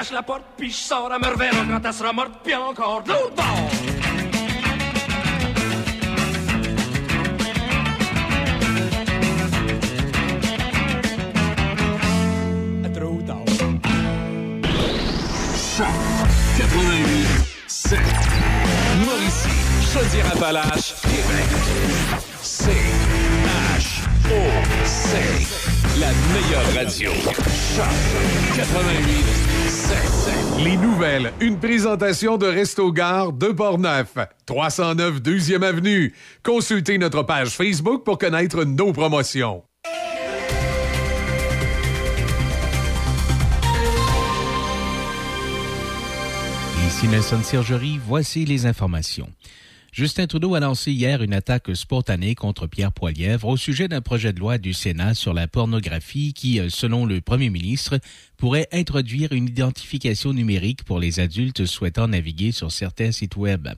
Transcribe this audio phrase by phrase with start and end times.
[0.00, 3.02] j'arrache la porte, puis je sors, elle me reverra quand elle sera morte, puis encore
[3.02, 3.70] de l'autre bord.
[12.94, 13.40] Trop tard.
[16.58, 17.26] 88
[17.66, 17.98] 7
[19.04, 19.48] Mauricie,
[19.92, 21.48] Chaudière-Appalaches, Québec.
[22.42, 22.70] C
[24.30, 25.16] H O C
[25.98, 27.10] la meilleure radio.
[27.10, 27.84] Choc
[28.54, 29.24] 88
[29.68, 34.14] 7 Les nouvelles, une présentation de Resto Gare de Portneuf,
[34.46, 36.14] 309 2e Avenue.
[36.44, 39.64] Consultez notre page Facebook pour connaître nos promotions.
[46.86, 49.28] Ici Nelson Sergerie, voici les informations.
[49.92, 54.32] Justin Trudeau a annoncé hier une attaque spontanée contre Pierre Poilièvre au sujet d'un projet
[54.32, 57.98] de loi du Sénat sur la pornographie qui, euh, selon le premier ministre,
[58.40, 63.68] pourrait introduire une identification numérique pour les adultes souhaitant naviguer sur certains sites Web.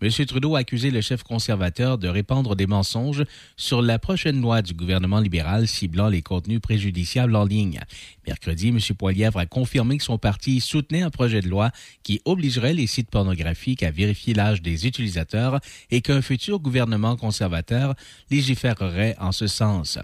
[0.00, 0.10] M.
[0.26, 3.24] Trudeau a accusé le chef conservateur de répandre des mensonges
[3.58, 7.80] sur la prochaine loi du gouvernement libéral ciblant les contenus préjudiciables en ligne.
[8.26, 8.78] Mercredi, M.
[8.96, 11.70] Poilièvre a confirmé que son parti soutenait un projet de loi
[12.02, 17.94] qui obligerait les sites pornographiques à vérifier l'âge des utilisateurs et qu'un futur gouvernement conservateur
[18.30, 19.98] légiférerait en ce sens.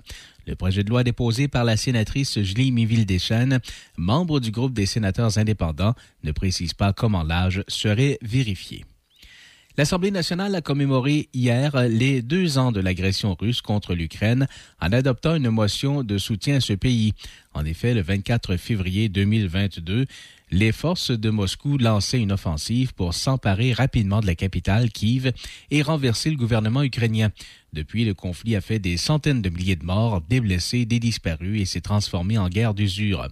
[0.46, 3.60] Le projet de loi déposé par la sénatrice Julie Miville-Deschênes,
[3.96, 8.84] membre du groupe des sénateurs indépendants, ne précise pas comment l'âge serait vérifié.
[9.78, 14.46] L'Assemblée nationale a commémoré hier les deux ans de l'agression russe contre l'Ukraine
[14.82, 17.14] en adoptant une motion de soutien à ce pays.
[17.54, 20.04] En effet, le 24 février 2022,
[20.50, 25.32] les forces de Moscou lançaient une offensive pour s'emparer rapidement de la capitale, Kiev,
[25.70, 27.30] et renverser le gouvernement ukrainien.
[27.74, 31.62] Depuis, le conflit a fait des centaines de milliers de morts, des blessés, des disparus
[31.62, 33.28] et s'est transformé en guerre d'usure.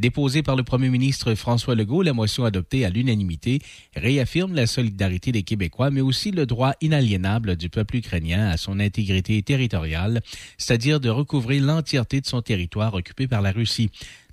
[0.00, 3.60] Déposée par le premier ministre François Legault, la motion adoptée à l'unanimité
[3.94, 8.80] réaffirme la solidarité des Québécois, mais aussi le droit inaliénable du peuple ukrainien à son
[8.80, 10.22] intégrité territoriale,
[10.58, 13.90] c'est-à-dire de recouvrer l'entièreté de son territoire occupé par la Russie.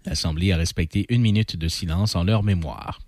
[0.08, 3.00] L'Assemblée a respecté une minute de silence en leur mémoire.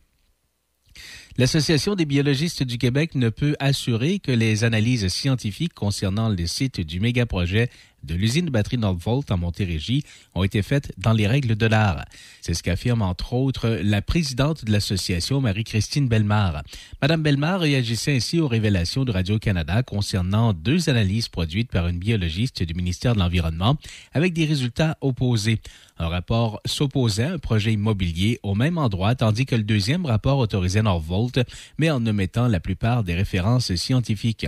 [1.35, 6.79] L'Association des biologistes du Québec ne peut assurer que les analyses scientifiques concernant le site
[6.79, 7.71] du mégaprojet
[8.03, 10.03] de l'usine de batterie Northvolt en Montérégie
[10.35, 12.05] ont été faites dans les règles de l'art.
[12.41, 16.63] C'est ce qu'affirme entre autres la présidente de l'association, Marie-Christine Belmar.
[17.01, 22.63] Madame Belmar réagissait ainsi aux révélations de Radio-Canada concernant deux analyses produites par une biologiste
[22.63, 23.77] du ministère de l'Environnement
[24.13, 25.59] avec des résultats opposés.
[25.99, 30.39] Un rapport s'opposait à un projet immobilier au même endroit, tandis que le deuxième rapport
[30.39, 31.39] autorisait Northvolt,
[31.77, 34.47] mais en omettant la plupart des références scientifiques.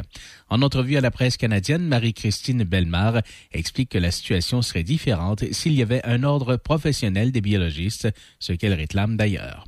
[0.50, 3.22] En entrevue à la presse canadienne, Marie-Christine Belmar
[3.52, 8.54] explique que la situation serait différente s'il y avait un ordre professionnel des biologistes, ce
[8.54, 9.66] qu'elle réclame d'ailleurs.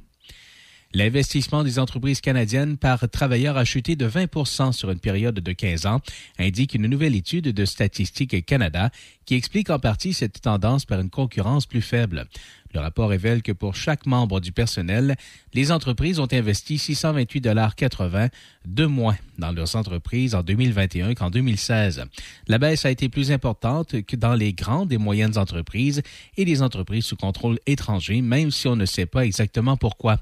[0.93, 5.85] L'investissement des entreprises canadiennes par travailleur a chuté de 20% sur une période de 15
[5.85, 6.01] ans,
[6.39, 8.89] indique une nouvelle étude de Statistique Canada
[9.25, 12.25] qui explique en partie cette tendance par une concurrence plus faible.
[12.73, 15.15] Le rapport révèle que pour chaque membre du personnel,
[15.53, 18.29] les entreprises ont investi 628,80
[18.65, 22.05] de moins dans leurs entreprises en 2021 qu'en 2016.
[22.47, 26.01] La baisse a été plus importante que dans les grandes et moyennes entreprises
[26.37, 30.19] et les entreprises sous contrôle étranger, même si on ne sait pas exactement pourquoi.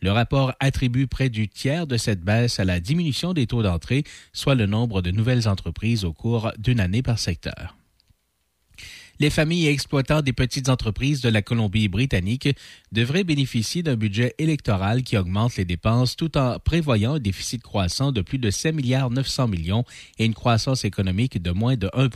[0.00, 4.04] Le rapport attribue près du tiers de cette baisse à la diminution des taux d'entrée,
[4.32, 7.77] soit le nombre de nouvelles entreprises au cours d'une année par secteur.
[9.20, 9.76] Les familles et
[10.22, 12.50] des petites entreprises de la Colombie-Britannique
[12.92, 18.12] devraient bénéficier d'un budget électoral qui augmente les dépenses tout en prévoyant un déficit croissant
[18.12, 19.84] de plus de 7 milliards 900 millions
[20.20, 22.08] et une croissance économique de moins de 1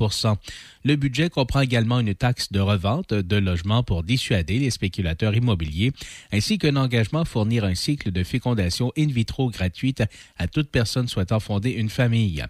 [0.84, 5.90] Le budget comprend également une taxe de revente de logements pour dissuader les spéculateurs immobiliers,
[6.32, 10.04] ainsi qu'un engagement à fournir un cycle de fécondation in vitro gratuite
[10.38, 12.44] à toute personne souhaitant fonder une famille.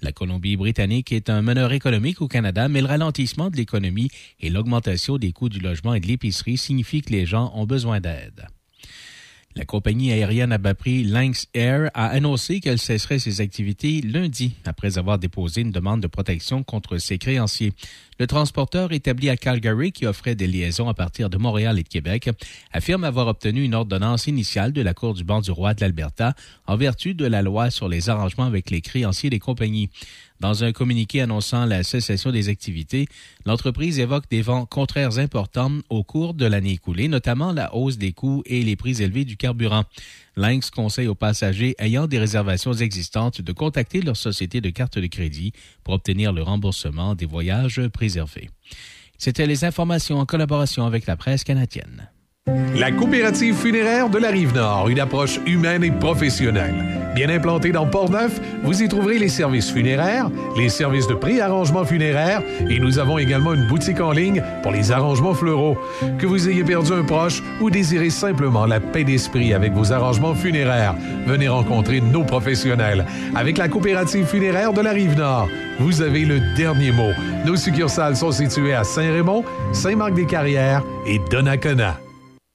[0.00, 3.97] La Colombie-Britannique est un meneur économique au Canada, mais le ralentissement de l'économie
[4.40, 8.00] et l'augmentation des coûts du logement et de l'épicerie signifient que les gens ont besoin
[8.00, 8.46] d'aide.
[9.58, 14.54] La compagnie aérienne à bas prix Lynx Air a annoncé qu'elle cesserait ses activités lundi
[14.64, 17.72] après avoir déposé une demande de protection contre ses créanciers.
[18.20, 21.88] Le transporteur établi à Calgary, qui offrait des liaisons à partir de Montréal et de
[21.88, 22.30] Québec,
[22.72, 26.34] affirme avoir obtenu une ordonnance initiale de la Cour du banc du roi de l'Alberta
[26.66, 29.90] en vertu de la loi sur les arrangements avec les créanciers des compagnies.
[30.40, 33.08] Dans un communiqué annonçant la cessation des activités,
[33.44, 38.12] l'entreprise évoque des vents contraires importants au cours de l'année écoulée, notamment la hausse des
[38.12, 39.84] coûts et les prix élevés du carburant.
[40.36, 45.06] Lynx conseille aux passagers ayant des réservations existantes de contacter leur société de carte de
[45.08, 45.52] crédit
[45.82, 48.48] pour obtenir le remboursement des voyages préservés.
[49.18, 52.08] C'était les informations en collaboration avec la presse canadienne.
[52.78, 56.74] La coopérative funéraire de la Rive-Nord, une approche humaine et professionnelle.
[57.14, 62.42] Bien implantée dans Port-Neuf, vous y trouverez les services funéraires, les services de pré-arrangement funéraire
[62.70, 65.76] et nous avons également une boutique en ligne pour les arrangements fleuraux.
[66.18, 70.36] Que vous ayez perdu un proche ou désirez simplement la paix d'esprit avec vos arrangements
[70.36, 70.94] funéraires,
[71.26, 73.04] venez rencontrer nos professionnels.
[73.34, 75.48] Avec la coopérative funéraire de la Rive-Nord,
[75.80, 77.10] vous avez le dernier mot.
[77.44, 81.98] Nos succursales sont situées à Saint-Raymond, Saint-Marc-des-Carrières et Donnacona.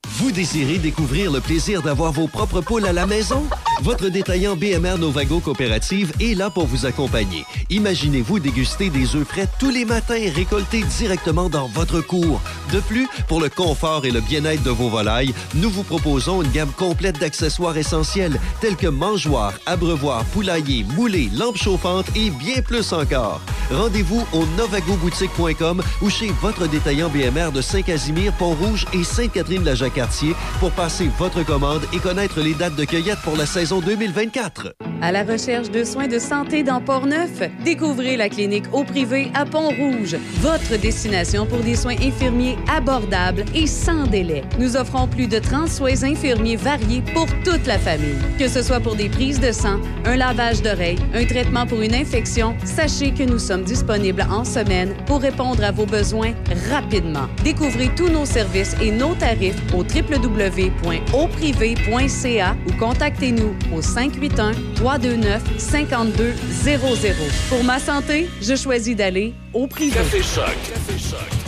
[0.10, 3.48] Vous désirez découvrir le plaisir d'avoir vos propres poules à la maison?
[3.81, 7.44] Votre détaillant BMR Novago Coopérative est là pour vous accompagner.
[7.70, 12.40] Imaginez-vous déguster des œufs frais tous les matins récoltés directement dans votre cour.
[12.72, 16.52] De plus, pour le confort et le bien-être de vos volailles, nous vous proposons une
[16.52, 22.94] gamme complète d'accessoires essentiels tels que mangeoires, abreuvoirs, poulaillers, moulées, lampes chauffantes et bien plus
[22.94, 23.42] encore.
[23.72, 31.10] Rendez-vous au novagoboutique.com ou chez votre détaillant BMR de Saint-Casimir, Pont-Rouge et Sainte-Catherine-la-Jacques-Cartier pour passer
[31.18, 34.75] votre commande et connaître les dates de cueillette pour la saison 2024.
[35.01, 39.45] À la recherche de soins de santé dans Port-Neuf, découvrez la clinique au privé à
[39.45, 44.44] Pont-Rouge, votre destination pour des soins infirmiers abordables et sans délai.
[44.60, 48.15] Nous offrons plus de 30 soins infirmiers variés pour toute la famille.
[48.39, 51.95] Que ce soit pour des prises de sang, un lavage d'oreilles, un traitement pour une
[51.95, 56.33] infection, sachez que nous sommes disponibles en semaine pour répondre à vos besoins
[56.69, 57.27] rapidement.
[57.44, 67.14] Découvrez tous nos services et nos tarifs au www.auprivé.ca ou contactez-nous au 581 329 5200.
[67.50, 69.96] Pour ma santé, je choisis d'aller au privé.
[69.96, 70.46] Café Choc.
[70.46, 71.43] Café Choc.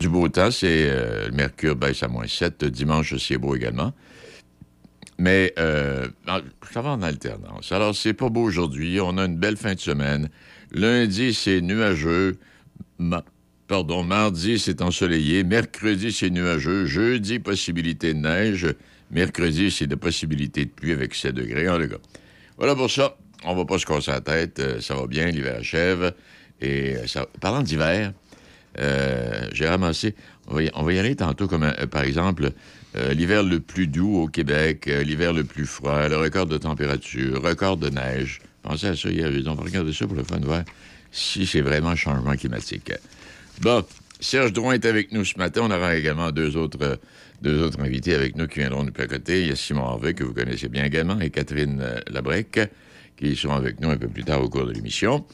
[0.00, 2.64] Du beau temps, c'est euh, mercure baisse à moins 7.
[2.64, 3.92] Dimanche, c'est beau également.
[5.18, 6.08] Mais euh,
[6.72, 7.72] ça va en alternance.
[7.72, 9.00] Alors, c'est pas beau aujourd'hui.
[9.00, 10.28] On a une belle fin de semaine.
[10.70, 12.38] Lundi, c'est nuageux.
[13.66, 15.42] Pardon, mardi, c'est ensoleillé.
[15.42, 16.86] Mercredi, c'est nuageux.
[16.86, 18.66] Jeudi, possibilité de neige.
[19.10, 21.66] Mercredi, c'est de possibilité de pluie avec 7 degrés.
[22.56, 23.16] Voilà pour ça.
[23.44, 24.58] On va pas se casser la tête.
[24.60, 25.26] Euh, ça va bien.
[25.26, 26.14] L'hiver achève.
[26.60, 28.12] Et euh, parlant d'hiver,
[28.78, 30.14] euh, j'ai ramassé.
[30.46, 32.52] On va, y, aller tantôt, comme euh, par exemple
[32.96, 37.42] euh, l'hiver le plus doux au Québec, l'hiver le plus froid, le record de température,
[37.42, 38.40] record de neige.
[38.62, 39.30] Pensez à ça hier.
[39.46, 40.62] On va regarder ça pour le fun voir
[41.12, 42.92] si c'est vraiment changement climatique.
[43.60, 43.84] Bon,
[44.20, 45.62] Serge Drouin est avec nous ce matin.
[45.64, 46.98] On aura également deux autres,
[47.42, 49.42] deux autres invités avec nous qui viendront nous placoter.
[49.42, 52.60] Il y a Simon Harvey, que vous connaissez bien également, et Catherine Labrec,
[53.16, 55.24] qui seront avec nous un peu plus tard au cours de l'émission.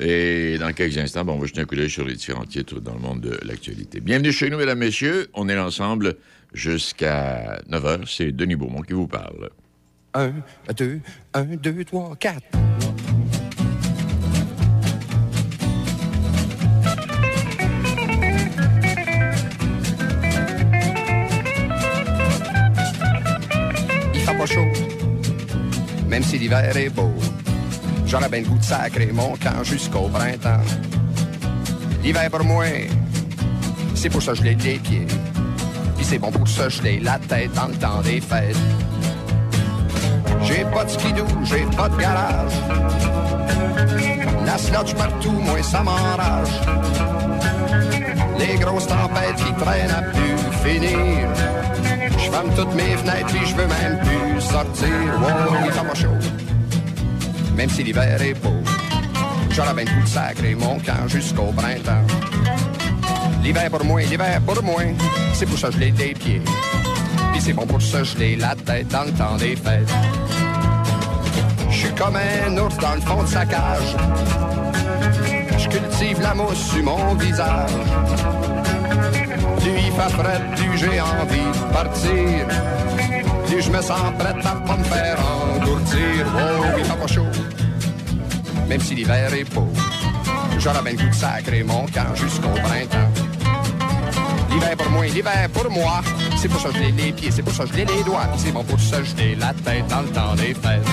[0.00, 2.78] Et dans quelques instants, bon, on va jeter un coup d'œil sur les différents titres
[2.80, 4.00] dans le monde de l'actualité.
[4.00, 5.28] Bienvenue chez nous, mesdames, messieurs.
[5.34, 6.14] On est ensemble
[6.52, 8.00] jusqu'à 9 h.
[8.06, 9.50] C'est Denis Beaumont qui vous parle.
[10.14, 10.32] Un,
[10.76, 11.00] deux,
[11.34, 12.42] un, deux, trois, quatre.
[24.14, 24.64] Il fait pas chaud,
[26.06, 27.12] même si l'hiver est beau.
[28.08, 30.64] J'aurais bien le goût de sacrer mon camp jusqu'au printemps.
[32.02, 32.64] L'hiver pour moi,
[33.94, 35.06] c'est pour ça que je l'ai les pieds.
[35.94, 38.56] Puis c'est bon pour ça, je l'ai la tête dans le temps des fêtes.
[40.42, 42.52] J'ai pas de skidoo, j'ai pas de garage.
[44.46, 46.60] La slotch partout, moi ça m'enrage.
[48.38, 51.28] Les grosses tempêtes qui traînent à plus finir.
[52.12, 54.88] Je ferme toutes mes fenêtres puis je veux même plus sortir.
[55.20, 56.37] Wow, il fait pas chaud.
[57.58, 58.54] Même si l'hiver est beau.
[59.50, 62.06] J'aurais bien de sacrer mon camp jusqu'au printemps.
[63.42, 64.82] L'hiver pour moi, l'hiver pour moi.
[65.34, 66.40] C'est pour ça que je pieds.
[67.32, 69.92] Puis c'est bon pour ça que je l'ai la tête dans le temps des fêtes.
[71.68, 73.96] Je suis comme un ours dans le fond de sa cage.
[75.58, 77.70] Je cultive la mousse sur mon visage.
[79.66, 83.07] Il fait frais, plus j'ai envie de partir.
[83.48, 86.26] Plus je me sens prêt à pas me faire engourdir.
[86.36, 87.26] Oh, il fait pas chaud,
[88.68, 89.68] même si l'hiver est beau.
[90.58, 93.10] J'aurais bien le goût de sacrer mon camp jusqu'au printemps.
[94.50, 96.02] L'hiver pour moi, l'hiver pour moi.
[96.36, 98.28] C'est pour ça que je les pieds, c'est pour ça que je les doigts.
[98.36, 100.86] C'est bon pour ça que je la tête dans le temps des fêtes.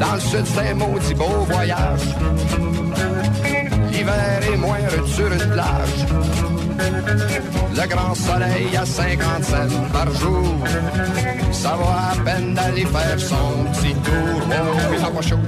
[0.00, 2.00] Dans le sud, c'est maudit beau voyage.
[3.92, 6.63] L'hiver est moindre sur une plage.
[6.76, 10.54] Le grand soleil à 50 cents par jour.
[11.52, 14.48] Ça va à peine d'aller faire son petit tour.
[14.48, 15.38] Oh, ça va chaud.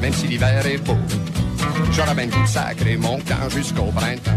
[0.00, 0.96] Même si l'hiver est beau.
[1.92, 4.32] J'aurais bien le goût de sacrer mon camp jusqu'au printemps.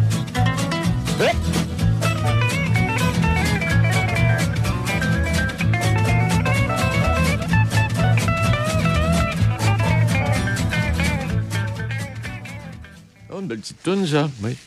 [13.30, 14.30] Oh, une belle petite ça.
[14.42, 14.58] Oui.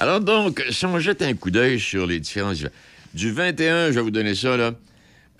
[0.00, 2.54] Alors donc, si on jette un coup d'œil sur les différents...
[3.12, 4.72] Du 21, je vais vous donner ça, là.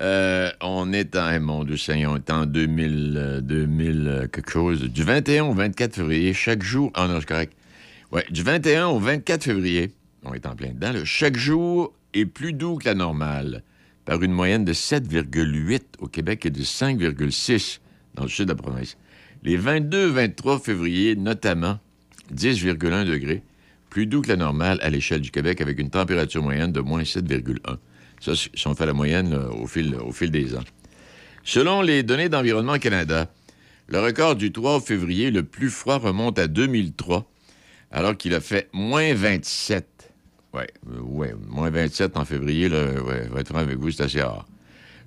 [0.02, 4.50] Euh, on est en, mon Dieu Seigneur, on est en 2000, euh, 2000 euh, quelque
[4.50, 4.82] chose.
[4.82, 6.90] Du 21 au 24 février, chaque jour...
[6.92, 7.54] Ah non, c'est correct.
[8.12, 9.92] Ouais, du 21 au 24 février,
[10.24, 13.62] on est en plein dedans, là, chaque jour est plus doux que la normale,
[14.04, 17.78] par une moyenne de 7,8 au Québec et de 5,6
[18.14, 18.98] dans le sud de la province.
[19.42, 21.78] Les 22-23 février, notamment,
[22.34, 23.42] 10,1 degrés,
[23.90, 27.02] plus doux que la normale à l'échelle du Québec, avec une température moyenne de moins
[27.02, 27.58] 7,1.
[28.20, 30.64] Ça, si on fait la moyenne au, fil, des ans.
[31.42, 33.30] Selon les données d'Environnement Canada,
[33.88, 37.28] le record du 3 février, le plus froid, remonte à 2003,
[37.90, 40.12] alors qu'il a fait moins 27.
[40.52, 40.62] Oui,
[41.02, 44.46] ouais, moins 27 en février, là, ouais, être franc avec vous, c'est assez rare.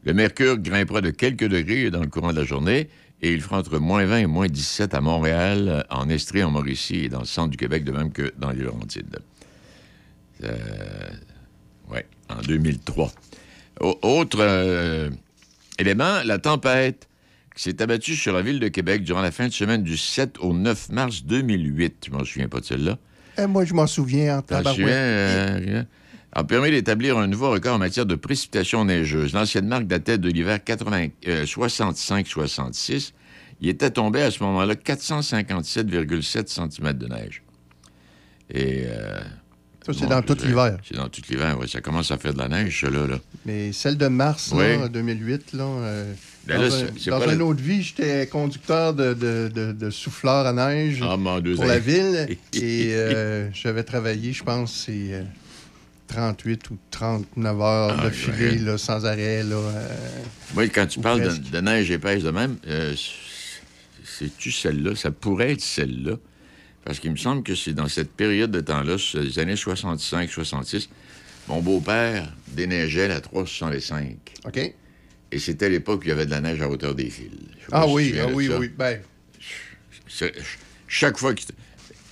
[0.03, 2.89] Le mercure grimpera de quelques degrés dans le courant de la journée
[3.24, 7.06] et il fera entre moins 20 et moins 17 à Montréal, en Estrie, en Mauricie
[7.06, 9.18] et dans le centre du Québec, de même que dans les Laurentides.
[10.44, 11.10] Euh,
[11.89, 12.00] oui,
[12.30, 13.12] en 2003.
[13.80, 15.10] Au- autre euh,
[15.80, 17.08] élément, la tempête
[17.56, 20.39] qui s'est abattue sur la ville de Québec durant la fin de semaine du 7
[20.39, 22.06] au 9 mars 2008.
[22.08, 22.98] Je m'en souviens pas de celle-là.
[23.38, 24.77] Eh, moi, je m'en souviens en tabarouette.
[26.35, 29.33] A permis d'établir un nouveau record en matière de précipitations neigeuses.
[29.33, 33.11] L'ancienne marque datait de l'hiver 80 euh, 65-66.
[33.61, 37.43] Il était tombé à ce moment-là 457,7 cm de neige.
[38.49, 38.83] Et.
[38.87, 39.19] euh,
[39.85, 40.77] Ça, c'est bon, dans tout l'hiver.
[40.87, 41.69] C'est dans tout l'hiver, oui.
[41.69, 43.05] Ça commence à faire de la neige, là.
[43.07, 43.19] là.
[43.45, 44.77] Mais celle de mars, Oui.
[44.79, 46.13] là, 2008, là, euh,
[46.47, 49.51] Ben dans, là, un- c'est- c'est dans une la- autre vie, j'étais conducteur de, de,
[49.53, 51.15] de- de souffleur à neige Ah,
[51.55, 52.27] pour la ville.
[52.53, 55.23] et euh, j'avais travaillé, je pense, c'est
[56.07, 58.57] 38 ou 39 heures Ah, de filet ouais.
[58.57, 59.43] là, sans arrêt.
[59.43, 59.88] Là, euh,
[60.55, 62.93] Oui, quand tu parles de, neige épaisse de même, euh,
[64.03, 64.95] c'est-tu celle-là?
[64.95, 66.17] Ça pourrait être celle-là.
[66.86, 70.89] Parce qu'il me semble que c'est dans cette période de temps-là, les années 65-66,
[71.48, 74.17] mon beau-père déneigeait la 365.
[74.45, 74.74] OK?
[75.31, 77.29] Et c'était l'époque où il y avait de la neige à hauteur des fils.
[77.72, 78.60] Ah si oui, ah oui, ça.
[78.60, 78.69] oui.
[78.77, 79.00] Ben,
[80.88, 81.48] Chaque fois qu'il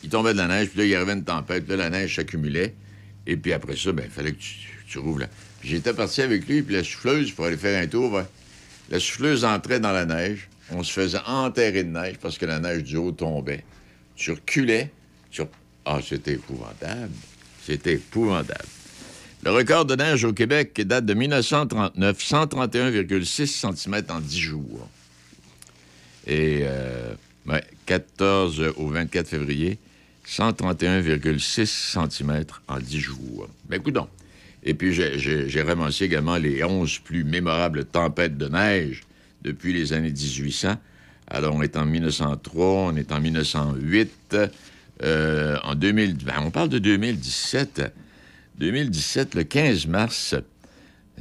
[0.04, 1.90] il tombait de la neige, puis là, il y avait une tempête, puis là, la
[1.92, 2.74] neige s'accumulait.
[3.32, 4.56] Et puis après ça, ben, il fallait que tu,
[4.90, 5.24] tu rouvres
[5.64, 8.22] J'étais parti avec lui, puis la souffleuse, pour aller faire un tour,
[8.90, 10.50] la souffleuse entrait dans la neige.
[10.72, 13.64] On se faisait enterrer de neige parce que la neige du haut tombait.
[14.16, 14.92] Tu reculais.
[15.86, 17.12] Ah, c'était épouvantable.
[17.64, 18.68] C'était épouvantable.
[19.44, 24.90] Le record de neige au Québec date de 1939, 131,6 cm en 10 jours.
[26.28, 27.14] Et euh,
[27.48, 29.80] ouais, 14 au 24 février,
[30.32, 33.50] 131,6 cm en 10 jours.
[33.68, 34.08] Ben, donc.
[34.64, 39.02] Et puis, j'ai ramassé également les 11 plus mémorables tempêtes de neige
[39.42, 40.76] depuis les années 1800.
[41.28, 44.38] Alors, on est en 1903, on est en 1908,
[45.04, 46.18] euh, en 2000...
[46.24, 47.92] ben, on parle de 2017.
[48.60, 50.36] 2017, le 15 mars,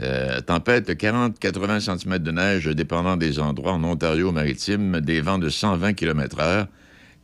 [0.00, 5.48] euh, tempête de 40-80 cm de neige, dépendant des endroits en Ontario-Maritime, des vents de
[5.48, 6.66] 120 km/h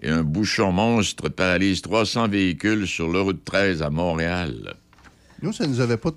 [0.03, 4.75] et un bouchon monstre paralyse 300 véhicules sur l'autoroute 13 à Montréal.
[5.43, 6.11] nous, ça nous avait pas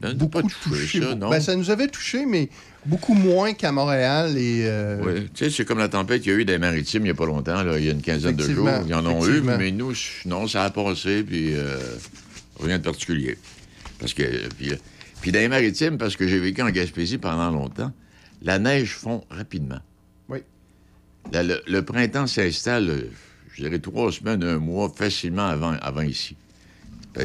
[0.00, 1.00] Ben, beaucoup pas touché, touché.
[1.02, 1.30] ça, non?
[1.30, 2.48] ben, ça nous avait touché, mais
[2.84, 4.36] beaucoup moins qu'à Montréal.
[4.38, 7.02] Et, euh, Oui, tu sais, c'est comme la tempête qu'il y a eu des maritimes
[7.02, 8.68] il n'y a pas longtemps, là, il y a une quinzaine de jours.
[8.86, 9.92] Ils en ont eu, mais nous,
[10.26, 11.78] non, ça a passé, puis euh,
[12.60, 13.36] rien de particulier.
[13.98, 14.22] Parce que,
[14.56, 14.76] puis, euh,
[15.22, 17.92] puis dans les maritimes, parce que j'ai vécu en Gaspésie pendant longtemps,
[18.42, 19.80] la neige fond rapidement.
[21.32, 23.06] Le, le printemps s'installe,
[23.54, 26.36] je dirais, trois semaines, un mois, facilement avant, avant ici.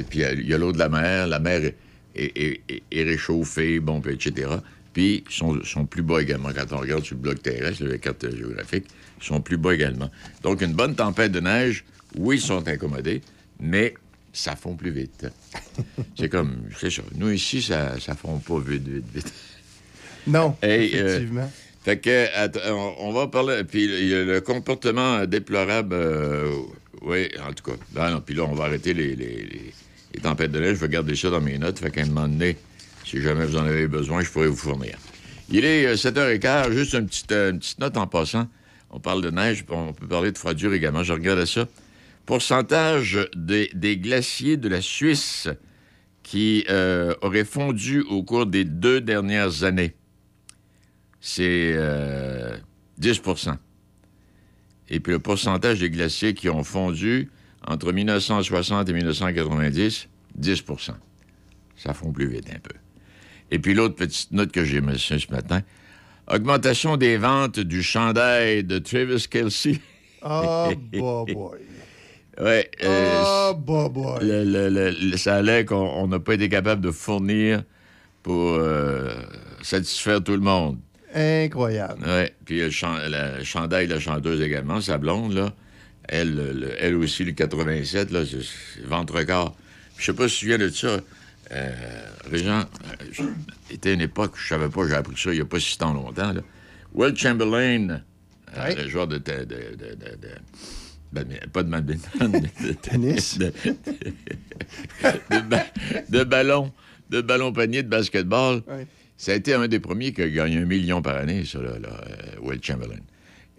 [0.10, 1.76] Puis il y a l'eau de la mer, la mer est,
[2.16, 4.50] est- est- est- est réchauffée, bon, puis etc.
[4.94, 6.50] Puis ils sont, sont plus bas également.
[6.54, 8.86] Quand on regarde sur le bloc terrestre, la carte euh, géographique,
[9.22, 10.10] ils sont plus bas également.
[10.44, 11.84] Donc, une bonne tempête de neige,
[12.18, 13.22] oui, ils sont incommodés,
[13.60, 13.94] mais
[14.34, 15.28] ça fond plus vite.
[16.18, 17.02] C'est comme, c'est ça.
[17.16, 19.34] Nous, ici, ça, ça fond pas vite, vite, vite.
[20.28, 21.52] Non, euh, effectivement.
[21.84, 22.28] Fait que,
[23.00, 23.64] on, va parler.
[23.64, 25.96] Puis le comportement déplorable.
[25.96, 26.52] euh,
[27.02, 27.78] oui, en tout cas.
[27.96, 29.48] Là, non, puis là, on va arrêter les, les-
[30.14, 30.76] les- tempêtes de neige.
[30.76, 31.80] Je vais garder ça dans mes notes.
[31.80, 32.58] Fait qu'à un moment donné,
[33.06, 34.96] si jamais vous en avez besoin, je pourrais vous fournir.
[35.50, 38.48] Il est euh, 7h15, juste une petite, euh, une petite note en passant.
[38.92, 41.02] On parle de neige, on peut parler de froidure également.
[41.04, 41.68] Je regarde ça.
[42.28, 45.48] Pourcentage des, des glaciers de la Suisse
[46.24, 49.96] qui euh, auraient fondu au cours des deux dernières années.
[51.22, 52.58] C'est euh,
[53.00, 53.56] 10%
[54.90, 57.30] Et puis le pourcentage des glaciers qui ont fondu
[57.68, 60.08] entre 1960 et 1990,
[60.40, 60.92] 10%
[61.78, 62.74] Ça fond plus vite un peu.
[63.52, 65.62] Et puis l'autre petite note que j'ai reçue ce matin,
[66.28, 69.80] augmentation des ventes du chandail de Travis Kelsey.
[70.24, 71.60] Oh, boy, boy.
[72.40, 73.90] Ouais, euh, Oh, boy,
[74.22, 77.64] le, le- le- ça allait qu'on on n'a pas été capable de fournir
[78.22, 79.16] pour euh,
[79.64, 80.78] satisfaire tout le monde.
[81.14, 82.04] Incroyable.
[82.06, 85.54] Oui, puis le, chan- la chandail, la chanteuse également, sa blonde, là,
[86.08, 88.22] elle, le- le- elle aussi, le 87, là,
[88.86, 89.56] ventre corps.
[89.98, 91.00] Je sais pas si tu te souviens de ça.
[91.54, 91.70] Euh,
[92.32, 93.24] Régent, euh, je-
[93.74, 95.94] était une époque, je savais pas, j'ai appris ça il n'y a pas si tant
[95.94, 96.32] longtemps.
[96.32, 96.42] Là.
[96.94, 98.02] Will Chamberlain,
[98.58, 99.56] euh, le joueur de, de, de,
[101.14, 103.38] de- pas de badminton, de, Tennis.
[103.38, 103.52] de,
[105.30, 105.66] de ba-
[106.10, 106.72] de ballon,
[107.10, 108.62] de ballon panier de basketball.
[108.68, 108.88] Ouais.
[109.22, 111.78] Ça a été un des premiers qui a gagné un million par année, ça, là,
[111.78, 112.98] là, euh, Will Chamberlain.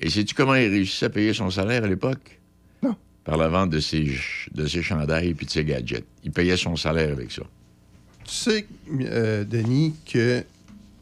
[0.00, 2.40] Et sais-tu comment il réussissait à payer son salaire à l'époque?
[2.82, 2.96] Non.
[3.22, 4.10] Par la vente de ses,
[4.52, 6.04] de ses chandails et de ses gadgets.
[6.24, 7.42] Il payait son salaire avec ça.
[8.24, 8.66] Tu sais,
[9.02, 10.42] euh, Denis, que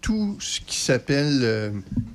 [0.02, 1.70] tout ce qui s'appelle euh,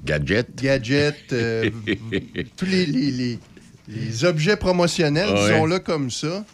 [0.06, 0.56] Gadget?
[0.56, 1.72] gadget, euh,
[2.58, 3.40] tous les, les- les-
[3.88, 5.48] les objets promotionnels, Ouais.
[5.50, 6.46] disons-là comme ça,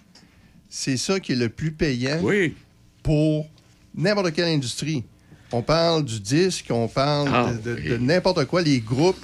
[0.70, 2.56] c'est ça qui est le plus payant Oui.
[3.04, 3.50] pour
[3.94, 5.04] n'importe quelle industrie.
[5.51, 7.89] On parle du disque, on parle Ah, de, de- oui.
[7.89, 9.24] de n'importe quoi, les groupes.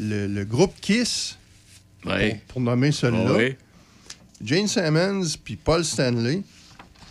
[0.00, 1.36] Le, le groupe Kiss,
[2.06, 2.30] Oui.
[2.30, 3.56] pour, pour nommer celui-là, oui.
[4.42, 6.42] Jane Simmons puis Paul Stanley,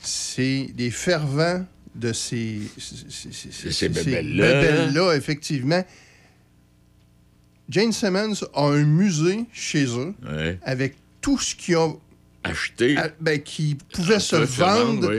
[0.01, 5.15] c'est des fervents de ces, ces, ces- ces bébelles-là.
[5.15, 5.83] effectivement.
[7.69, 10.57] Jane Simmons a un musée chez eux Oui.
[10.63, 12.00] avec tout ce qu'ils ont,
[12.43, 12.96] Acheter.
[12.98, 15.11] ah, ben, qui pouvait se vendre.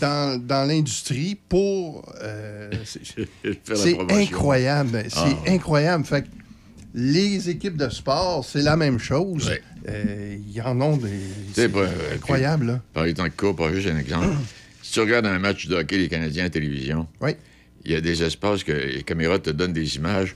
[0.00, 2.10] Dans, dans l'industrie pour...
[2.22, 5.04] euh, c'est- incroyable.
[5.08, 5.34] C'est Ah.
[5.50, 6.04] incroyable.
[6.04, 6.28] Fait que
[6.94, 9.48] les équipes de sport, c'est la même chose.
[9.48, 9.62] Ouais.
[9.88, 11.08] Euh, Ils en ont des...
[11.54, 12.82] C'est euh, incroyable, là.
[12.92, 14.26] Par exemple, pas juste un exemple.
[14.82, 17.32] si tu regardes un match de hockey des Canadiens à télévision, Oui.
[17.84, 20.34] il y a des espaces que les caméras te donnent des images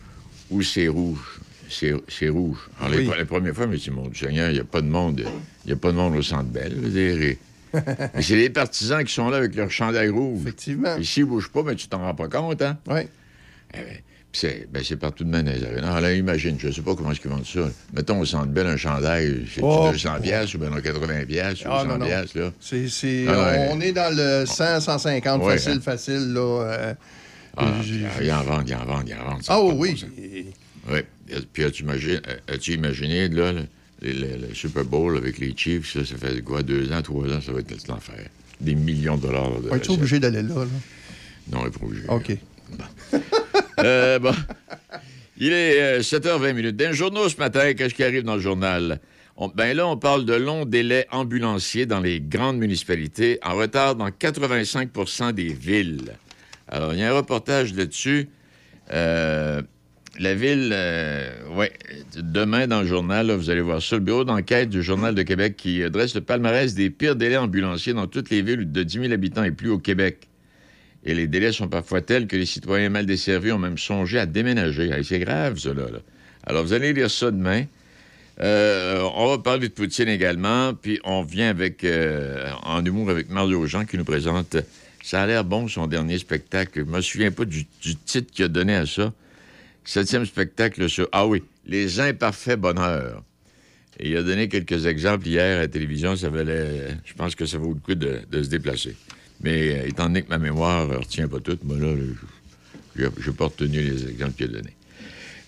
[0.51, 1.41] où c'est rouge.
[1.71, 2.59] C'est rouge.
[2.81, 4.83] Alors, les- la première fois, je me suis dit, mon Seigneur, il n'y a pas
[4.83, 5.25] de monde.
[5.65, 6.75] Il n'y a pas de monde au centre belle.
[8.15, 10.41] Mais c'est les partisans qui sont là avec leur chandail rouge.
[10.43, 10.97] Effectivement.
[10.97, 12.79] Et s'ils ne bougent pas, ben, tu t'en rends pas compte, hein?
[12.89, 13.01] Oui.
[13.75, 13.87] Eh ben,
[14.31, 15.85] puis c'est ben, c'est partout de même dans.
[15.85, 17.69] Alors, là, imagine, je ne sais pas comment est-ce qu'ils vendent ça.
[17.93, 21.67] Mettons au centre belle un chandail, c'est Oh, 200 piastres ou bien non, 80 piastres
[21.67, 22.07] ou Ah, 100 non, non.
[22.07, 22.51] piastres, là.
[23.29, 23.67] Ah.
[23.71, 25.81] On est dans le 100, 150, Ouais, facile, hein.
[25.83, 26.41] facile, là.
[26.63, 26.95] euh,
[27.59, 29.43] Ah, j'ai- il en vendent, il en vendent, il en vendent.
[29.49, 30.03] Ah oui,
[30.91, 31.05] oui.
[31.53, 33.63] Puis as-tu imagines, as-tu imaginé, là, le,
[34.03, 37.53] le- Super Bowl avec les Chiefs, ça, ça fait quoi, deux ans, trois ans, ça
[37.53, 38.29] va être l'enfer.
[38.61, 39.91] Des millions de dollars de On est recettes.
[39.91, 40.67] obligé d'aller là, là?
[41.51, 42.05] Non, on est pas obligé.
[42.09, 42.37] OK.
[43.81, 44.33] Euh, bon.
[45.39, 46.77] Il est euh, 7h20 minutes.
[46.77, 49.01] Dans le journal ce matin, qu'est-ce qui arrive dans le journal?
[49.37, 53.97] On- ben là, on parle de longs délais ambulanciers dans les grandes municipalités, en retard
[53.97, 56.13] dans 85% des villes.
[56.69, 58.29] Alors, il y a un reportage là-dessus.
[58.93, 59.63] Euh,
[60.19, 61.73] la ville, euh, ouais,
[62.17, 65.57] demain dans le journal, vous allez voir ça, le bureau d'enquête du Journal de Québec
[65.57, 69.01] qui euh, dresse le palmarès des pires délais ambulanciers dans toutes les villes de 10
[69.01, 70.29] 000 habitants et plus au Québec.
[71.05, 74.27] Et les délais sont parfois tels que les citoyens mal desservis ont même songé à
[74.27, 74.91] déménager.
[75.03, 75.85] C'est grave, ça, là.
[76.47, 77.65] Alors, vous allez lire ça demain.
[78.41, 83.31] Euh, on va parler de Poutine également, puis on vient avec, euh, en humour avec
[83.31, 84.57] Mario Jean qui nous présente.
[85.03, 86.85] Ça a l'air bon, son dernier spectacle.
[86.87, 87.67] Je me souviens pas du
[88.05, 89.13] titre qu'il a donné à ça.
[89.85, 91.09] Septième spectacle sur.
[91.13, 93.23] Ah oui, Les imparfaits bonheurs.
[94.01, 96.17] Il a donné quelques exemples hier à la télévision.
[96.17, 96.97] Ça valait.
[97.05, 98.97] Je pense que ça vaut le coup de, se déplacer.
[99.41, 101.95] Mais euh, étant donné que ma mémoire ne retient pas tout, moi, là,
[102.97, 104.77] je n'ai pas retenu les exemples qu'il a donnés.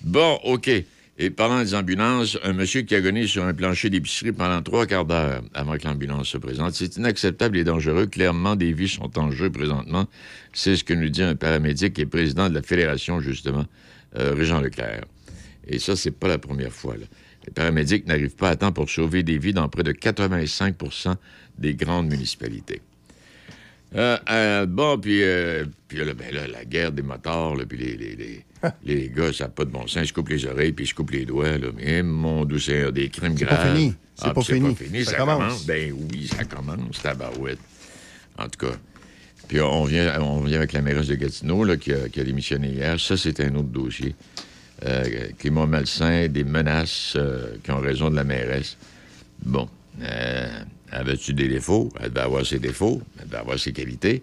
[0.03, 0.71] Bon, OK.
[1.17, 4.85] Et parlant des ambulances, un monsieur qui a agonisé sur un plancher d'épicerie pendant trois
[4.85, 6.75] quarts d'heure avant que l'ambulance se présente.
[6.75, 8.07] C'est inacceptable et dangereux.
[8.07, 10.07] Clairement, des vies sont en jeu présentement.
[10.53, 13.65] C'est ce que nous dit un paramédic et président de la Fédération, justement,
[14.17, 15.05] euh, Régent Leclerc.
[15.67, 16.97] Et ça, c'est pas la première fois.
[16.97, 17.07] là.
[17.47, 21.15] Les paramédics n'arrivent pas à temps pour sauver des vies dans près de 85%
[21.59, 22.81] des grandes municipalités.
[23.95, 27.79] Euh, euh, bon, puis, euh, puis là, ben là, la guerre des motards, là, puis
[27.79, 28.45] les, les, les,
[28.85, 30.03] les gars, ça n'a pas de bon sens.
[30.03, 31.59] Ils se coupent les oreilles, puis ils se coupent les doigts.
[31.59, 31.69] Là.
[31.77, 33.77] Mais mon doux Seigneur, des crimes C'est pas graves.
[33.77, 33.95] fini.
[34.17, 34.75] C'est Ah, pas fini.
[34.75, 35.05] fini.
[35.05, 35.39] Ça Ça, commence.
[35.39, 35.67] commence.
[35.67, 37.59] Ben oui, ça commence, tabarouette.
[38.39, 38.75] En tout cas.
[39.49, 42.99] Puis on vient, on vient avec la mairesse de Gatineau là, qui, a, démissionné hier.
[42.99, 44.15] Ça, c'est un autre dossier.
[44.85, 48.77] Euh, climat malsain, des menaces euh, qui ont raison de la mairesse.
[49.45, 49.69] Bon.
[50.03, 50.49] Euh,
[50.95, 51.93] Avait-tu des défauts?
[52.01, 54.23] Elle devait avoir ses défauts, elle devait avoir ses qualités.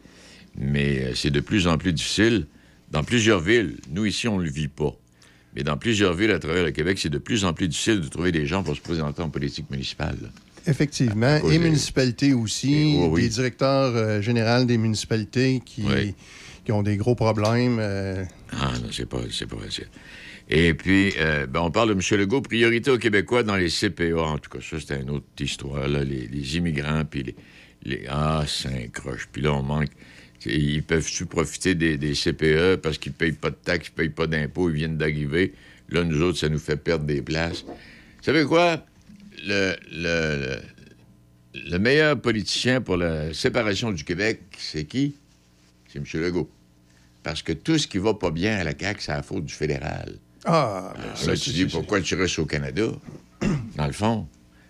[0.58, 2.48] Mais euh, c'est de plus en plus difficile.
[2.92, 4.96] Dans plusieurs villes, nous ici, on ne le vit pas.
[5.54, 8.08] Mais dans plusieurs villes à travers le Québec, c'est de plus en plus difficile de
[8.08, 10.18] trouver des gens pour se présenter en politique municipale.
[10.68, 11.40] Effectivement.
[11.40, 12.98] cause Et municipalités aussi.
[13.00, 13.22] Oui, oui.
[13.24, 16.14] Des directeurs euh, généraux des municipalités qui, Oui.
[16.66, 17.78] qui ont des gros problèmes.
[17.80, 19.88] euh, Ah non, c'est pas, c'est pas facile.
[20.50, 22.20] Et puis, euh, ben, on parle de M.
[22.20, 24.22] Legault, priorité aux Québécois dans les CPA.
[24.22, 27.36] En tout cas, ça, c'était une autre histoire, là, les, les immigrants, puis les,
[27.84, 28.06] les...
[28.10, 29.28] Ah, c'est un croche.
[29.32, 29.88] Puis là, on manque...
[30.40, 34.10] C'est- Ils peuvent-tu profiter des, des CPE parce qu'ils payent pas de taxes, ils payent
[34.10, 35.54] pas d'impôts, ils viennent d'arriver.
[35.90, 37.64] Là, nous autres, ça nous fait perdre des places.
[37.64, 38.84] Vous savez quoi?
[39.44, 40.60] Le, le,
[41.56, 45.16] le, le meilleur politicien pour la séparation du Québec, c'est qui?
[45.88, 46.06] C'est M.
[46.22, 46.50] Legault.
[47.24, 49.54] Parce que tout ce qui va pas bien à la CAQ, c'est la faute du
[49.54, 50.18] fédéral.
[50.46, 52.88] Ah, ben, ça, Là, tu dis, pourquoi tu restes au Canada?
[53.76, 54.28] Dans le fond.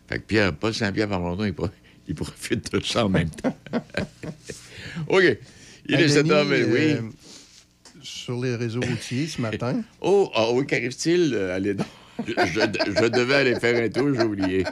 [0.08, 1.54] Fait que Pierre, Paul Saint-Pierre Plamondon, il,
[2.08, 3.56] il profite de ça en même temps.
[5.08, 5.24] OK.
[5.88, 6.80] Il est 7 Denis, h oui.
[6.80, 7.02] euh,
[8.02, 9.82] sur les réseaux routiers ce matin.
[10.02, 11.34] Oh, ah oui, qu'arrive-t-il?
[11.34, 11.86] Euh, donc.
[12.28, 14.64] Je, je- je devais aller faire un tour, j'ai oublié.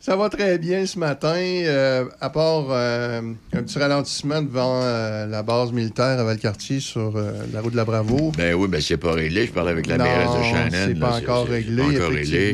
[0.00, 3.20] Ça va très bien ce matin, euh, à part euh,
[3.52, 7.12] un petit ralentissement devant euh, la base militaire à Valcartier sur
[7.52, 8.32] la route de la Bravo.
[8.36, 9.46] Ben oui, ben c'est pas réglé.
[9.46, 10.70] Je parlais avec la mairesse de Shannon.
[10.72, 12.52] c'est là, pas encore réglé, pas encore réglé.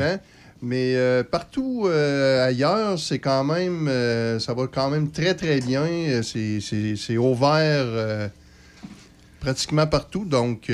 [0.61, 5.61] Mais euh, partout euh, ailleurs, c'est quand même, euh, ça va quand même très très
[5.61, 5.87] bien.
[6.23, 8.29] C'est, ouvert euh,
[9.41, 10.71] pratiquement partout, donc.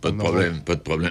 [0.00, 1.10] Pas de problème, pas de problème.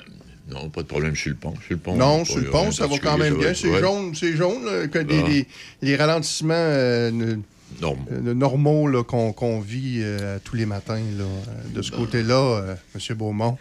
[0.49, 1.53] Non, pas de problème sur le pont.
[1.55, 3.53] Sur le pont Non, sur le pont, ça va quand même bien.
[3.53, 5.27] C'est jaune, c'est jaune, là, que les, Ah.
[5.27, 5.47] les-
[5.81, 7.37] les ralentissements euh, ne-
[7.83, 12.35] euh, normaux là, qu'on, qu'on vit euh, tous les matins là, euh, de ce côté-là,
[12.35, 13.17] euh, M.
[13.17, 13.57] Beaumont.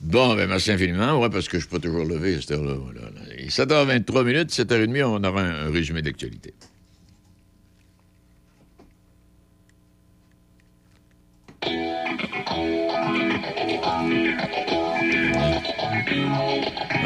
[0.00, 1.20] Bon, ben merci infiniment.
[1.20, 2.74] Ouais, parce que je suis pas toujours levé à cette heure-là.
[2.82, 3.02] voilà.
[3.38, 6.54] Et 7h23 minutes, 7h30, on aura un, un résumé d'actualité.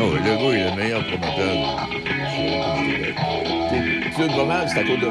[0.09, 1.88] Oh, le gars, est le meilleur promoteur.
[4.14, 5.11] Tu es pas mal, c'est à cause de.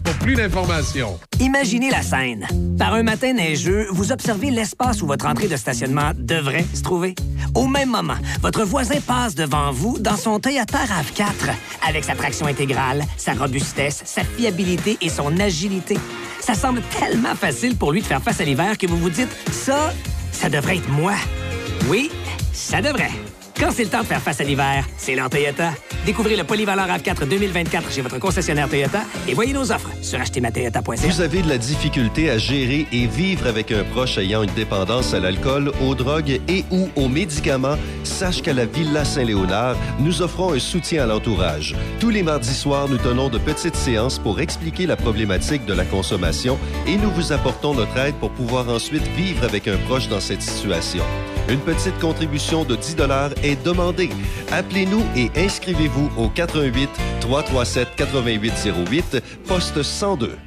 [0.21, 1.19] plus d'informations.
[1.39, 2.47] Imaginez la scène.
[2.77, 7.15] Par un matin neigeux, vous observez l'espace où votre entrée de stationnement devrait se trouver.
[7.55, 11.53] Au même moment, votre voisin passe devant vous dans son Toyota RAV4
[11.87, 15.97] avec sa traction intégrale, sa robustesse, sa fiabilité et son agilité.
[16.39, 19.35] Ça semble tellement facile pour lui de faire face à l'hiver que vous vous dites
[19.51, 19.93] ça,
[20.31, 21.15] ça devrait être moi.
[21.89, 22.11] Oui,
[22.53, 23.11] ça devrait.
[23.61, 25.69] Quand c'est le temps de faire face à l'hiver, c'est l'heure Toyota.
[26.03, 31.07] Découvrez le Polyvalent RAV4 2024 chez votre concessionnaire Toyota et voyez nos offres sur achetermatoyota.ca.
[31.07, 35.13] Vous avez de la difficulté à gérer et vivre avec un proche ayant une dépendance
[35.13, 40.53] à l'alcool, aux drogues et ou aux médicaments, sache qu'à la Villa Saint-Léonard, nous offrons
[40.53, 41.75] un soutien à l'entourage.
[41.99, 45.85] Tous les mardis soirs, nous tenons de petites séances pour expliquer la problématique de la
[45.85, 50.19] consommation et nous vous apportons notre aide pour pouvoir ensuite vivre avec un proche dans
[50.19, 51.03] cette situation.
[51.51, 52.95] Une petite contribution de 10
[53.43, 54.09] est demandée.
[54.51, 60.37] Appelez-nous et inscrivez-vous au 88 337 8808 poste 102.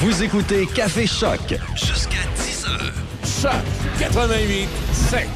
[0.00, 2.94] Vous écoutez Café Choc jusqu'à 10 heures.
[3.22, 3.62] Choc
[4.00, 5.28] 88 7.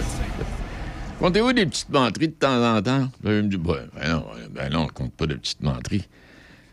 [1.21, 3.09] Comptez-vous des petites menteries de temps en temps?
[3.23, 6.09] Là, il me dit, ben, ben non, ben non, on compte pas de petites menteries.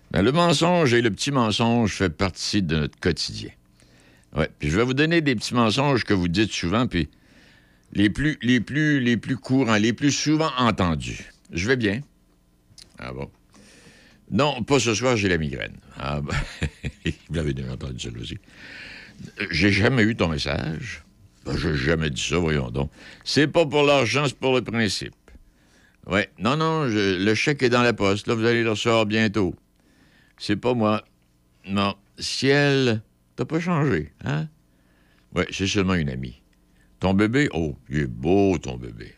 [0.09, 3.51] Ben, le mensonge et le petit mensonge fait partie de notre quotidien.
[4.35, 7.07] Ouais, puis je vais vous donner des petits mensonges que vous dites souvent, puis
[7.93, 11.31] les plus, les plus, les plus courants, les plus souvent entendus.
[11.51, 12.01] Je vais bien?
[12.97, 13.29] Ah bon?
[14.31, 15.75] Non, pas ce soir, j'ai la migraine.
[15.97, 16.35] Ah ben,
[17.29, 18.37] vous l'avez déjà entendu ça aussi.
[19.49, 21.03] J'ai jamais eu ton message.
[21.45, 22.91] Ben, j'ai jamais dit ça, voyons donc.
[23.23, 25.15] C'est pas pour l'argent, c'est pour le principe.
[26.05, 28.27] Oui, non, non, le chèque est dans la poste.
[28.27, 29.55] Là, vous allez le recevoir bientôt.
[30.37, 31.03] C'est pas moi.
[31.65, 31.95] Non.
[32.17, 33.01] Ciel,
[33.35, 34.47] t'as pas changé, hein?
[35.35, 36.38] Oui, c'est seulement une amie.
[36.99, 39.13] Ton bébé, oh, il est beau, ton bébé.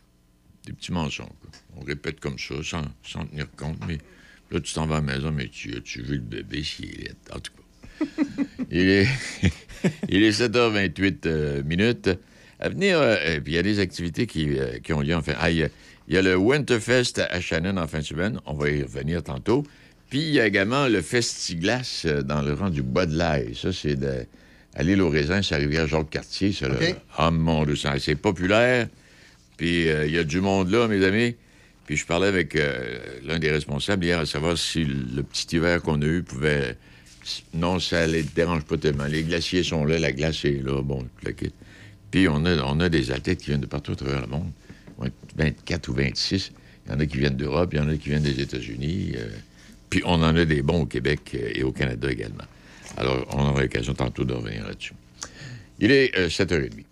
[0.66, 1.26] Des petits mensonges.
[1.40, 1.50] quoi.
[1.76, 3.98] On répète comme ça, sans, sans tenir compte, mais
[4.50, 6.62] là, tu t'en vas à la maison, mais tu as-tu vu le bébé?
[6.62, 7.16] S'il est?
[7.34, 8.06] En tout cas.
[8.70, 9.08] il est,
[10.08, 12.10] il est 7h28 euh, minutes.
[12.60, 15.16] À venir, euh, euh, puis il y a des activités qui, euh, qui ont lieu,
[15.16, 15.32] enfin.
[15.40, 15.68] Ah, il y a-
[16.08, 18.40] il y, a le Winterfest à Shannon en fin de semaine.
[18.44, 19.62] On va y revenir tantôt.
[20.10, 23.54] Puis il y a également le Festiglas dans le rang du Bois de l'Ail.
[23.54, 24.26] Ça, c'est de,
[24.74, 26.52] à l'île aux raisins, c'est à Rivière-Jacques-Cartier.
[26.52, 26.74] ça, là.
[26.74, 26.96] OK.
[27.16, 27.66] Ah, mon
[27.98, 28.88] c'est populaire.
[29.56, 31.36] Puis euh, il y a du monde là, mes amis.
[31.86, 35.82] Puis je parlais avec euh, l'un des responsables hier à savoir si le petit hiver
[35.82, 36.76] qu'on a eu pouvait.
[37.54, 39.04] Non, ça les dérange pas tellement.
[39.04, 41.52] Les glaciers sont là, la glace est là, bon, tout le kit.
[42.10, 44.50] Puis on a, on a des athlètes qui viennent de partout à travers le monde.
[44.98, 46.52] Ouais, 24 ou 26.
[46.86, 49.12] Il y en a qui viennent d'Europe, il y en a qui viennent des États-Unis.
[49.16, 49.28] euh,
[49.88, 52.44] puis on en a des bons au Québec et au Canada également.
[52.96, 54.94] Alors, on aura l'occasion tantôt de revenir là-dessus.
[55.78, 56.84] Il est euh, 7h30.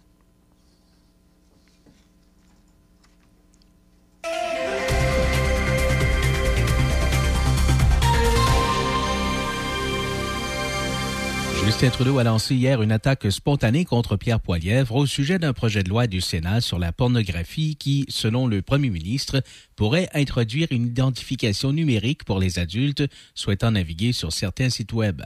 [11.71, 15.85] Justin Trudeau a lancé hier une attaque spontanée contre Pierre Poilièvre au sujet d'un projet
[15.85, 19.41] de loi du Sénat sur la pornographie qui, selon le premier ministre,
[19.77, 23.05] pourrait introduire une identification numérique pour les adultes
[23.37, 25.23] souhaitant naviguer sur certains sites Web.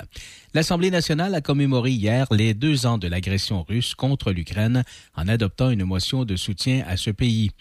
[0.53, 4.85] L'Assemblée nationale a commémoré hier les deux ans de l'agression russe contre l'Ukraine
[5.17, 7.53] en adoptant une motion de soutien à ce pays.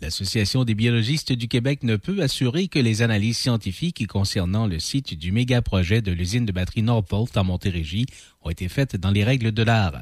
[0.00, 5.12] L'Association des biologistes du Québec ne peut assurer que les analyses scientifiques concernant le site
[5.12, 8.06] du méga-projet de l'usine de batterie Northvolt en Montérégie
[8.40, 10.00] ont été faites dans les règles de l'art.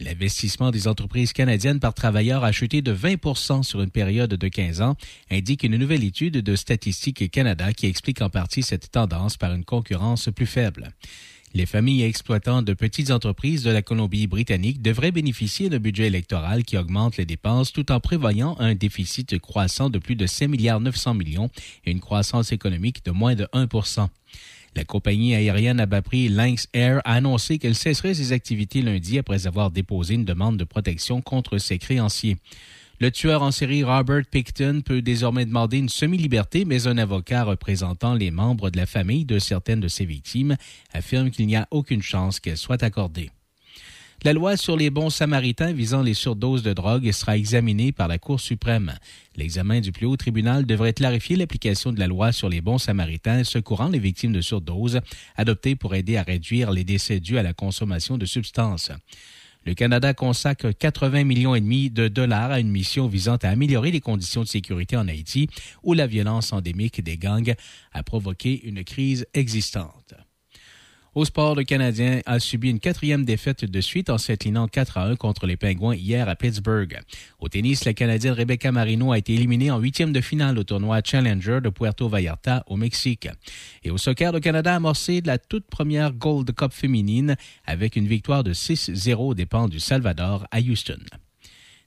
[0.00, 4.80] L'investissement des entreprises canadiennes par travailleur a chuté de 20 sur une période de 15
[4.80, 4.96] ans,
[5.30, 9.64] indique une nouvelle étude de Statistique Canada qui explique en partie cette tendance par une
[9.64, 10.94] concurrence plus faible.
[11.56, 16.76] Les familles exploitant de petites entreprises de la Colombie-Britannique devraient bénéficier d'un budget électoral qui
[16.76, 21.14] augmente les dépenses tout en prévoyant un déficit croissant de plus de 5 milliards 900
[21.14, 21.50] millions
[21.84, 24.08] et une croissance économique de moins de 1%
[24.76, 29.18] la compagnie aérienne à bas prix Lynx Air a annoncé qu'elle cesserait ses activités lundi
[29.18, 32.36] après avoir déposé une demande de protection contre ses créanciers.
[33.00, 38.14] Le tueur en série Robert Picton peut désormais demander une semi-liberté, mais un avocat représentant
[38.14, 40.56] les membres de la famille de certaines de ses victimes
[40.92, 43.30] affirme qu'il n'y a aucune chance qu'elle soit accordée.
[44.22, 48.18] La loi sur les bons samaritains visant les surdoses de drogue sera examinée par la
[48.18, 48.94] Cour suprême.
[49.36, 53.42] L'examen du plus haut tribunal devrait clarifier l'application de la loi sur les bons samaritains
[53.42, 55.00] secourant les victimes de surdoses,
[55.36, 58.92] adoptée pour aider à réduire les décès dus à la consommation de substances.
[59.66, 63.90] Le Canada consacre 80 millions et demi de dollars à une mission visant à améliorer
[63.90, 65.48] les conditions de sécurité en Haïti,
[65.82, 67.54] où la violence endémique des gangs
[67.92, 70.14] a provoqué une crise existante.
[71.14, 75.06] Au sport, le Canadien a subi une quatrième défaite de suite en s'inclinant 4 à
[75.06, 76.98] 1 contre les Pingouins hier à Pittsburgh.
[77.38, 81.00] Au tennis, la Canadienne Rebecca Marino a été éliminée en huitième de finale au tournoi
[81.04, 83.28] Challenger de Puerto Vallarta au Mexique.
[83.84, 88.08] Et au soccer, le Canada a amorcé la toute première Gold Cup féminine avec une
[88.08, 90.98] victoire de 6-0 aux dépens du Salvador à Houston.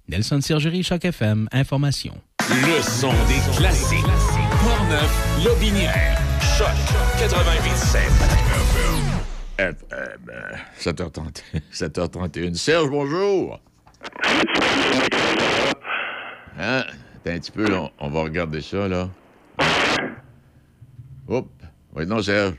[0.07, 2.13] Nelson Sergerie, Choc FM, Information.
[6.41, 6.67] Choc
[7.19, 7.99] 88.7.
[9.57, 9.75] FM.
[10.79, 11.43] 7h30.
[11.71, 12.53] 7h31.
[12.55, 13.59] Serge, bonjour.
[16.59, 16.83] Hein?
[17.15, 17.89] Attends un petit peu, là.
[17.99, 19.09] On va regarder ça, là.
[21.27, 21.49] Oups.
[21.95, 22.55] Oui, non, Serge.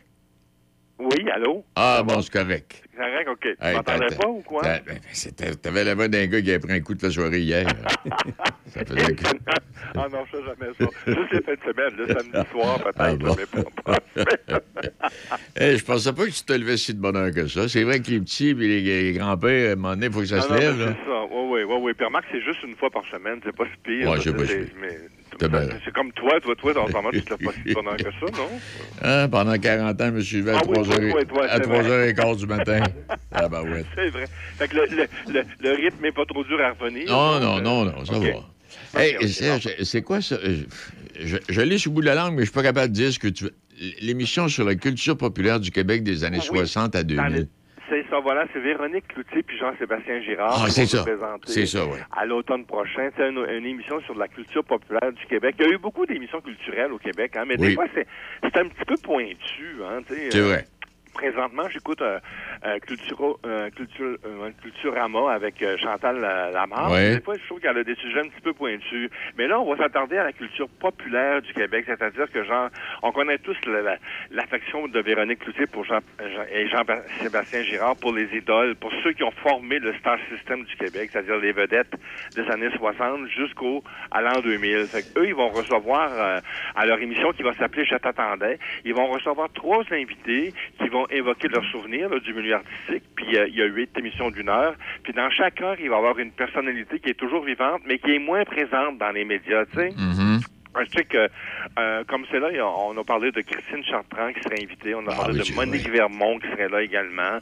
[0.99, 1.65] Oui, allô?
[1.77, 2.83] Ah, bon, c'est correct.
[2.99, 3.41] Correct, OK.
[3.41, 4.63] Tu Hey, m'entendais pas ou quoi?
[4.63, 4.83] ben,
[5.63, 7.67] T'avais la voix d'un gars qui avait pris un coup de la soirée hier.
[8.67, 9.25] ça faisait que...
[9.95, 10.85] ah non, ça, jamais ça.
[11.07, 13.37] Juste les fins de semaine, le samedi soir, peut-être, Ah bon?
[13.39, 13.99] mais pas.
[15.57, 17.69] Hey, je pensais pas que tu te levais si de bonne heure que ça.
[17.69, 20.21] C'est vrai que les petits et les, les grands-pères, à un moment donné, il faut
[20.21, 20.77] que ça Ah se non, lève.
[20.79, 21.25] c'est ça.
[21.31, 21.93] Oui, oui, oui.
[21.95, 23.41] Puis remarque, c'est juste une fois par semaine.
[23.45, 24.11] C'est pas si pire.
[24.11, 24.67] Ouais, c'est pas si pire.
[24.81, 24.99] mais-
[25.85, 28.37] C'est comme toi, toi, toi, dans moment, tu te lèves pas si heure que ça,
[28.37, 28.49] non?
[29.03, 31.45] Hein, pendant 40 ans, je me suis levé à Ah oui, 3h, oui, oui, toi,
[31.47, 32.81] à c'est 3h15 du matin.
[33.31, 33.85] Ah, ben ouais.
[33.95, 34.25] C'est vrai.
[34.59, 37.07] Fait que le, le, le, le rythme n'est pas trop dur à revenir.
[37.09, 39.01] Non, non, euh, non, non, ça va.
[39.01, 39.17] Hey,
[39.85, 40.37] c'est quoi ça?
[40.43, 40.65] Je,
[41.27, 43.13] je, je l'ai le bout de la langue, mais je suis pas capable de dire
[43.13, 43.55] ce que tu veux.
[44.01, 47.49] L'émission sur la culture populaire du Québec des années 60 à 2000.
[47.91, 51.05] C'est ça, voilà, c'est Véronique Cloutier puis Jean-Sébastien Girard Ah, qui c'est ça.
[51.47, 51.99] C'est ça, oui.
[52.17, 55.55] À l'automne prochain, c'est une, une émission sur la culture populaire du Québec.
[55.59, 57.69] Il y a eu beaucoup d'émissions culturelles au Québec, hein, mais Oui.
[57.69, 58.07] des fois, c'est
[58.43, 59.77] c'est un petit peu pointu.
[59.85, 60.65] Hein, C'est euh, vrai.
[61.23, 62.21] Présentement, j'écoute euh,
[62.65, 66.93] euh, Culturo- euh, Culture, euh, Culturama avec euh, Chantal La- Lamarre.
[66.93, 67.17] Ouais.
[67.17, 69.11] Des fois, je trouve qu'elle a des sujets un petit peu pointus.
[69.37, 72.69] Mais là, on va s'attarder à la culture populaire du Québec, c'est-à-dire que genre,
[73.03, 73.97] on connaît tous la- la-
[74.31, 79.11] l'affection de Véronique Cloutier pour Jean, Jean- et Jean-Sébastien Girard pour les idoles, pour ceux
[79.13, 81.95] qui ont formé le star system du Québec, c'est-à-dire les vedettes
[82.37, 84.87] des années 60 jusqu'au à l'an 2000.
[84.93, 86.41] Fait eux, ils vont recevoir euh,
[86.77, 91.08] à leur émission qui va s'appeler Je t'attendais, ils vont recevoir trois invités qui vont
[91.11, 93.05] évoquer leurs souvenirs là, du milieu artistique.
[93.17, 94.75] Puis euh, il y a huit émissions d'une heure.
[95.03, 97.99] Puis dans chaque heure, il va y avoir une personnalité qui est toujours vivante, mais
[97.99, 99.89] qui est moins présente dans les médias, tu sais.
[99.89, 100.58] Mm-hmm.
[100.81, 101.29] Je sais que,
[101.79, 104.95] euh, comme c'est là, on a parlé de Christine Chartrand qui serait invitée.
[104.95, 107.39] On a Ah parlé oui, de Monique Vermont qui serait là également.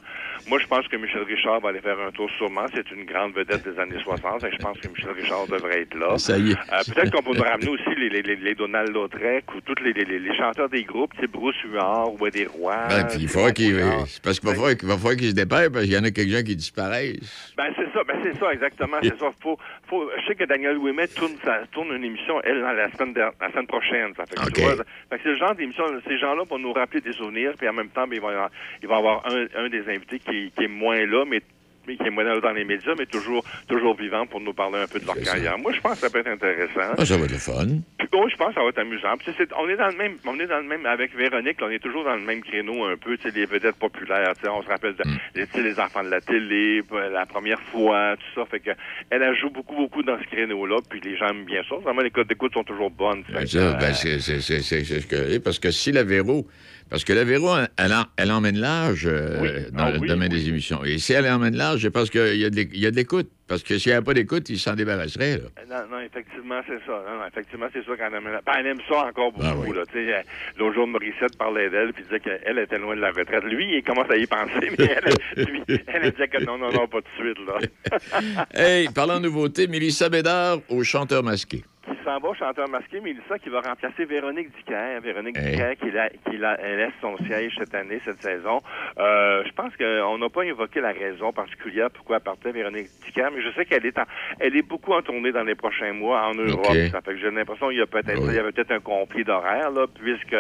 [0.49, 2.67] Moi, je pense que Michel Richard va aller faire un tour sûrement.
[2.75, 4.45] C'est une grande vedette des années 60.
[4.45, 6.17] et je pense que Michel Richard devrait être là.
[6.19, 6.55] Ça y est.
[6.55, 9.95] Euh, Peut-être qu'on pourrait ramener aussi les, les, les, les Donald Lautrec ou tous les,
[10.37, 12.87] chanteurs des groupes, tu sais, Bruce Huard ou des Rois.
[12.89, 13.77] Ben, puis il faudra qu'il.
[14.23, 16.11] Parce qu'il va falloir, qu'il va falloir qu'il se dépêche, parce qu'il y en a
[16.11, 17.53] quelques-uns qui disparaissent.
[17.57, 19.31] Ben c'est ça, ben c'est ça exactement, c'est ça.
[19.41, 23.15] Faut, faut, je sais que Daniel Ouimet tourne, sa- tourne une émission elle la semaine
[23.41, 24.13] la semaine prochaine.
[24.17, 24.61] Ça fait que, tu OK.
[24.61, 27.69] vois, fait que c'est le genre d'émission, ces gens-là vont nous rappeler des souvenirs, puis
[27.69, 28.51] en même temps, ben, il va y avoir,
[28.83, 31.41] il va y avoir un, un des invités qui, qui est moins là, mais
[31.87, 34.87] mais qui est moins dans les médias, mais toujours toujours vivant pour nous parler un
[34.87, 35.59] peu de leur carrière.
[35.59, 36.95] Moi, je pense que ça peut être intéressant.
[36.97, 37.67] Ah, ça va être le fun.
[37.99, 39.17] Puis, oh, je pense que ça va être amusant.
[39.19, 41.61] Puis, on est dans le même, on est dans le même avec Véronique.
[41.61, 43.17] là, on est toujours dans le même créneau un peu.
[43.17, 44.33] Tu sais, les vedettes populaires.
[44.37, 45.03] Tu sais, on se rappelle de,
[45.35, 48.47] tu sais, les enfants de la télé, euh, la première fois, tout ça.
[48.47, 48.71] Fait que
[49.11, 50.79] elle, elle joue beaucoup, beaucoup dans ce créneau-là.
[50.89, 51.77] Puis les gens aiment bien ça.
[51.77, 53.25] Vraiment, les codes d'écoute sont toujours bonnes.
[53.33, 55.39] Ben, ça, euh, ben, c'est ce que.
[55.39, 56.47] Parce que si la Véro.
[56.89, 59.49] Parce que la Véro, elle, en- elle emmène l'âge euh, Oui.
[59.73, 60.85] dans Ah le oui, domaine des émissions.
[60.85, 62.91] Et si elle emmène l'âge, c'est parce qu'il y a de l'é- il y a
[62.91, 63.29] de l'écoute.
[63.49, 65.39] Parce que s'il n'y avait pas d'écoute, il s'en débarrasserait.
[65.39, 65.45] Là.
[65.71, 66.93] Non, non, effectivement, c'est ça.
[67.09, 69.45] Non, non, effectivement, c'est sûr qu'elle aime, ben, elle aime ça encore beaucoup.
[69.47, 69.69] Ah oui.
[69.93, 70.21] sais, euh,
[70.59, 73.45] L'autre jour, Morissette parlait d'elle, puis disait qu'elle était loin de la retraite.
[73.45, 74.97] Lui, il commence à y penser, mais
[75.37, 77.39] elle, lui, elle disait que non, non, non, pas de suite.
[77.47, 78.47] Là.
[78.55, 81.63] Hey, parlant de nouveauté, Mélissa Bédard au chanteur masqué.
[82.07, 85.01] S'en va, chanteur masqué, Mélissa, qui va remplacer Véronique Dicker.
[85.03, 85.51] Véronique Hey.
[85.57, 88.63] Dicker, qui, la- qui la- elle laisse son siège cette année, cette saison.
[88.99, 93.29] Euh, je pense qu'on n'a pas évoqué la raison particulière pourquoi elle partait Véronique Dicker,
[93.35, 94.05] mais je sais qu'elle est en-
[94.39, 96.77] elle est beaucoup en tournée dans les prochains mois en Europe.
[96.93, 98.29] Ça fait que j'ai l'impression qu'il y a peut-être, Oui.
[98.31, 100.37] il y avait peut-être un conflit d'horaire, là, puisque,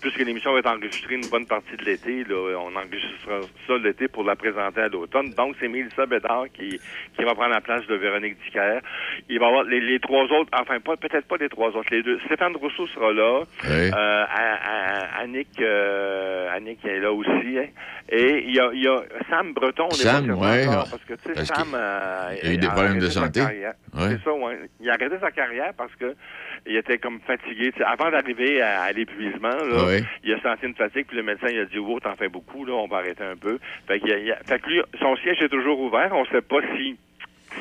[0.00, 4.08] puisque l'émission va être enregistrée une bonne partie de l'été, là, on enregistrera ça l'été
[4.08, 5.30] pour la présenter à l'automne.
[5.30, 6.80] Donc, c'est Mélissa Bédard qui,
[7.16, 8.80] qui va prendre la place de Véronique Dicker.
[9.28, 11.88] Il va y avoir les, les trois autres, enfin, pas, peut-être pas les trois autres,
[11.90, 12.18] les deux.
[12.26, 13.42] Stéphane Rousseau sera là.
[13.64, 13.70] Oui.
[13.70, 17.30] Euh, à- à- Annick, euh, Annick est là aussi.
[17.58, 17.66] hein.
[18.10, 20.36] Et il y a, y a Sam Breton, on Sam, non.
[20.38, 21.68] parce que, tu sais, Sam...
[21.74, 23.40] euh, il a eu des problèmes de santé.
[23.42, 23.72] Ouais.
[23.94, 24.58] C'est ça, ouais.
[24.80, 26.14] Il a arrêté sa carrière parce que
[26.66, 27.72] il était comme fatigué.
[27.84, 30.02] Avant d'arriver à, à l'épuisement, là, Ouais.
[30.22, 32.64] il a senti une fatigue, puis le médecin il a dit Oh, t'en fais beaucoup,
[32.64, 33.58] là, on va arrêter un peu.
[33.86, 36.10] Fait, qu'il y a- il y a- fait que lui, son siège est toujours ouvert.
[36.12, 36.96] On sait pas si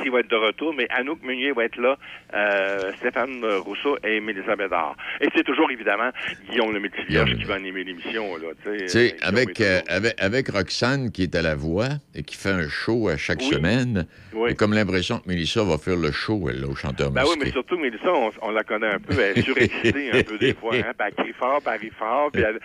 [0.02, 1.98] s'il va être de retour, mais Anouk Meunier va être là,
[2.34, 4.96] euh, Stéphane Rousseau et Mélissa Bédard.
[5.22, 6.10] Et c'est toujours, évidemment,
[6.50, 8.78] Guillaume le Métivierge qui va animer l'émission, là, tu sais.
[8.78, 11.90] Tu sais, Guillaume avec, est euh, toujours- avec, avec Roxane qui est à la voix
[12.16, 13.50] et qui fait un show à chaque Oui.
[13.54, 14.50] semaine, Oui.
[14.50, 17.36] j'ai comme l'impression que Mélissa va faire le show, elle, là, au chanteur Ben oui,
[17.40, 19.14] mais surtout, Mélissa, on, on la connaît un peu.
[19.20, 20.76] Elle est surexcitée un peu des fois.
[20.76, 20.92] Hein?
[20.98, 22.32] Puis elle crie fort, puis elle rit fort.
[22.32, 22.60] Puis elle...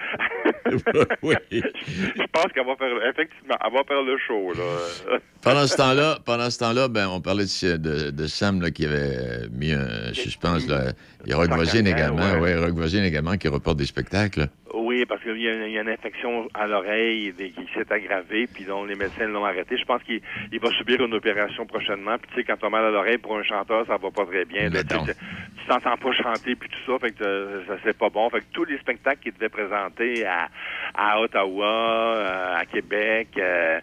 [1.23, 1.35] oui.
[1.51, 5.19] Je pense qu'elle va faire, effectivement, elle va faire le show, là.
[5.49, 8.85] Pendant ce temps-là, pendant ce temps-là, ben, on parlait de, de- de Sam là, qui
[8.85, 10.67] avait euh, mis un suspense.
[10.69, 10.93] Là.
[11.25, 12.39] Il y a Rock Voisine également, ouais.
[12.41, 14.49] ouais, Rock Voisine également qui reporte des spectacles.
[14.75, 18.47] Oui, parce qu'il y, a il y a une infection à l'oreille qui s'est aggravée,
[18.53, 19.77] puis dont les médecins l'ont arrêté.
[19.79, 20.21] Je pense qu'il
[20.53, 22.17] il va subir une opération prochainement.
[22.19, 24.45] Puis tu sais, quand t'as mal à l'oreille pour un chanteur, ça va pas très
[24.45, 24.69] bien.
[24.69, 24.83] là.
[24.85, 28.29] Tu t'entends pas chanter puis tout ça, fait que euh, ça c'est pas bon.
[28.31, 30.49] Fait que tous les spectacles qu'il devait présenter à,
[30.95, 33.79] à Ottawa, euh, à Québec, euh,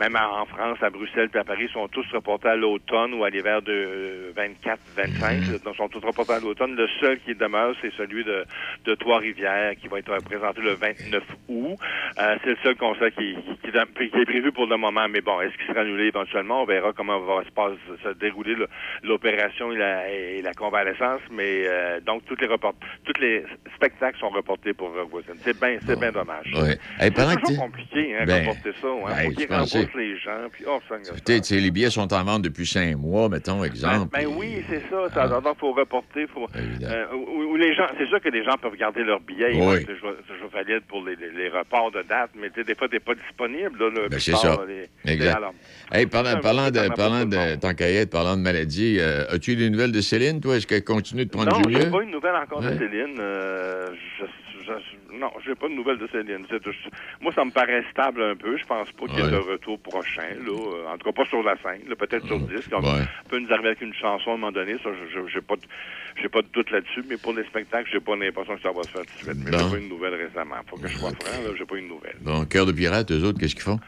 [0.00, 3.28] même en France, à Bruxelles puis à Paris, sont tous reportés à l'automne ou à
[3.30, 5.62] l'hiver de 24-25.
[5.62, 6.74] Donc, sont tous reportés à l'automne.
[6.74, 8.44] Le seul qui demeure, c'est celui de,
[8.86, 11.76] de Trois-Rivières, qui va être présenté le 29 août.
[12.18, 15.06] Euh, c'est le seul concert qui, qui, qui- est prévu pour le moment.
[15.08, 16.62] Mais bon, est-ce qu'il sera annulé éventuellement?
[16.62, 17.72] On verra comment va se, passe,
[18.02, 18.68] se dérouler le-
[19.02, 21.20] l'opération et la, et la convalescence.
[21.30, 22.74] Mais euh, donc, toutes les report,
[23.04, 23.44] tous les
[23.76, 25.10] spectacles sont reportés pour Rock.
[25.44, 26.46] C'est bien c'est bien dommage.
[26.54, 26.70] Ouais.
[26.98, 28.88] Hey, C'est que toujours compliqué, hein, Ben, reporter ça.
[28.88, 29.56] Hein, ben,
[29.96, 30.48] Les gens.
[30.52, 30.78] Puis, oh,
[31.60, 34.08] les billets sont en vente depuis cinq mois, mettons, exemple.
[34.12, 35.08] Ben, ben oui, c'est ça.
[35.12, 36.26] Ça il faut reporter.
[36.56, 37.06] Euh,
[37.58, 39.52] les gens, c'est sûr que les gens peuvent garder leurs billets.
[39.54, 39.76] Oui.
[39.76, 43.14] être toujours valides pour les, les, les reports de date, mais des fois, t'es pas
[43.14, 43.78] disponible.
[43.78, 44.56] Là, le Ben, c'est ça.
[44.66, 45.36] les- Exact.
[45.36, 45.54] alors,
[45.92, 48.98] Hey, parlant, c'est parlant de, parlant pour de tant qu'à y être, parlant de maladie,
[49.00, 50.56] euh, as-tu eu des nouvelles de Céline, toi?
[50.56, 51.80] Est-ce qu'elle continue de prendre non, du mieux?
[51.82, 52.72] j'ai pas une nouvelle encore Ouais.
[52.74, 53.16] de Céline.
[53.18, 53.86] Euh,
[54.18, 54.24] je,
[54.78, 56.46] je- non, j'ai pas de nouvelle de Céline.
[57.20, 58.56] Moi, ça me paraît stable un peu.
[58.56, 59.30] Je pense pas qu'il y ait Ouais.
[59.30, 60.34] de retour prochain.
[60.44, 60.50] Là.
[60.50, 61.82] Euh, En tout cas, pas sur la scène.
[61.98, 62.70] Peut-être sur le disque.
[62.72, 63.04] On Ouais.
[63.28, 64.76] peut nous arriver avec une chanson à un moment donné.
[64.82, 64.90] Ça,
[65.32, 65.62] j'ai pas, de-
[66.20, 67.04] j'ai pas de doute là-dessus.
[67.08, 69.44] Mais pour les spectacles, j'ai pas l'impression que ça va se faire tout de suite.
[69.44, 70.56] Mais j'ai pas une nouvelle récemment.
[70.68, 71.30] Faut que je sois franc.
[71.42, 72.16] Là, j'ai pas une nouvelle.
[72.20, 73.78] Bon, Cœur de pirate, eux autres, qu'est-ce qu'ils font?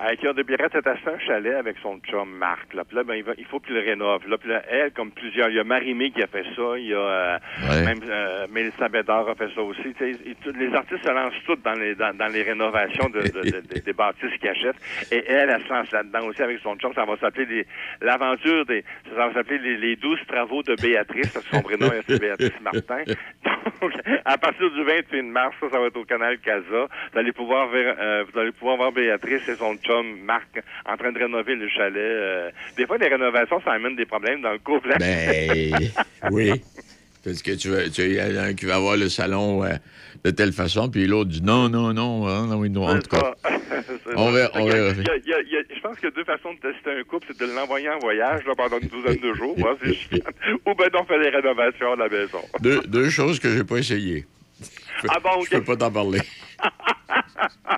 [0.00, 2.72] Avec Cœur de Pirate, c'est à un chalet avec son chum Marc.
[2.74, 2.84] Là.
[2.84, 4.28] Puis là, ben, il, va- il faut qu'il le rénove.
[4.28, 6.86] Là, puis là, elle, comme plusieurs, il y a Marie-Mé qui a fait ça, il
[6.86, 7.38] y a euh,
[7.68, 7.84] Ouais.
[7.84, 9.94] même euh, Mélissa Bédard a fait ça aussi.
[10.00, 10.12] Et
[10.56, 13.80] les artistes se lancent tous dans les dans, dans les rénovations de, de- de- de-
[13.80, 14.76] des bâtisses qu'ils achètent.
[15.10, 16.92] Et elle, elle se lance là-dedans aussi avec son chum.
[16.94, 17.66] Ça va s'appeler
[18.00, 18.84] l'aventure des.
[19.16, 22.52] Ça va s'appeler les, les 12 travaux de Béatrice, parce que son prénom c'est Béatrice
[22.62, 23.02] Martin.
[23.80, 23.92] Donc,
[24.24, 26.86] à partir du 28 mars, ça, ça va être au canal Casa.
[27.12, 29.87] Vous allez pouvoir ver- euh, vous allez pouvoir voir Béatrice et son chum
[30.24, 31.96] Marc en train de rénover le chalet.
[31.96, 32.50] euh.
[32.76, 34.94] Des fois, les rénovations, ça amène des problèmes dans le couple.
[34.98, 35.74] Ben,
[36.30, 36.52] oui.
[37.24, 39.70] Parce que tu, vas- tu un qui va avoir le salon euh,
[40.24, 43.10] de telle façon, puis l'autre dit non, non, non, hein, non, oui, non, en tout
[43.16, 43.34] cas.
[44.16, 47.52] On verra- Je pense qu'il y a deux façons de tester un couple, c'est de
[47.52, 50.16] l'envoyer en voyage là, pendant une douzaine de jours, je-
[50.66, 52.40] ou ben d'en faire des rénovations à la maison.
[52.60, 54.24] Deux, deux choses que j'ai pas essayées.
[54.60, 56.20] Je peux, Ah bon, je peux pas t'en parler.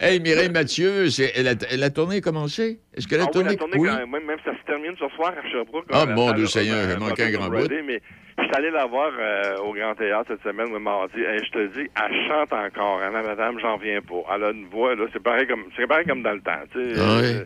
[0.00, 2.80] hey, Mireille Mathieu, elle, a, la tournée a commencé?
[2.94, 3.50] Est-ce que la Ah oui, tournée...
[3.50, 5.86] la tournée, quand même, même ça se termine ce soir à Sherbrooke.
[5.92, 7.68] Ah, là, mon Dieu Seigneur, à- j'ai manqué un grand bout.
[7.86, 8.00] Mais
[8.38, 11.50] je suis allé la voir euh, au Grand Théâtre cette semaine, le mardi, et je
[11.50, 13.00] te dis, elle chante encore.
[13.02, 14.22] Hein, la madame, j'en viens pas.
[14.34, 16.94] Elle a une voix, là, c'est pareil comme, c'est pareil comme dans le temps, tu
[16.94, 17.00] sais.
[17.00, 17.26] Ah oui.
[17.34, 17.44] Euh,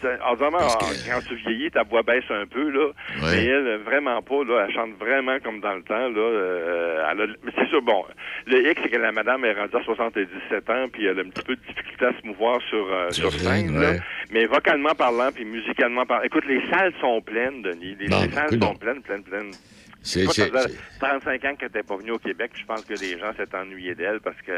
[0.00, 2.86] c'est- Évidemment, quand tu vieillis, ta voix baisse un peu, là.
[2.86, 2.92] Ouais.
[3.32, 4.66] Mais elle, vraiment pas, là.
[4.68, 6.18] Elle chante vraiment comme dans le temps, là.
[6.18, 8.04] Euh, elle a- mais c'est sûr, bon.
[8.46, 11.28] Le X, c'est que la madame est rendue à 77 ans, puis elle a un
[11.30, 13.92] petit peu de difficulté à se mouvoir sur, euh, Sur scène, là.
[14.32, 16.24] Mais vocalement parlant, puis musicalement parlant.
[16.24, 17.96] Écoute, les salles sont pleines, Denis.
[17.98, 19.52] Les, salles sont pleines, pleines, pleines.
[20.04, 20.26] C'est-
[20.98, 22.50] 35 ans qu'elle n'était pas venue au Québec.
[22.58, 24.52] Je pense que les gens s'étaient ennuyés d'elle parce que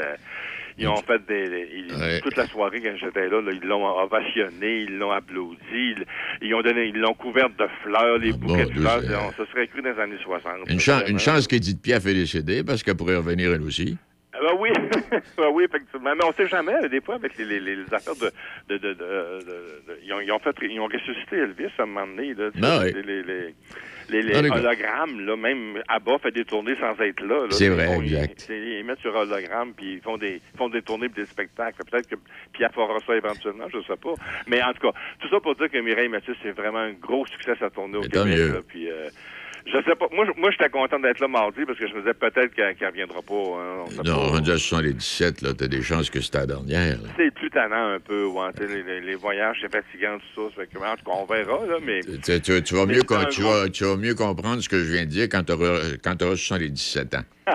[0.79, 2.21] ils ont fait des, des- ils- Ouais.
[2.21, 6.05] toute la soirée quand j'étais là, là, ils l'ont ovationné, ils l'ont applaudi, ils,
[6.43, 9.03] ils ont donné, ils l'ont couverte de fleurs, les bouquets bon, de fleurs.
[9.29, 10.53] On se serait cru dans les années 60.
[10.69, 13.97] Une, chan- une chance qu'Edith Piaf est décédée, parce qu'elle pourrait revenir elle aussi.
[14.37, 14.71] Ah Ben oui,
[15.37, 16.15] ben oui, effectivement.
[16.17, 18.31] Mais on sait jamais, des fois, avec les, les, les affaires de...
[18.69, 21.83] de, de, de, de- de- ils, ont, ils ont fait, ils ont ressuscité Elvis à
[21.83, 22.35] un moment donné.
[22.35, 23.03] Là, Ben sais, oui.
[24.11, 27.47] les, les, Ah, hologrammes, là, même Abba fait des tournées sans être là.
[27.47, 27.51] là.
[27.53, 28.47] C'est vrai, font- exact.
[28.51, 31.79] Ils, ils mettent sur hologramme, puis ils font des, font des tournées puis des spectacles.
[31.91, 32.17] Peut-être que
[32.53, 34.13] Pierre fera ça éventuellement, je sais pas.
[34.47, 37.25] Mais en tout cas, tout ça pour dire que Mireille Mathieu, c'est vraiment un gros
[37.27, 38.27] succès sa tournée au Mais Québec.
[38.37, 38.53] mieux.
[38.53, 39.09] là, puis, euh,
[39.67, 40.07] Je sais pas.
[40.13, 42.77] Moi, je- moi j'étais content d'être là mardi parce que je me disais peut-être qu'elle
[42.81, 43.35] ne reviendra pas.
[43.35, 43.85] hein.
[43.99, 46.99] On Non, rendu à 77, là, t'as des chances que c'était la dernière.
[47.17, 48.27] C'est plus tannant un peu.
[48.27, 50.67] Ouais, les, les- les voyages, c'est fatigant, tout ça.
[50.67, 52.01] Que, en tout cas, on verra, là, mais...
[52.23, 53.01] Tu, tu- tu vas mieux,
[53.31, 56.37] tu, vas, tu vas mieux comprendre ce que je viens de dire quand tu auras
[56.37, 57.25] 77 ans.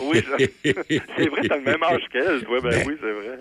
[0.00, 0.22] Oui,
[0.62, 0.72] c'est
[1.28, 2.60] vrai, t'as le même âge qu'elle, toi.
[2.60, 3.38] Ben oui, c'est vrai.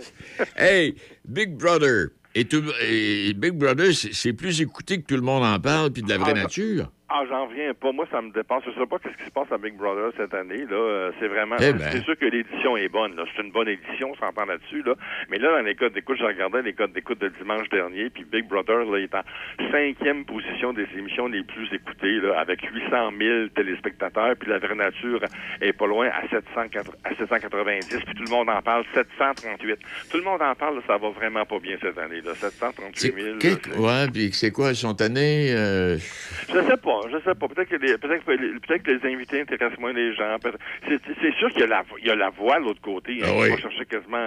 [0.58, 0.96] hey,
[1.28, 2.08] Big Brother.
[2.34, 5.92] Et, tout- et Big Brother, c'est c'est plus écouté que tout le monde en parle,
[5.92, 6.92] puis de la vraie Ah, nature.
[7.12, 7.92] Ah, j'en reviens pas.
[7.92, 8.62] Moi, ça me dépasse.
[8.68, 10.66] Je sais pas qu'est-ce qui se passe à Big Brother cette année.
[10.70, 11.56] Là, Euh, c'est vraiment.
[11.60, 11.90] Eh ben.
[11.92, 13.16] C'est sûr que l'édition est bonne.
[13.16, 13.24] Là.
[13.36, 14.84] C'est une bonne édition, on s'entend là-dessus.
[14.84, 14.94] Là.
[15.30, 18.26] Mais là, dans les codes d'écoute, je regardais les codes d'écoute de dimanche dernier, puis
[18.26, 19.22] Big Brother là, est en
[19.72, 24.76] cinquième position des émissions les plus écoutées, là, avec 800 000 téléspectateurs, puis la vraie
[24.76, 25.22] nature
[25.62, 29.80] est pas loin à 780 à 790, puis tout le monde en parle 738.
[30.12, 30.76] Tout le monde en parle.
[30.76, 32.22] là, ça va vraiment pas bien cette année.
[32.22, 32.36] Là.
[32.36, 33.28] 738 000.
[33.28, 35.52] là, Quel- c'est- ouais, puis c'est quoi, son année?
[35.56, 37.48] euh, je sais pas, je sais pas.
[37.48, 40.38] Peut-être que les, peut-être peut-être que les invités intéressent moins les gens.
[40.88, 43.20] C'est, c'est sûr qu'il y a la, il y a la voix de l'autre côté.
[43.22, 44.18] Hein, Ah On va chercher quasiment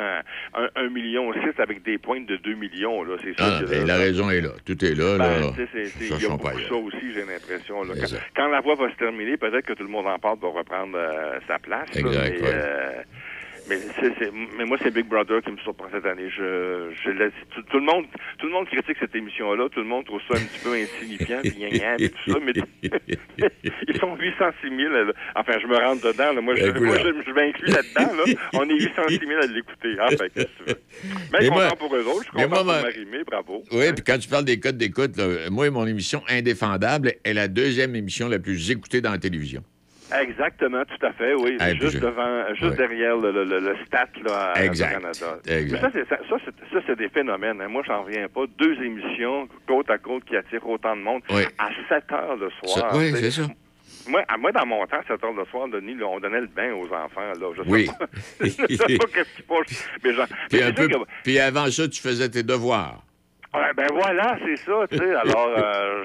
[0.54, 3.02] un, un million six avec des pointes de 2 millions.
[3.02, 4.50] Là, c'est sûr Ah, que ben, là, la raison est là.
[4.64, 5.18] Tout est là.
[5.18, 5.52] ben,
[6.00, 7.82] il y a beaucoup de ça aussi, j'ai l'impression.
[7.84, 7.94] là.
[8.36, 10.96] Quand, la voix va se terminer, peut-être que tout le monde en parle va reprendre
[10.96, 11.88] euh, sa place.
[11.94, 12.52] là, Exact, mais, ouais.
[12.54, 13.02] euh,
[13.68, 16.28] mais, c'est- c'est- mais moi, c'est Big Brother qui me surprend cette année.
[16.30, 18.04] Je, je laisse, tout, tout le monde,
[18.38, 19.68] tout le monde critique cette émission-là.
[19.70, 22.38] Tout le monde trouve ça un petit peu insignifiant, puis gna gna, puis tout ça.
[22.44, 22.52] Mais
[23.88, 24.92] ils sont 806 000.
[24.92, 25.12] là.
[25.36, 26.32] Enfin, je me rentre dedans.
[26.32, 26.40] Là.
[26.40, 28.14] Moi, je, Ben, moi, je, je m'inclus là-dedans.
[28.16, 28.34] Là.
[28.54, 29.96] On est 806 000 à l'écouter.
[30.16, 30.80] Fait que, qu'est-ce que tu veux?
[31.32, 32.24] Mais content moi- pour eux autres.
[32.32, 33.24] Je suis content moi, pour.
[33.26, 33.62] Bravo.
[33.72, 35.12] Oui, puis quand tu parles des codes d'écoute,
[35.50, 39.62] moi, mon émission Indéfendable est la deuxième émission la plus écoutée dans la télévision.
[40.20, 41.56] Exactement, tout à fait, oui.
[41.60, 42.76] Ah, juste je- devant, juste Ouais.
[42.76, 44.94] derrière le, le, le, le stat là, à Exact.
[44.94, 45.38] Radio-Canada.
[45.48, 45.80] Exact.
[45.80, 47.60] Ça, c'est, ça, ça, c'est, ça, c'est des phénomènes.
[47.60, 47.68] hein.
[47.68, 48.42] Moi, j'en reviens pas.
[48.58, 51.22] Deux émissions côte à côte qui attirent autant de monde
[51.58, 52.90] à 7 heures le soir.
[52.92, 53.42] Ça- oui, c'est ça.
[54.08, 56.48] Moi, à moi, dans mon temps, 7 heures le soir, Denis, là, on donnait le
[56.48, 57.20] bain aux enfants.
[57.38, 57.46] Là.
[57.56, 57.86] Je sais Oui.
[57.86, 58.06] pas,
[58.40, 59.88] je sais pas qu'est-ce qui passe.
[60.04, 60.26] Mais, genre,
[60.74, 63.02] peu, que- puis avant ça, tu faisais tes devoirs.
[63.54, 65.14] Ouais, ben voilà, c'est ça, tu sais.
[65.14, 66.04] Alors, euh,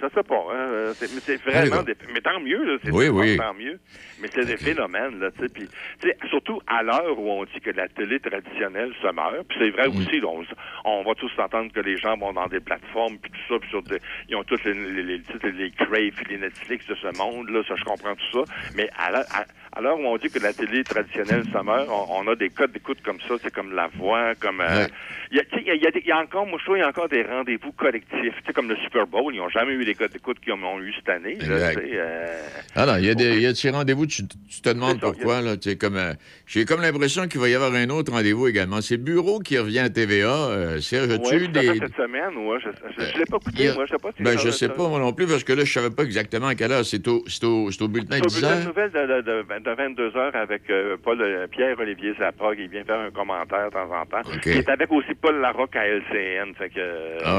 [0.00, 3.08] je, sais pas, hein, c'est, mais c'est vraiment des, mais tant mieux, là, c'est Oui,
[3.08, 3.36] oui.
[3.36, 3.80] tant mieux.
[4.20, 5.48] Mais c'est des phénomènes, là, tu sais.
[5.52, 5.68] Puis,
[6.00, 9.58] tu sais, surtout à l'heure où on dit que la télé traditionnelle se meurt, puis
[9.60, 9.96] c'est vrai Mm.
[9.98, 10.44] aussi, là, on,
[10.84, 13.70] on va tous s'entendre que les gens vont dans des plateformes, puis tout ça, puis
[13.70, 15.22] sur des, ils ont tous les, les, les,
[15.52, 18.52] les Crave, les Netflix de ce monde, là, ça, je comprends tout ça.
[18.76, 19.44] Mais à l'heure, à,
[19.76, 22.48] à l'heure où on dit que la télé traditionnelle se meurt, on, on a des
[22.50, 24.60] codes d'écoute comme ça, c'est comme La Voix, comme...
[24.60, 24.86] euh, Ouais.
[25.30, 26.76] il y, a, tu sais, il y a- y a y encore, moi, je trouve,
[26.76, 28.12] il y a encore des rendez-vous collectifs.
[28.20, 30.80] Tu sais, comme le Super Bowl, ils n'ont jamais eu les codes d'écoute qu'ils ont
[30.80, 31.34] eu cette année.
[31.40, 32.40] là, tu euh,
[32.76, 34.68] Ah non, il y a, des, il y a de ces rendez-vous, tu, tu te
[34.68, 35.40] demandes ça, pourquoi.
[35.42, 36.12] Là, tu sais, comme, euh,
[36.46, 38.80] J'ai comme l'impression qu'il va y avoir un autre rendez-vous également.
[38.80, 40.28] C'est Bureau qui revient à TVA.
[40.28, 41.78] Euh, Serge, as-tu ouais, fait des...
[41.78, 44.22] cette semaine, ouais, je ne l'ai pas y écouté, a- moi, je sais pas si
[44.22, 46.04] Ben, ça- je sais ça- pas, moi non plus, parce que là, je savais pas
[46.04, 46.84] exactement à quelle heure.
[46.84, 49.20] C'est au, c'est au, c'est au bulletin C'est au 10 bulletin de nouvelles de, de,
[49.22, 53.70] de, 22 heures avec euh, Paul euh, Pierre-Olivier Zappa qui vient faire un commentaire de
[53.72, 54.28] temps en temps.
[54.42, 56.54] Qui est avec aussi Paul Larocque à LCN.
[56.56, 57.38] Fait que, Ah,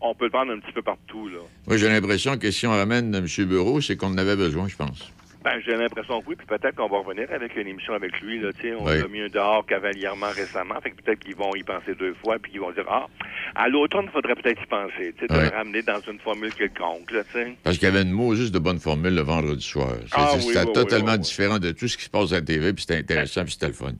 [0.00, 1.28] on peut le prendre un petit peu partout.
[1.28, 1.38] Là.
[1.66, 3.26] Moi, j'ai l'impression que si on ramène M.
[3.46, 5.12] Bureau, c'est qu'on en avait besoin, je pense.
[5.48, 8.38] Ben, j'ai l'impression que oui, puis peut-être qu'on va revenir avec une émission avec lui.
[8.38, 9.00] Là, tu sais, on Oui.
[9.00, 12.36] a mis un dehors cavalièrement récemment, fait que peut-être qu'ils vont y penser deux fois,
[12.38, 13.06] puis qu'ils vont dire ah,
[13.54, 17.10] à l'automne, il faudrait peut-être y penser, tu sais, le ramener dans une formule quelconque,
[17.12, 17.56] là, tu sais.
[17.62, 19.94] Parce qu'il y avait une mot juste de bonne formule le vendredi soir.
[20.12, 21.24] Ah, oui, c'était oui, totalement oui, oui, oui.
[21.24, 23.68] différent de tout ce qui se passe à la TV, puis c'était intéressant, puis c'était
[23.68, 23.92] le fun.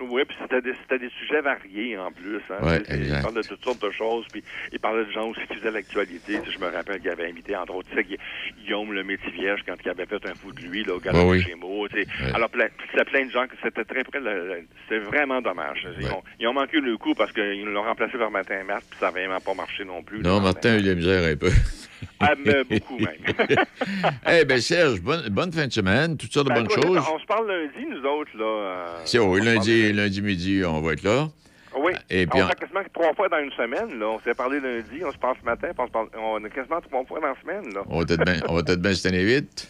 [0.00, 2.40] Oui, puis c'était des, c'était des sujets variés en plus.
[2.50, 5.40] Hein, Ouais, il parlait de toutes sortes de choses, puis il parlait de gens aussi
[5.48, 6.38] qui faisaient l'actualité.
[6.40, 8.18] Tu sais, Je me rappelle qu'il avait invité, entre autres, tu sais, Gui-
[8.62, 11.18] Guillaume le métier vierge quand il avait fait un fou de lui, là, au Gala
[11.24, 11.40] Ouais, oui.
[11.40, 11.88] Gémeaux.
[11.88, 12.06] tu sais.
[12.24, 12.34] Ouais.
[12.34, 12.50] Alors,
[12.90, 14.20] c'était plein de gens que c'était très près.
[14.88, 15.86] C'était vraiment dommage.
[15.98, 18.98] Ils, ont, ils ont manqué le coup parce qu'ils l'ont remplacé par Martin Matt, puis
[19.00, 20.20] ça n'avait vraiment pas marché non plus.
[20.20, 21.50] Non, Martin a eu la misère un peu.
[22.20, 23.16] Ah, mais beaucoup même.
[24.30, 27.02] Eh bien, Serge, bonne, bonne fin de semaine, toutes sortes de Ben, bonnes choses.
[27.14, 28.44] On se parle lundi, nous autres, là.
[28.44, 31.28] euh, C'est oui, on se lundi, lundi midi, on va être là.
[31.78, 31.92] Oui.
[32.08, 34.06] Et puis on en- fait quasiment trois fois dans une semaine, là.
[34.06, 36.50] On s'est parlé lundi, on se parle ce matin, puis on se parle, on est
[36.50, 37.82] quasiment trois fois dans la semaine, là.
[37.88, 39.68] On va peut-être bien- on va peut-être bien se tenir vite.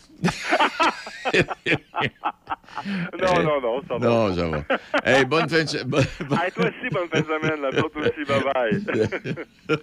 [3.21, 4.07] Non, non, non, ça va.
[4.07, 4.63] Non, ça va.
[5.05, 5.89] Hey, bonne fin de semaine.
[5.89, 6.05] Bonne-
[6.43, 7.61] Hey, toi aussi, bonne fin de semaine.
[7.73, 9.79] Toi aussi, bye-bye.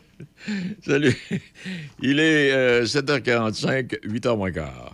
[0.85, 1.15] Salut.
[2.01, 4.93] Il est euh, 7h45, 8h moins quart.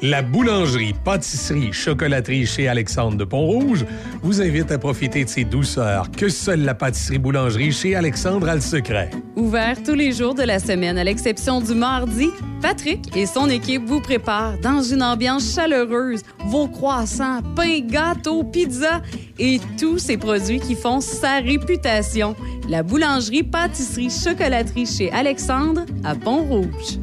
[0.00, 3.84] La boulangerie, pâtisserie, chocolaterie chez Alexandre de Pont-Rouge
[4.22, 8.54] vous invite à profiter de ces douceurs que seule la pâtisserie boulangerie chez Alexandre a
[8.54, 9.10] le secret.
[9.34, 12.28] Ouvert tous les jours de la semaine, à l'exception du mardi,
[12.62, 19.02] Patrick et son équipe vous préparent dans une ambiance chaleureuse vos croissants, pains, gâteaux, pizzas
[19.40, 22.36] et tous ces produits qui font sa réputation.
[22.68, 27.00] La boulangerie, pâtisserie, chocolaterie chez Alexandre à Pont-Rouge.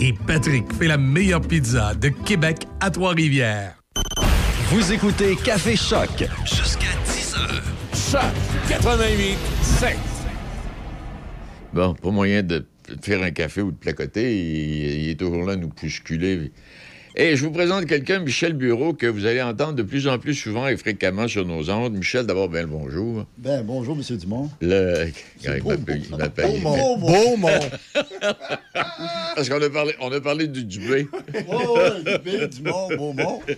[0.00, 3.74] Et Patrick fait la meilleure pizza de Québec à Trois-Rivières.
[4.70, 8.12] Vous écoutez Café Choc Jusqu'à 10h.
[8.12, 8.20] Choc
[8.68, 9.96] 88 7.
[11.72, 12.64] Bon, pas moyen de
[13.02, 14.36] faire un café ou de placoter.
[14.38, 16.52] Il, il est toujours là à nous bousculer.
[17.20, 20.34] Et je vous présente quelqu'un, Michel Bureau, que vous allez entendre de plus en plus
[20.36, 21.94] souvent et fréquemment sur nos ondes.
[21.94, 23.26] Michel, d'abord, bien le bonjour.
[23.38, 24.16] Ben, bonjour, M.
[24.16, 24.48] Dumont.
[24.60, 25.06] Le...
[25.42, 27.48] Il m'appelle- il m'appelle- beau, il beau, m'appelle- beau, mon.
[29.34, 31.08] Parce qu'on a parlé, on a parlé du Dubé.
[31.48, 33.40] Oh, ouais, Dubé, Dumont, Beaumont.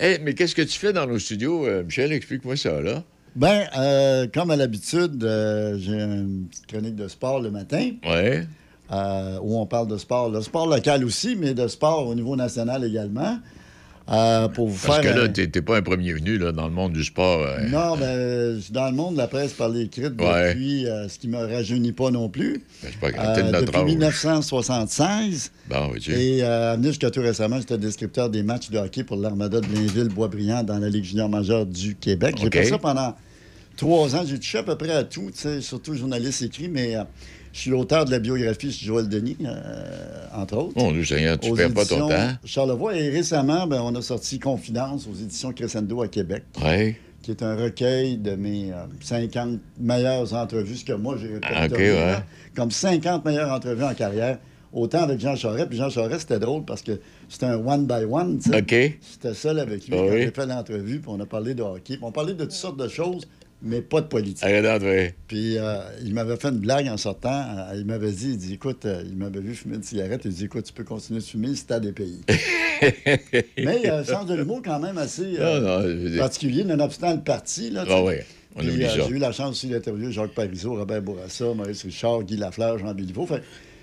[0.00, 2.12] Eh, mais qu'est-ce que tu fais dans nos studios, euh, Michel?
[2.12, 3.02] Explique-moi ça, là.
[3.34, 7.90] Ben, euh, comme à l'habitude, euh, j'ai une petite chronique de sport le matin.
[8.04, 8.46] Ouais.
[8.92, 10.30] Euh, où on parle de sport.
[10.30, 13.38] Le sport local aussi, mais de sport au niveau national également.
[14.10, 15.14] Euh, pour vous Parce faire.
[15.14, 17.42] que là, t'es t'es pas un premier venu là, dans le monde du sport.
[17.42, 17.68] euh.
[17.68, 20.48] Non, ben, je suis dans le monde de la presse par l'écrite Ouais.
[20.54, 22.62] depuis, euh, ce qui me rajeunit pas non plus.
[22.82, 23.84] Ben, pas de notre depuis âge.
[23.84, 25.52] 1976.
[25.68, 29.18] Bon, oui, tu Et amené jusqu'à tout récemment, j'étais descripteur des matchs de hockey pour
[29.18, 32.36] l'Armada de Blainville-Boisbriand dans la Ligue junior majeure du Québec.
[32.40, 33.14] J'ai fait ça pendant
[33.76, 34.22] trois ans.
[34.26, 36.96] J'ai touché à peu près à tout, tu surtout journaliste écrit, mais
[37.52, 39.54] je suis l'auteur de la biographie sur Joël Denis, euh,
[40.34, 40.72] entre autres.
[40.76, 42.32] Mon Dieu Seigneur, tu perds pas ton temps.
[42.44, 42.96] Charlevoix.
[42.96, 46.44] Et récemment, ben, on a sorti Confidence aux éditions Crescendo à Québec.
[47.22, 51.62] Qui est un recueil de mes euh, 50 meilleures entrevues, ce que moi j'ai Ah,
[51.62, 52.06] répertorié, ouais.
[52.12, 52.24] là,
[52.54, 54.38] comme 50 meilleures entrevues en carrière.
[54.72, 55.68] Autant avec Jean Charest.
[55.70, 58.38] Puis Jean Charest, c'était drôle parce que c'était un one by one.
[58.38, 58.58] tu sais.
[58.58, 58.68] OK.
[59.12, 60.22] J'étais seul avec lui Ah quand oui?
[60.24, 61.00] j'ai fait l'entrevue.
[61.00, 61.94] Puis on a parlé de hockey.
[61.96, 63.26] Puis on parlait de toutes sortes de choses,
[63.62, 64.44] mais pas de politique.
[64.44, 65.14] Arrête.
[65.26, 67.30] Puis euh, il m'avait fait une blague en sortant.
[67.32, 70.22] Euh, il m'avait dit, il dit, écoute, euh, il m'avait vu fumer une cigarette.
[70.24, 72.20] Il dit, écoute, tu peux continuer de fumer si t'as des pays.
[73.58, 77.70] Mais euh, sens de l'humour quand même assez euh, Non, non, particulier, nonobstant le parti.
[77.70, 78.14] Là, Ah oui.
[78.60, 82.94] J'ai eu la chance aussi d'interviewer Jacques Parizeau, Robert Bourassa, Maurice Richard, Guy Lafleur, Jean
[82.94, 83.26] Béliveau.
[83.26, 83.42] Fait,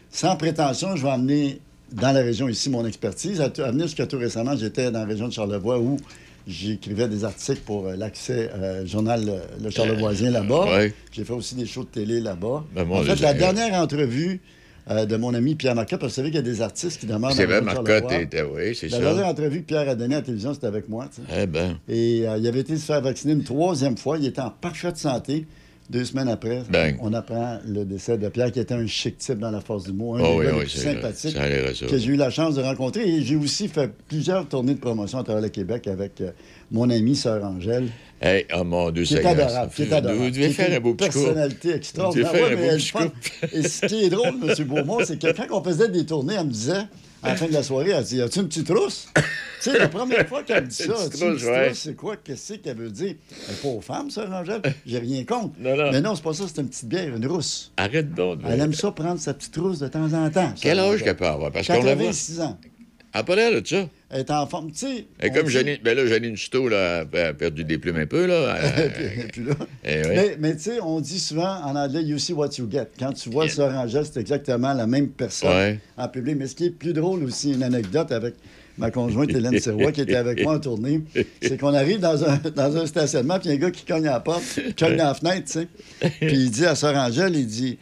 [0.09, 1.59] sans prétention, je vais amener
[1.91, 3.41] dans la région ici mon expertise.
[3.41, 5.97] À, à venir jusqu'à tout récemment, j'étais dans la région de Charlevoix où
[6.48, 10.66] j'écrivais des articles pour euh, l'accès euh, journal euh, Le Charlevoisien là-bas.
[10.78, 10.93] ouais.
[11.12, 12.64] J'ai fait aussi des shows de télé là-bas.
[12.76, 14.41] Ben, en fait, la dernière entrevue
[14.91, 17.00] euh, de mon ami Pierre Marcotte, parce que vous savez qu'il y a des artistes
[17.00, 17.34] qui demandent...
[17.34, 19.04] C'est la vrai, Marcotte était, oui, c'est La ça.
[19.04, 21.10] dernière entrevue que Pierre a donnée à la télévision, c'était avec moi.
[21.36, 21.78] Eh ben.
[21.89, 24.18] Et euh, il avait été se faire vacciner une troisième fois.
[24.20, 25.48] Il était en parfaite santé.
[25.88, 26.98] Deux semaines après, Bang.
[27.00, 29.94] on apprend le décès de Pierre, qui était un chic type dans la force du
[29.94, 31.88] mot, un Oh des oui, oui, plus c'est- ça.
[31.88, 33.08] que j'ai eu la chance de rencontrer.
[33.08, 36.32] Et j'ai aussi fait plusieurs tournées de promotion à travers le Québec avec euh,
[36.72, 37.90] mon amie Sœur Angèle.
[38.20, 39.34] Hey, oh mon Dieu Qui est Seigneur.
[39.34, 40.20] adorable, qui est Vous adorable.
[40.20, 41.20] devez Qui est faire un beau petit coup.
[41.20, 42.32] personnalité extraordinaire.
[42.32, 43.56] Vous devez faire Ouais, un beau petit.
[43.56, 44.64] Et ce qui est drôle, M.
[44.66, 46.82] Beaumont, c'est que quand on faisait des tournées, elle me disait,
[47.26, 49.07] à la fin de la soirée, elle dit As-tu une petite trousse?
[49.61, 51.71] Tu sais, la première fois qu'elle me dit ça, Une petite trousse, ouais.
[51.73, 53.15] c'est quoi Qu'est-ce qu'elle veut dire?
[53.32, 55.55] Elle n'est pas aux femmes, ça, Angèle J'ai rien contre.
[55.57, 55.91] Non, non.
[55.91, 57.71] Mais non, c'est pas ça, c'est une petite bière, une rousse.
[57.78, 58.41] Arrête donc.
[58.47, 60.53] Elle aime ça prendre sa petite trousse de temps en temps.
[60.61, 61.51] Quel âge qu'elle peut avoir?
[61.51, 62.05] Parce qu'on la voit.
[62.05, 62.59] 86 ans.
[63.16, 63.88] Elle n'a pas l'air de ça.
[64.09, 64.72] Elle est en forme.
[64.72, 65.05] Tu sais.
[65.24, 68.26] Et comme dit- Janine, ben là, Janine Chuteau, là, a perdu des plumes un peu,
[68.26, 68.57] là.
[69.32, 69.53] Puis là.
[69.86, 70.09] Eh oui.
[70.16, 72.88] Mais, mais tu sais, on dit souvent en anglais, you see what you get.
[72.99, 75.80] Quand tu vois Sœur Angèle, c'est exactement la même personne Ouais.
[75.97, 76.36] en public.
[76.38, 78.34] Mais ce qui est plus drôle aussi, une anecdote avec
[78.78, 80.99] ma conjointe Hélène Sirois, qui était avec moi en tournée,
[81.41, 83.86] c'est qu'on arrive dans un, dans un stationnement, puis il y a un gars qui
[83.86, 85.68] cogne à la porte, qui cogne dans la fenêtre, tu sais.
[86.20, 87.78] Puis il dit à Sœur Angèle, il dit.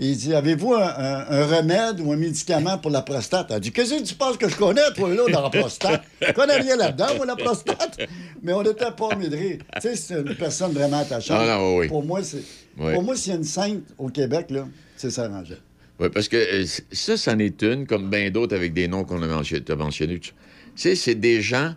[0.00, 3.48] Il dit Avez-vous un, un- un remède ou un médicament pour la prostate?
[3.50, 6.02] Elle dit Qu'est-ce que tu penses que je connais, toi, là, dans la prostate?
[6.26, 7.98] Je connais rien là-dedans, moi, la prostate.
[8.42, 9.58] Mais on n'était pas rire.
[9.76, 11.38] Tu sais, c'est une personne vraiment attachante.
[11.40, 11.88] Ah, non, oui.
[11.88, 12.42] Pour moi, c'est.
[12.78, 12.92] Oui.
[12.94, 15.58] Pour moi, s'il y a une sainte au Québec, là, c'est Sœur Angèle.
[16.00, 19.20] Oui, parce que euh, ça, c'en est une, comme bien d'autres avec des noms qu'on
[19.22, 20.20] a mentionnés.
[20.20, 20.32] Tu
[20.76, 21.74] sais, c'est des gens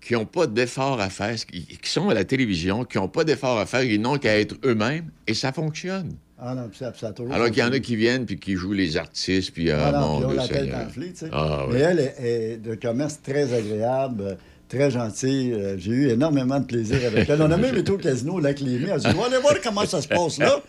[0.00, 3.24] qui n'ont pas d'effort à faire, qui, qui sont à la télévision, qui n'ont pas
[3.24, 6.14] d'effort à faire, ils n'ont qu'à être eux-mêmes, et ça fonctionne.
[6.38, 8.96] Ah non, ça, ça Alors qu'il y en a qui viennent puis qui jouent les
[8.98, 11.28] artistes, puis ah, Ah non, mon puis on Dieu la tête enflée, tu sais.
[11.32, 11.80] Ah, Mais oui.
[11.80, 14.36] elle est, est de commerce très agréable,
[14.68, 15.52] Très gentil.
[15.52, 17.40] Euh, J'ai eu énormément de plaisir avec elle.
[17.40, 18.84] On a même été au casino au lac Lémy.
[18.86, 20.60] Elle a dit On va aller voir comment ça se passe là.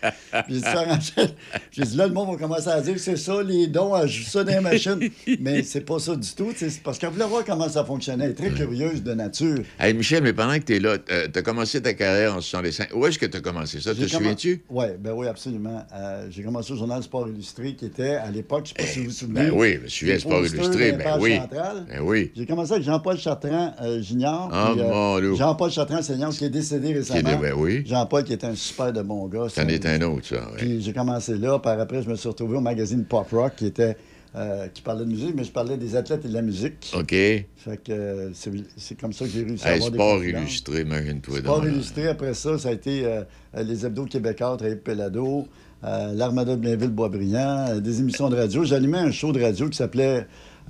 [0.48, 0.64] J'ai dit,
[1.72, 4.22] J'ai dit là, le monde va commencer à dire c'est ça, les dons, elle joue
[4.24, 5.00] ça dans les machines.
[5.40, 6.52] Mais c'est pas ça du tout.
[6.56, 8.26] C'est parce qu'elle voulait voir comment ça fonctionnait.
[8.26, 9.58] Elle est très curieuse de nature.
[9.80, 12.90] Hey, Michel, mais pendant que tu es là, tu as commencé ta carrière en 65.
[12.94, 13.94] Où est-ce que tu as commencé ça?
[13.94, 14.62] Te commen- souviens-tu?
[14.70, 15.84] Ouais, ben oui, absolument.
[15.94, 18.92] Euh, j'ai commencé au journal Sport Illustré, qui était à l'époque, je ne sais pas
[18.92, 19.40] si vous vous souvenez.
[19.50, 21.40] ben oui, je me souviens, Sport Illustré, ben oui.
[21.50, 22.30] Ben oui.
[22.36, 24.48] J'ai commencé avec Jean-Paul Chartrand euh, Junior.
[24.52, 25.36] Ah, puis, loup.
[25.36, 27.20] Jean-Paul Chartrand Senior, qui est décédé récemment.
[27.28, 27.82] Qui est- ben oui.
[27.86, 29.46] Jean-Paul, qui est un super de bon gars.
[29.48, 30.36] C'en est un autre, ça.
[30.36, 30.56] ouais.
[30.58, 31.58] Puis j'ai commencé là.
[31.58, 33.96] Par après, je me suis retrouvé au magazine Pop Rock, qui était.
[34.36, 36.92] euh, qui parlait de musique, mais je parlais des athlètes et de la musique.
[36.94, 37.08] OK.
[37.10, 37.46] Fait
[37.82, 38.30] que euh,
[38.76, 40.42] c'est comme ça que j'ai réussi à Hey, avoir des sport confidences.
[40.42, 41.38] illustré, imagine-toi.
[41.38, 43.22] Sport illustré, après ça, ça a été euh,
[43.56, 45.46] euh, les hebdos québécois, Traïb Pelado,
[45.82, 48.64] euh, l'Armada de Blainville-Boisbriand, euh, des émissions de radio.
[48.64, 50.22] J'animais un show de radio qui s'appelait euh,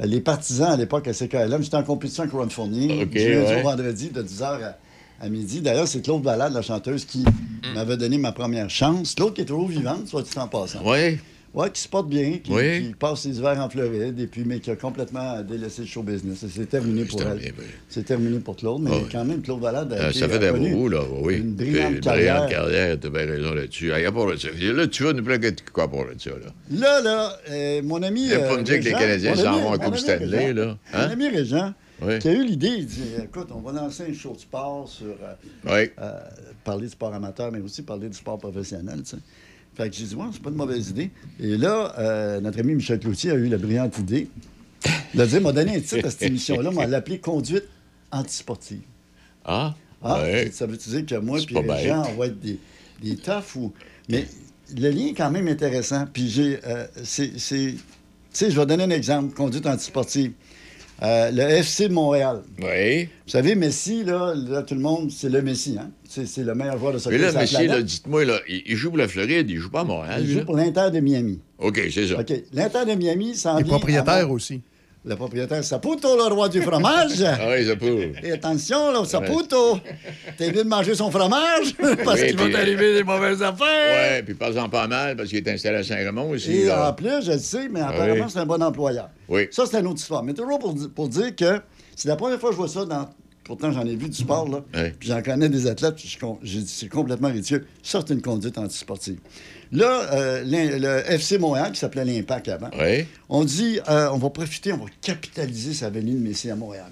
[0.05, 1.63] Les Partisans à l'époque à CKLM.
[1.63, 3.03] J'étais en compétition avec Ron Fournier.
[3.03, 3.61] OK, du lundi ouais.
[3.61, 4.79] au vendredi de 10h à,
[5.21, 5.61] à midi.
[5.61, 7.75] D'ailleurs, c'est Claude Ballade, la chanteuse, qui Mm.
[7.75, 9.15] m'avait donné ma première chance.
[9.17, 10.79] Claude qui est toujours vivante, soit dit en passant.
[10.85, 11.19] Oui.
[11.55, 12.89] Oui, qui se porte bien, qui, Oui.
[12.89, 16.03] qui passe ses hivers en Floride, et puis, mais qui a complètement délaissé le show
[16.03, 16.45] business.
[16.49, 17.39] C'est terminé pour elle.
[17.39, 17.65] oui.
[17.89, 19.09] C'est terminé pour Claude, mais Ah oui.
[19.11, 21.37] quand même, Claude Ballade a Ah, été ça fait des beaux, là, oui.
[21.39, 22.43] Une brillante Une carrière.
[22.45, 24.73] brillante carrière, t'as bien raison là-dessus.
[24.73, 26.37] Là, tu vas nous plaquer de quoi pour ça, là?
[26.71, 28.25] Là, là, euh, mon ami.
[28.27, 30.77] Il faut pas me dire que les Canadiens s'en vont à Coupe Stanley, là.
[30.93, 31.07] Hein?
[31.07, 31.73] Mon ami Régent,
[32.03, 32.19] Oui.
[32.21, 35.07] qui a eu l'idée, il dit écoute, on va lancer un show de sport sur.
[35.07, 35.35] euh,
[35.65, 35.91] Oui.
[35.99, 36.13] euh,
[36.63, 39.17] parler du sport amateur, mais aussi parler du sport professionnel, tu sais.
[39.79, 41.11] Fait que j'ai dit, ouais, c'est pas une mauvaise idée.
[41.41, 44.29] Et là, euh, notre ami Michel Cloutier a eu la brillante idée
[45.15, 47.65] de dire, m'a donné un titre à cette émission-là, m'a l'appelé Conduite
[48.11, 48.81] antisportive.
[49.45, 49.75] Ah?
[50.03, 50.51] Ah, ouais.
[50.53, 51.87] ça veut dire que moi puis les bête.
[51.87, 52.59] gens, on va être des,
[53.03, 53.73] des toughs ou...
[54.09, 54.27] Mais
[54.77, 56.07] le lien est quand même intéressant.
[56.13, 56.59] Puis j'ai...
[56.67, 57.79] euh, c'est- Tu
[58.33, 60.33] sais, je vais donner un exemple, conduite antisportive.
[61.03, 62.43] Euh, le FC de Montréal.
[62.61, 63.05] Oui.
[63.05, 65.91] Vous savez, Messi, là, là, tout le monde, c'est le Messi, hein?
[66.09, 67.85] C'est c'est le meilleur joueur de Mais soccer monsieur, là, planète.
[67.85, 70.21] dites-moi, là, il, il joue pour la Floride, il joue pas à Montréal.
[70.25, 70.45] Il joue là?
[70.45, 71.39] pour l'Inter de Miami.
[71.59, 72.19] OK, c'est ça.
[72.19, 72.33] OK.
[72.53, 73.71] L'Inter de Miami s'en Et vient...
[73.71, 74.61] propriétaire à- aussi.
[75.09, 77.23] Le propriétaire Saputo, le roi du fromage.
[77.25, 78.13] Ah oui, ça peut.
[78.23, 79.79] Et attention, là, Saputo,
[80.37, 84.17] t'es venu de manger son fromage parce Oui, qu'il va puis- t'arriver des mauvaises affaires.
[84.17, 86.53] Ouais, puis parle-en pas mal, parce qu'il est installé à Saint-Raymond aussi.
[86.53, 86.91] Et là.
[86.91, 88.31] en plus, je le sais, mais apparemment, oui.
[88.31, 89.09] c'est un bon employeur.
[89.31, 89.49] Oui.
[89.51, 90.23] Ça, c'est une autre histoire.
[90.23, 91.61] Mais toujours pour, pour dire que
[91.97, 93.09] c'est la première fois que je vois ça dans.
[93.45, 94.59] Pourtant, j'en ai vu du sport, là.
[94.75, 94.91] Oui.
[95.01, 96.19] Puis j'en connais des athlètes, puis
[96.67, 97.65] c'est complètement ridicule.
[97.83, 99.21] Ça, c'est une conduite antisportive.
[99.73, 103.07] Là, euh, le FC Montréal, qui s'appelait l'Impact avant, Oui.
[103.29, 106.91] on dit, euh, on va profiter, on va capitaliser sa venue de Messi à Montréal.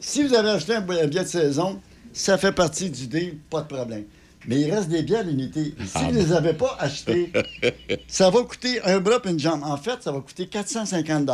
[0.00, 1.80] Si vous avez acheté un billet de saison,
[2.12, 4.04] ça fait partie du deal, pas de problème.
[4.48, 5.74] Mais il reste des billets à l'unité.
[5.84, 7.32] Si vous ne les avez pas achetés,
[8.06, 9.62] ça va coûter un bras et une jambe.
[9.64, 11.28] En fait, ça va coûter 450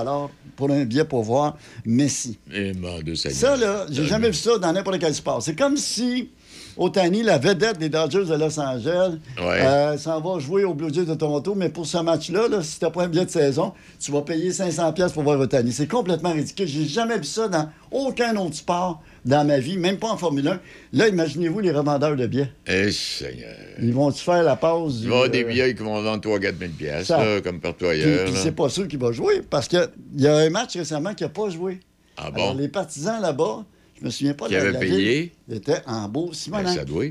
[0.56, 2.38] pour un billet pour voir Messi.
[2.54, 3.32] Et Seigneur.
[3.32, 5.42] Ça, là, j'ai jamais vu ça dans n'importe quel sport.
[5.42, 6.30] C'est comme si
[6.76, 9.60] Otani, la vedette des Dodgers de Los Angeles, Ouais.
[9.60, 12.78] euh, s'en va jouer aux Blue Jays de Toronto, mais pour ce match-là, là, si
[12.78, 15.72] tu n'as pas un billet de saison, tu vas payer 500 pièces pour voir Otani.
[15.72, 16.66] C'est complètement ridicule.
[16.66, 20.48] J'ai jamais vu ça dans aucun autre sport dans ma vie, même pas en Formule
[20.48, 20.60] 1.
[20.94, 22.50] Là, imaginez-vous les revendeurs de billets.
[22.66, 23.54] Eh, Seigneur.
[23.80, 25.00] Ils vont-tu faire la pause?
[25.02, 27.24] Il va y avoir des euh, billets qui vont vendre 3-4 000 piastres, ça.
[27.24, 28.24] là, comme partout ailleurs.
[28.24, 31.22] puis c'est pas sûr qu'il va jouer parce qu'il y a un match récemment qui
[31.22, 31.80] n'a pas joué.
[32.16, 32.58] Ah Alors, bon?
[32.58, 33.64] les partisans là-bas,
[34.02, 35.32] je me souviens pas Qui de la, payé?
[35.48, 36.74] ville, étaient en beau Ben, Simonac.
[36.76, 37.04] ça doit.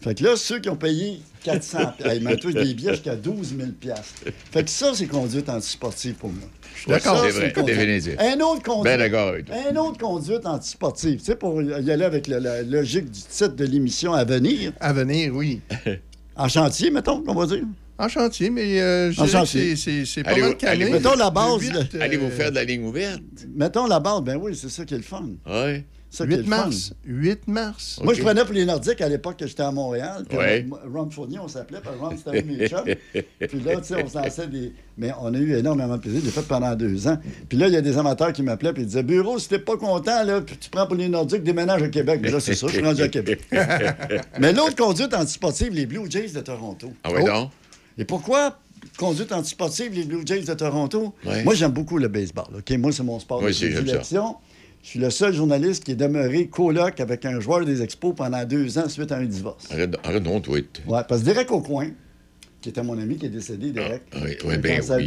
[0.00, 3.14] Fait que là, ceux qui ont payé 400, hey, ils m'ont tous des billets jusqu'à
[3.14, 3.68] 12 000
[4.50, 6.48] Fait que ça, c'est conduite antisportive pour moi.
[6.88, 8.16] D'accord, c'est vrai, définitif.
[8.18, 8.98] Un autre conduite.
[9.48, 9.54] Ben.
[9.70, 11.20] Un autre conduite antisportive.
[11.20, 14.72] Tu sais, pour y aller avec la, la logique du titre de l'émission à venir.
[14.80, 15.60] À venir, oui.
[16.34, 17.62] En chantier, mettons, on va dire.
[17.98, 20.88] En chantier, mais euh, c'est- pas mal calé.
[20.90, 23.20] Mettons la base, euh, Allez-vous faire de la ligne ouverte?
[23.54, 25.28] Mettons la base, ben oui, c'est ça qui est le fun.
[25.46, 25.84] Oui.
[26.14, 26.48] Ça qui est 8 le fun.
[26.66, 26.92] mars.
[27.06, 28.00] 8 mars.
[28.04, 30.24] Moi, je prenais pour les Nordiques à l'époque que j'étais à Montréal.
[30.28, 30.66] Puis Ouais.
[30.92, 32.84] Ron Fournier, on s'appelait, parce que Ron, c'était un de mes chums.
[33.48, 34.72] Puis là, tu sais, on se lançait des.
[34.98, 36.20] Mais on a eu énormément de plaisir.
[36.20, 37.16] Je l'ai fait pendant deux ans.
[37.48, 39.58] Puis là, il y a des amateurs qui m'appelaient puis ils disaient Bureau, si t'es
[39.58, 42.20] pas content, là, tu prends pour les Nordiques, déménage à Québec.
[42.22, 43.40] Mais là, c'est ça, je suis rendu à Québec.
[44.38, 46.92] Mais l'autre conduite antisportive, les Blue Jays de Toronto.
[47.04, 47.26] Ah oui, Oh.
[47.26, 47.50] donc?
[47.98, 48.58] Et pourquoi
[48.98, 51.14] conduite antisportive, les Blue Jays de Toronto?
[51.44, 52.46] Moi, j'aime beaucoup le baseball.
[52.58, 52.70] OK?
[52.78, 54.36] Moi, c'est mon sport Moi de prédilection.
[54.82, 58.44] Je suis le seul journaliste qui est demeuré coloc avec un joueur des Expos pendant
[58.44, 59.68] deux ans suite à un divorce.
[59.70, 60.56] Arrête, arrête donc, toi.
[60.88, 61.90] Ouais, parce que Derek Aucoin,
[62.60, 64.58] qui était mon ami qui est décédé, Derek, Ah, oui, ben oui,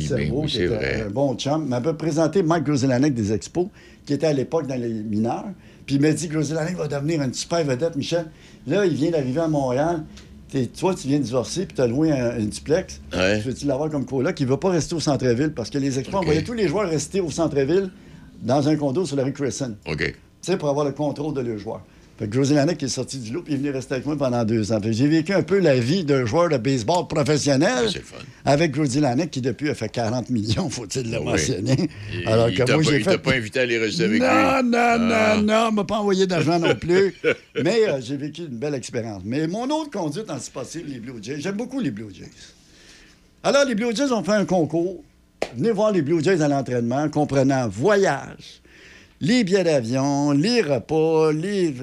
[0.09, 1.03] ben oui, c'est vrai.
[1.05, 3.67] un bon chum, m'avait présenté Mike Groselanek des Expos,
[4.05, 5.45] qui était à l'époque dans les mineurs.
[5.85, 8.25] Puis il m'a dit Groselanek va devenir une super vedette, Michel.
[8.67, 10.03] Là, il vient d'arriver à Montréal.
[10.49, 13.01] T'es- toi, tu viens de divorcer, puis tu as loué un, un duplex.
[13.13, 13.41] Ouais.
[13.41, 14.39] Tu veux-tu l'avoir comme coloc?
[14.39, 16.21] Il ne veut pas rester au centre-ville parce que les Expos OK.
[16.23, 17.89] envoyaient tous les joueurs rester au centre-ville
[18.45, 19.71] dans un condo sur la rue Crescent.
[19.87, 20.13] OK.
[20.41, 21.81] sais, pour avoir le contrôle de leurs joueurs.
[22.17, 24.15] Fait que Josie Lanek est sorti du lot puis il est venu rester avec moi
[24.15, 24.79] pendant deux ans.
[24.89, 27.89] J'ai vécu un peu la vie d'un joueur de baseball professionnel
[28.45, 31.25] avec Josie Lanek qui depuis a fait 40 millions, faut-il le Oui.
[31.25, 31.89] mentionner.
[32.13, 33.11] Il- Alors il que moi, j'ai il fait...
[33.11, 34.69] t'a pas invité à aller rester avec non, lui.
[34.69, 35.37] Non, non, Ah.
[35.43, 37.13] non, il m'a pas envoyé d'argent non plus.
[37.61, 39.23] Mais euh, j'ai vécu une belle expérience.
[39.25, 42.29] Mais mon autre conduite en passé, les Blue Jays, j'aime beaucoup les Blue Jays.
[43.43, 45.03] Alors, les Blue Jays ont fait un concours.
[45.55, 48.61] Venez voir les Blue Jays à l'entraînement, comprenant voyage,
[49.21, 51.75] les billets d'avion, les repas, les...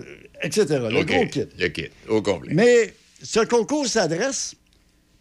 [0.43, 0.67] etc.
[0.91, 1.45] Le gros kit.
[1.59, 2.53] Le kit, au complet.
[2.55, 4.55] Mais ce concours s'adresse,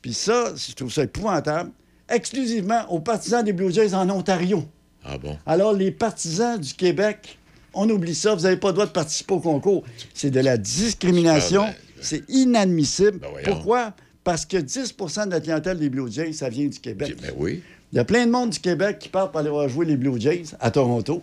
[0.01, 1.71] puis ça, je trouve ça épouvantable,
[2.09, 4.65] exclusivement aux partisans des Blue Jays en Ontario.
[5.03, 5.37] Ah bon?
[5.45, 7.37] Alors, les partisans du Québec,
[7.73, 9.83] on oublie ça, vous n'avez pas le droit de participer au concours.
[10.13, 11.65] C'est de la discrimination,
[12.01, 13.19] c'est inadmissible.
[13.45, 13.93] Pourquoi?
[14.23, 17.15] Parce que 10% de la clientèle des Blue Jays, ça vient du Québec.
[17.21, 17.63] Ben oui.
[17.93, 19.97] Il y a plein de monde du Québec qui part pour aller voir jouer les
[19.97, 21.21] Blue Jays à Toronto.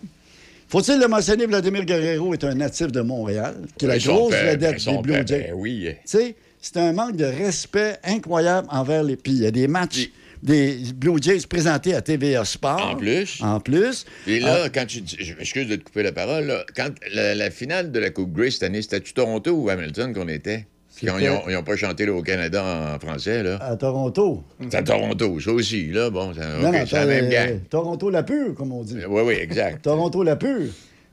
[0.67, 4.85] Faut-il le mentionner, Vladimir Guerrero est un natif de Montréal, qui est la grosse vedette
[4.85, 5.47] des Blue Jays.
[5.49, 5.87] ben oui.
[5.89, 9.15] Tu sais, c'est un manque de respect incroyable envers les.
[9.15, 10.09] Puis il y a des matchs
[10.43, 12.91] des Blue Jays présentés à TVA Sport.
[12.91, 13.39] En plus.
[13.41, 14.05] En plus.
[14.27, 16.89] Et là, Ah, quand tu dis, je m'excuse de te couper la parole, là, quand
[17.13, 20.67] la, la finale de la Coupe Grey cette année, c'était-tu Toronto ou Hamilton qu'on était?
[21.01, 22.63] Ils n'ont pas chanté là, au Canada
[22.95, 23.57] en français, là.
[23.61, 24.43] à Toronto.
[24.61, 26.09] C'est à Toronto, ça aussi, là.
[26.09, 27.59] Bon, c'est Non, OK, non, c'est la même euh, gang.
[27.69, 28.97] Toronto la pure, comme on dit.
[29.07, 29.81] Oui, oui, exact.
[29.83, 30.67] Toronto la pure.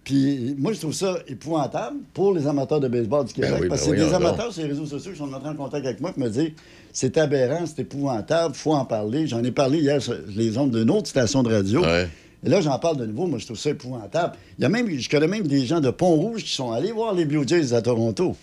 [0.05, 3.51] Puis moi, je trouve ça épouvantable pour les amateurs de baseball du Québec.
[3.55, 4.22] Ben oui, parce ben que c'est des donc.
[4.22, 6.53] amateurs sur les réseaux sociaux qui sont entrés en contact avec moi et me disent
[6.93, 9.26] c'est aberrant, c'est épouvantable, faut en parler.
[9.26, 11.82] J'en ai parlé hier sur les ondes d'une autre station de radio.
[12.45, 13.26] Et là, j'en parle de nouveau.
[13.26, 14.34] Moi, je trouve ça épouvantable.
[14.59, 17.14] Il y a même, je connais même des gens de Pont-Rouge qui sont allés voir
[17.14, 18.37] les Blue Jays à Toronto.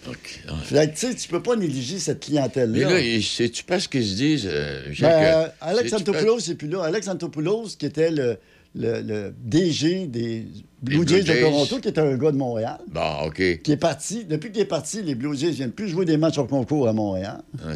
[0.63, 2.89] Fait que, tu sais, tu peux pas négliger cette Mais clientèle-là.
[2.89, 5.11] là, il- sais-tu pas ce qu'ils se disent, euh, Ben, Jacques?
[5.23, 6.83] euh, euh, Alex Antopoulos n'est plus là.
[6.83, 8.37] Alex Antopoulos, qui était le,
[8.75, 10.47] le- le DG des
[10.81, 11.41] Blue Jays de.
[11.41, 13.61] Toronto, qui était un gars de Montréal, Bon, OK.
[13.63, 14.25] qui est parti.
[14.25, 16.87] Depuis qu'il est parti, les Blue Jays ne viennent plus jouer des matchs au concours
[16.89, 17.41] à Montréal.
[17.63, 17.69] Ah,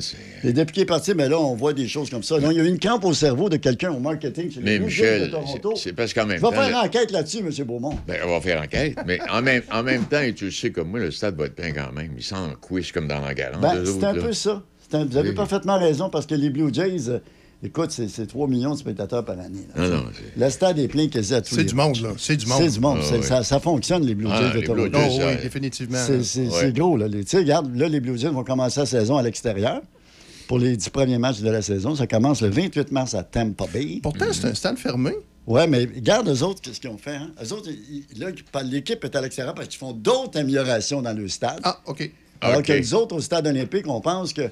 [0.43, 2.39] Et depuis qu'il est parti, mais là, on voit des choses comme ça.
[2.39, 4.65] Donc, il y a eu une camp au cerveau de quelqu'un au marketing chez les
[4.65, 5.73] Mais Blue Jays de Toronto.
[5.77, 7.51] c'est- parce qu'en même vais temps, faire enquête là-dessus, M.
[7.65, 7.97] Beaumont.
[8.07, 8.97] Ben, on va faire enquête.
[9.05, 11.45] Mais en même, en même temps, et tu le sais comme moi, le stade va
[11.45, 12.11] être plein quand même.
[12.17, 13.61] Il sent en quiche comme dans la galante.
[13.61, 14.21] Ben, c'est un là.
[14.21, 14.63] peu ça.
[14.93, 15.35] Un- vous avez Oui.
[15.35, 17.19] parfaitement raison parce que les Blue Jays, euh,
[17.63, 19.65] écoute, c'est c'est 3 millions de spectateurs par année.
[19.75, 19.83] là.
[19.83, 20.05] Ah non,
[20.37, 22.09] le stade est plein quasi à tous C'est les du monde, là.
[22.17, 22.61] C'est du monde.
[22.61, 22.99] C'est du monde.
[23.01, 23.23] Ah, oui.
[23.23, 24.89] ça, ça fonctionne, les Blue Ah, Jays de les Toronto.
[24.89, 25.97] Blue Jays, Oh, oui, définitivement.
[26.23, 26.71] C'est Ouais.
[26.71, 27.07] gros, là.
[27.09, 29.81] Tu sais, regarde, là, les Blue Jays vont commencer la saison à l'extérieur.
[30.47, 33.65] Pour les 10 premiers matchs de la saison, ça commence le 28 mars à Tampa
[33.73, 33.99] Bay.
[34.01, 35.11] Pourtant, c'est un stade fermé.
[35.45, 37.15] Ouais, mais regarde eux autres, qu'est-ce qu'ils ont fait.
[37.15, 37.31] Hein?
[37.43, 37.69] Eux autres,
[38.63, 41.59] l'équipe est à l'extérieur parce qu'ils font d'autres améliorations dans le stade.
[41.63, 42.09] Ah, OK.
[42.41, 42.65] Alors OK.
[42.65, 44.49] que les autres, au stade olympique, on pense que,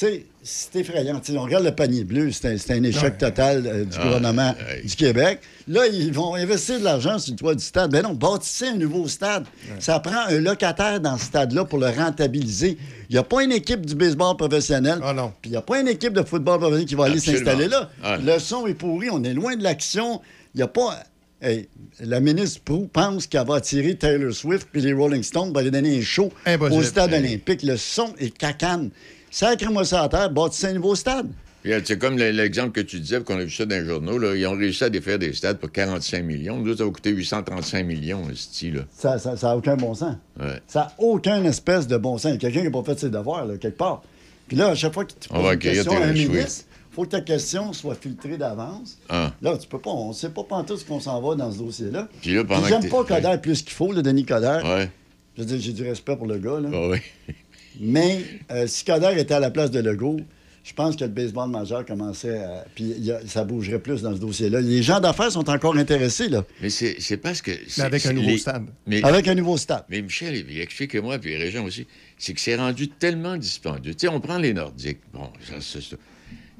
[0.00, 1.20] sais, c'est effrayant.
[1.34, 3.10] On regarde le panier bleu, c'est un, échec Ouais.
[3.18, 5.40] total euh, du Ah, gouvernement du Québec.
[5.68, 7.90] Là, ils vont investir de l'argent sur le toit du stade.
[7.90, 9.44] Ben non, bâtissez un nouveau stade.
[9.80, 12.78] Ça prend un locataire dans ce stade-là pour le rentabiliser.
[13.08, 14.98] Il n'y a pas une équipe du baseball professionnel.
[15.42, 17.90] Puis il n'y a pas une équipe de football professionnel qui va aller s'installer là.
[18.02, 18.18] Ah.
[18.18, 20.20] Le son est pourri, on est loin de l'action.
[20.54, 21.02] Il n'y a pas.
[21.42, 21.68] Hey,
[22.00, 25.70] la ministre Prou pense qu'elle va attirer Taylor Swift puis les Rolling Stones pour aller
[25.70, 26.80] donner un show Impossible.
[26.80, 27.62] au stade olympique.
[27.62, 28.88] Le son est cacane.
[29.36, 31.28] Sacrez-moi ça à terre, bâtissez un nouveau stade.
[31.66, 34.16] Euh, C'est comme le- l'exemple que tu disais, qu'on a vu ça dans les journaux.
[34.16, 36.56] Là, ils ont réussi à défaire des stades pour 45 millions.
[36.56, 40.16] Nous, ça va coûter 835 millions, ce là Ça n'a ça, aucun bon sens.
[40.40, 40.58] Ouais.
[40.66, 42.38] Ça n'a aucun espèce de bon sens.
[42.38, 44.02] Quelqu'un qui n'a pas fait ses devoirs, là, quelque part.
[44.48, 47.02] Puis là, à chaque fois que tu poses une question à un ministre, il faut
[47.02, 48.96] que ta question soit filtrée d'avance.
[49.10, 49.34] Ah.
[49.42, 51.58] Là, tu peux pas, on ne sait pas pantoute ce qu'on s'en va dans ce
[51.58, 52.08] dossier-là.
[52.22, 54.60] Puis là, pendant Puis J'aime pas Coder plus qu'il faut, le Denis Coder.
[54.64, 54.90] Ouais.
[55.36, 56.58] Je veux dire, j'ai du respect pour le gars.
[56.58, 56.70] Là.
[56.72, 57.34] Ah oui.
[57.80, 58.20] Mais
[58.50, 60.20] euh, si Coder était à la place de Legault,
[60.64, 62.64] je pense que le baseball majeur commençait à.
[62.74, 62.94] Puis
[63.26, 64.60] ça bougerait plus dans ce dossier-là.
[64.60, 66.44] Les gens d'affaires sont encore intéressés, là.
[66.60, 67.52] Mais c'est c'est parce que.
[67.68, 68.66] c'est- avec un c'est nouveau les- stade.
[68.86, 69.84] Mais, Avec un nouveau stade.
[69.88, 71.86] Mais Michel, expliquez-moi, puis Régent aussi,
[72.18, 73.94] c'est que c'est rendu tellement dispendieux.
[73.94, 75.00] Tu sais, on prend les Nordiques.
[75.12, 75.96] Bon, ça, c'est ça.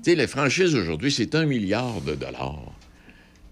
[0.05, 2.73] Tu sais, les franchises aujourd'hui, c'est un milliard de dollars.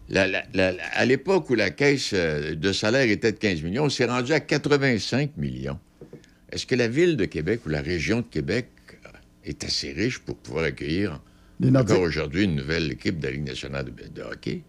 [0.09, 3.63] La- la- la- la- à l'époque où la caisse euh, de salaire était de 15
[3.63, 5.79] millions, on s'est rendu à 85 millions.
[6.55, 8.69] Est-ce que la ville de Québec ou la région de Québec
[9.45, 11.21] est assez riche pour pouvoir accueillir
[11.61, 14.63] Les encore aujourd'hui une nouvelle équipe de la Ligue nationale de, de hockey?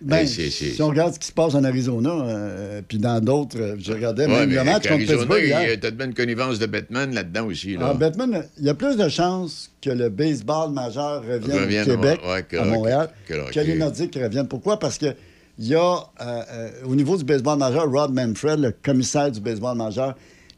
[0.00, 3.58] Ben, Hey, si on regarde ce qui se passe en Arizona, euh, puis dans d'autres,
[3.58, 6.14] euh, je regardais Ouais, même le match contre Arizona, Pittsburgh il y a peut-être une
[6.14, 7.76] connivence de Batman là-dedans aussi.
[7.76, 7.90] Là.
[7.90, 11.94] Ah, Batman, il y a plus de chances que le baseball majeur revienne Revienne, au
[11.96, 14.48] Québec, ouais, ouais, que- à Montréal, que- que- que les Nordiques reviennent.
[14.48, 14.78] Pourquoi?
[14.78, 15.14] Parce que
[15.58, 19.40] il y a, euh, euh, au niveau du baseball majeur, Rod Manfred, le commissaire du
[19.40, 20.16] baseball majeur,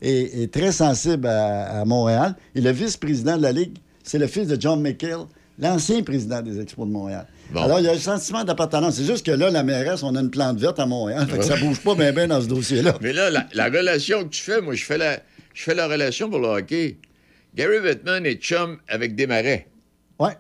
[0.09, 2.34] est, est très sensible à, à Montréal.
[2.54, 5.26] Et le vice-président de la Ligue, c'est le fils de John McHale,
[5.59, 7.26] L'ancien président des Expos de Montréal.
[7.50, 7.62] Bon.
[7.62, 8.96] Alors, il y a un sentiment d'appartenance.
[8.96, 11.26] C'est juste que là, la mairesse, on a une plante verte à Montréal.
[11.26, 12.98] Fait que ça bouge pas bien bien dans ce dossier-là.
[13.00, 15.18] Mais là, la, la relation que tu fais, moi, je fais la,
[15.54, 16.98] je fais la relation pour le hockey.
[17.54, 19.66] Gary Bettman est chum avec Desmarais.
[20.20, 20.36] Ouais.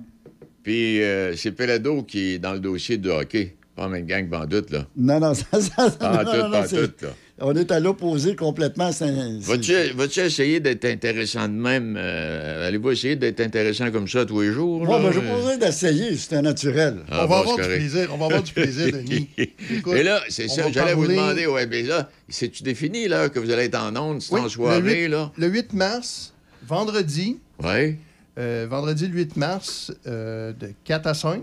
[0.62, 3.56] Puis euh, c'est Pelado qui est dans le dossier de hockey.
[3.74, 4.86] Pas même gang doute, là.
[4.98, 7.08] Non, non, ça, ça, ça- Pas en non, tout, non, non, pas tout, là.
[7.38, 8.90] On est à l'opposé complètement.
[8.90, 11.94] Vas-tu essayer d'être intéressant de même?
[11.98, 14.80] euh, Allez-vous essayer d'être intéressant comme ça tous les jours?
[14.80, 14.98] Ouais, là?
[15.02, 17.00] ben, j'ai pas besoin d'essayer, c'est un naturel.
[17.10, 18.08] Ah, on va bon, avoir du plaisir.
[18.10, 19.28] On va avoir du plaisir, Denis.
[19.70, 23.28] Écoute, Et là, c'est ça, va j'allais vous demander, ouais, mais là, c'est-tu défini, là,
[23.28, 25.30] que vous allez être en ondes, c'est Oui, en soirée, le 8, là?
[25.36, 26.32] Le 8 mars,
[26.66, 27.38] vendredi.
[27.62, 27.96] Oui.
[28.38, 31.42] euh, vendredi, le 8 mars, euh, de 4 à 5.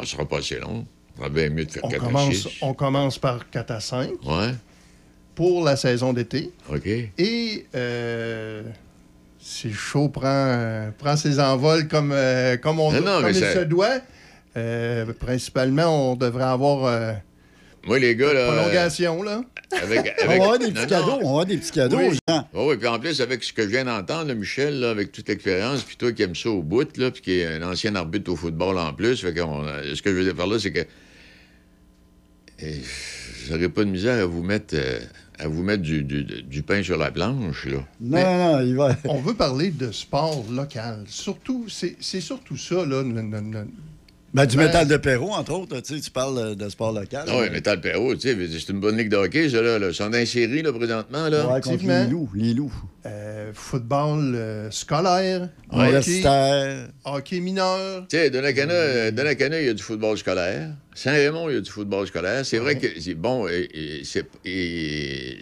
[0.00, 0.86] Ça sera pas assez long.
[1.16, 2.48] Ça sera bien mieux de faire On 4 à commence, 6.
[2.62, 4.52] on commence par 4 à 5 Ouais,
[5.34, 6.50] pour la saison d'été.
[6.72, 6.86] OK.
[6.86, 8.62] Et euh,
[9.38, 13.30] si le show prend, prend ses envols comme, euh, comme, on, Non, non, comme mais
[13.32, 13.98] il ça- se doit,
[14.56, 17.16] euh, principalement, on devrait avoir
[17.86, 18.46] Moi, les gars, là...
[18.52, 19.22] prolongation.
[19.22, 19.42] Là.
[19.82, 20.86] Avec, On va avoir des petits non.
[20.86, 22.04] cadeaux, on va avoir des petits cadeaux Oui.
[22.08, 22.48] aux gens.
[22.54, 25.28] Oh, oui, puis en plus, avec ce que je viens d'entendre, Michel, là, avec toute
[25.28, 28.30] l'expérience, puis toi qui aimes ça au bout, là, puis qui est un ancien arbitre
[28.30, 29.64] au football en plus, fait qu'on,
[29.94, 30.80] ce que je veux dire par là, c'est que
[32.62, 32.72] euh,
[33.48, 35.00] j'aurais pas de misère à vous mettre, euh,
[35.38, 37.78] à vous mettre du, du- du pain sur la planche, là.
[38.00, 38.96] Non, non, non, il va.
[39.08, 41.04] On veut parler de sport local.
[41.06, 42.84] Surtout, c'est c'est surtout ça.
[42.86, 43.02] Là,
[44.34, 46.92] Ben, du Ben- métal de Perrault, entre autres, tu sais, tu parles euh, de sport
[46.92, 47.24] local.
[47.28, 49.78] Ah oui, Metal Perrault, tu sais, c'est une bonne ligue de hockey, ça, là.
[49.78, 49.88] là.
[49.88, 51.46] Ils sont dans les séries, là, présentement, là.
[51.54, 52.74] Ouais, contre les loups, les loups.
[53.06, 56.88] euh, football euh, scolaire, hockey, Universitaire.
[57.04, 58.06] hockey mineur.
[58.08, 60.70] Tu sais, Donnacana, euh, Donnacana, il y a du football scolaire.
[60.94, 62.44] Saint-Raymond, il y a du football scolaire.
[62.44, 65.38] C'est vrai que bon, et- et c'est et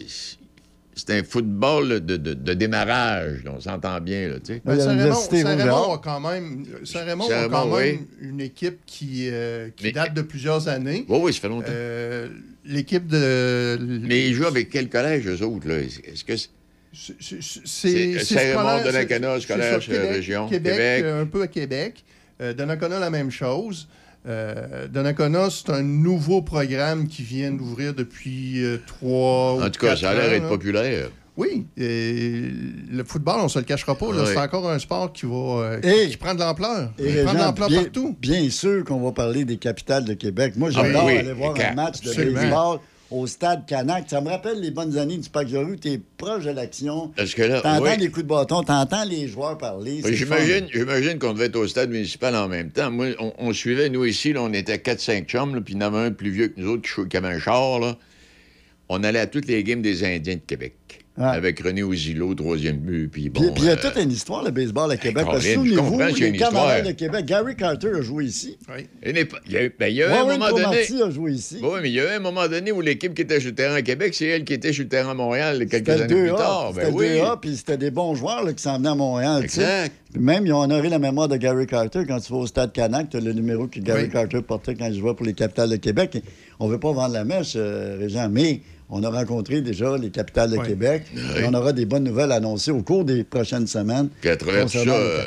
[1.06, 6.20] c'est un football de, de- de démarrage, là, on s'entend bien, là, Saint-Raymond a quand
[6.20, 8.06] même, Saint-Raymond a quand même oui.
[8.20, 11.04] une équipe qui, euh, qui Mais- date de plusieurs années.
[11.08, 11.66] Oui, oui, ça fait longtemps.
[11.70, 12.28] Euh,
[12.64, 13.76] L'équipe de.
[14.02, 15.78] Mais ils jouent avec quel collège, eux autres, là?
[15.80, 16.48] Est-ce que c'est...
[16.94, 20.72] C'est- c'est- C'est- C'est c'est Saint-Raymond, scolaire, Donnacona, c'est- scolaire, c'est ça, Québec, région, Québec,
[20.72, 21.04] Québec.
[21.04, 22.04] euh, un peu à Québec.
[22.40, 23.88] Euh, Donnacona, la même chose.
[24.26, 29.80] Euh, Donnacona, c'est un nouveau programme qui vient d'ouvrir depuis euh, trois ou En tout
[29.80, 30.48] cas, quatre ça a l'air ans, d'être là.
[30.48, 31.08] populaire.
[31.34, 31.64] Oui.
[31.78, 32.42] et
[32.92, 34.12] le football, on se le cachera pas.
[34.12, 34.26] là, Ouais.
[34.26, 36.92] C'est encore un sport qui va euh, qui- Et- qui prend de l'ampleur.
[36.98, 38.16] Et prend de Régent, l'ampleur bien, partout.
[38.20, 40.52] bien sûr qu'on va parler des capitales de Québec.
[40.56, 42.34] Moi, Ah, j'adore oui, aller voir un match de absolument.
[42.42, 42.78] baseball
[43.14, 44.04] au stade Canac.
[44.08, 45.78] Ça me rappelle les bonnes années du Parc Jorue.
[45.78, 47.12] Tu es proche de l'action.
[47.16, 47.96] Parce que là, T'entends oui.
[47.98, 50.00] les coups de bâton, t'entends les joueurs parler.
[50.04, 52.90] Oui, J'imagine, qu'on devait être au stade municipal en même temps.
[52.90, 55.94] Moi, on, on suivait, nous ici, là, on était 4-5 chums, puis il y en
[55.94, 57.78] avait un plus vieux que nous autres qui, qui avait un char.
[57.80, 57.96] Là.
[58.88, 61.01] On allait à toutes les games des Indiens de Québec.
[61.18, 61.24] Ouais.
[61.26, 63.42] Avec René Ouzilo, troisième but, puis bon...
[63.42, 65.26] Puis puis il y a euh, toute une histoire, le baseball à Québec.
[65.26, 66.82] Parce que Souvenez-vous, a les histoire.
[66.82, 67.26] de Québec.
[67.26, 68.56] Gary Carter a joué ici.
[68.74, 68.86] Oui.
[69.04, 70.62] il n'est pas- il y a eu, ben, il y a eu un moment donné...
[70.62, 71.58] Cromartie a joué ici.
[71.62, 73.54] Oui, mais il y a eu un moment donné où l'équipe qui était sur le
[73.54, 76.06] terrain à Québec, c'est elle qui était sur le terrain à Montréal quelques C'était années
[76.06, 76.36] plus 2A.
[76.38, 76.70] tard.
[76.74, 77.06] C'était Ben oui.
[77.18, 79.42] 2A, puis c'était des bons joueurs là, qui s'en venaient à Montréal.
[79.44, 79.92] Exact.
[80.14, 82.04] Puis même, ils ont honoré la mémoire de Gary Carter.
[82.08, 84.08] Quand tu vas au stade Canac, tu as le numéro que Gary Oui.
[84.08, 86.22] Carter portait quand il jouait pour les capitales de Québec.
[86.58, 88.60] On ne veut pas vendre la mèche, euh, Régent, mais
[88.94, 90.66] on a rencontré déjà les capitales de Oui.
[90.66, 91.04] Québec.
[91.38, 94.64] Et on aura des bonnes nouvelles annoncées au cours des prochaines semaines Puis à travers
[94.66, 95.24] tout ça, euh,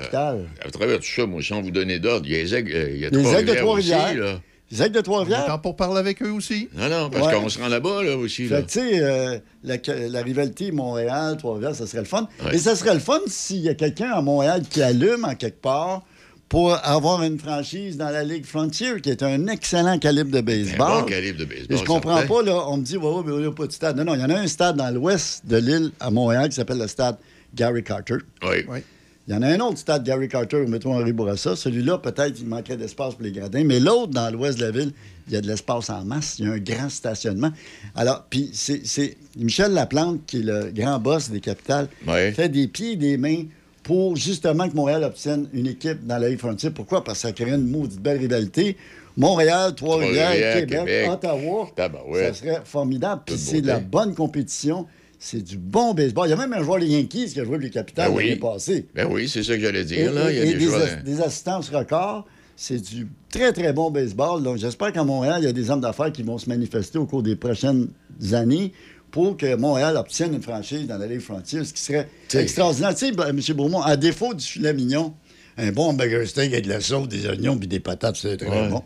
[0.63, 2.89] à travers tout ça, moi, sans vous donner d'ordre, il y a les aigles, euh,
[2.93, 4.39] il y a Les aigles de Trois-Rivières.
[4.72, 5.45] Les Aigles de On est Trois-Rivières.
[5.45, 6.70] temps pour parler avec eux aussi.
[6.76, 7.34] Non, non, parce Ouais.
[7.39, 8.47] qu'on se rend là-bas, là, aussi.
[8.47, 8.57] Là.
[8.57, 9.76] Fait que, tu sais, euh, la,
[10.09, 12.28] la rivalité Montréal, Trois-Rivières, ça serait le fun.
[12.43, 12.55] Ouais.
[12.55, 15.61] Et ça serait le fun s'il y a quelqu'un à Montréal qui allume en quelque
[15.61, 16.03] part
[16.50, 20.41] pour avoir une franchise dans la Ligue Frontier, qui est un excellent calibre de Un
[20.43, 21.02] baseball.
[21.02, 21.76] bon calibre de baseball.
[21.76, 22.34] Et je comprends certain.
[22.34, 23.98] pas, là, on me dit, ouais, ouais, mais il n'y a pas de stade.
[23.98, 26.56] Non, non, il y en a un stade dans l'ouest de l'île à Montréal qui
[26.56, 27.18] s'appelle le stade
[27.56, 28.18] Gary Carter.
[28.43, 28.58] Oui.
[28.70, 28.80] Oui.
[29.28, 31.56] Il y en a un autre stade Gary Carter au métro Henri Bourassa.
[31.56, 33.64] Celui-là, peut-être, il manquait d'espace pour les gradins.
[33.64, 34.91] Mais l'autre, dans l'ouest de la ville,
[35.28, 36.36] il y a de l'espace en masse.
[36.38, 37.50] Il y a un grand stationnement.
[37.96, 42.34] Alors, puis c'est Michel Laplante, qui est le grand boss des capitales, Ouais.
[42.34, 43.46] fait des pieds et des mains
[43.86, 46.72] pour justement que Montréal obtienne une équipe dans la Ligue Frontier.
[46.72, 47.04] Pourquoi?
[47.04, 48.78] Parce que ça crée une maudite belle rivalité.
[49.16, 51.10] Montréal, Trois-Rivières, Québec, Québec.
[51.12, 51.70] Ottawa.
[52.16, 53.22] Ça serait formidable.
[53.28, 54.88] Puis c'est de la bonne compétition.
[55.20, 56.28] C'est du bon baseball.
[56.28, 58.18] Il y a même un joueur des Yankees qui a joué pour les capitales Ben
[58.18, 58.24] oui.
[58.30, 58.88] l'année passée.
[58.96, 60.12] Ben oui, c'est ça que j'allais Et, dire.
[60.12, 60.32] Là.
[60.32, 62.26] Il y a et- des des, des assistances records.
[62.58, 64.42] C'est du très, très bon baseball.
[64.42, 67.06] Donc, j'espère qu'à Montréal, il y a des hommes d'affaires qui vont se manifester au
[67.06, 67.90] cours des prochaines
[68.34, 68.72] années
[69.16, 72.41] pour que Montréal obtienne une franchise dans la Ligue Frontier, ce qui serait T'sais.
[72.43, 72.93] extraordinaire.
[72.93, 73.39] Tu sais, ben, M.
[73.55, 75.13] Beaumont, à défaut du filet mignon,
[75.57, 78.49] un bon burger steak avec de la sauce, des oignons puis des patates, c'est très
[78.49, 78.68] Ouais.
[78.68, 78.84] bon.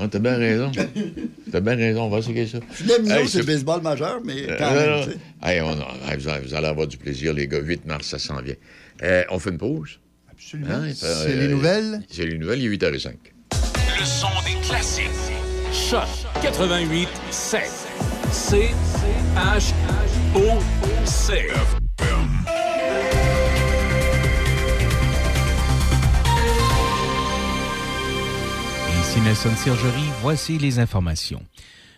[0.00, 0.72] Ah, t'as bien raison.
[1.52, 2.58] t'as bien raison, on va essayer ça.
[2.72, 5.04] Filet mignon, Hey, c'est le baseball majeur, mais Euh, quand non, même, non.
[5.04, 5.16] tu sais.
[5.44, 7.60] Hey, on a- hey, vous, allez, vous allez avoir du plaisir, les gars.
[7.60, 8.54] 8 mars, ça s'en vient.
[9.04, 10.00] Euh, on fait une pause?
[10.32, 10.70] Absolument.
[10.74, 12.00] Hein, C'est euh, les nouvelles?
[12.10, 13.12] C'est les nouvelles, il est 8h05.
[14.00, 15.04] Le son des classiques.
[15.72, 16.08] Choc
[16.42, 17.60] 88 7.
[18.32, 18.70] C
[19.34, 19.72] H
[20.36, 20.60] O
[21.04, 21.48] C.
[29.00, 31.42] Ici Nelson Sergerie, voici les informations.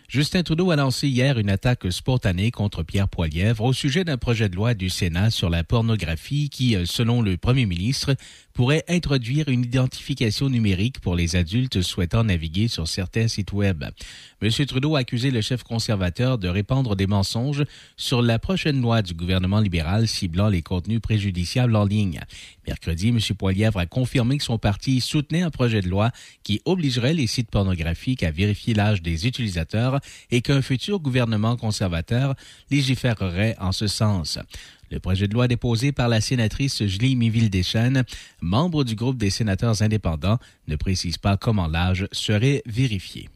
[0.09, 4.49] Justin Trudeau a lancé hier une attaque spontanée contre Pierre Poilièvre au sujet d'un projet
[4.49, 8.15] de loi du Sénat sur la pornographie qui, euh, selon le premier ministre,
[8.53, 13.83] pourrait introduire une identification numérique pour les adultes souhaitant naviguer sur certains sites Web.
[14.41, 14.51] M.
[14.65, 17.63] Trudeau a accusé le chef conservateur de répandre des mensonges
[17.97, 22.19] sur la prochaine loi du gouvernement libéral ciblant les contenus préjudiciables en ligne.
[22.67, 23.19] Mercredi, M.
[23.37, 26.11] Poilièvre a confirmé que son parti soutenait un projet de loi
[26.43, 29.99] qui obligerait les sites pornographiques à vérifier l'âge des utilisateurs
[30.31, 32.35] et qu'un futur gouvernement conservateur
[32.69, 34.39] légiférerait en ce sens.
[34.93, 38.03] Le projet de loi déposé par la sénatrice Julie Miville-Deschênes,
[38.41, 40.37] membre du groupe des sénateurs indépendants,
[40.67, 43.27] ne précise pas comment l'âge serait vérifié.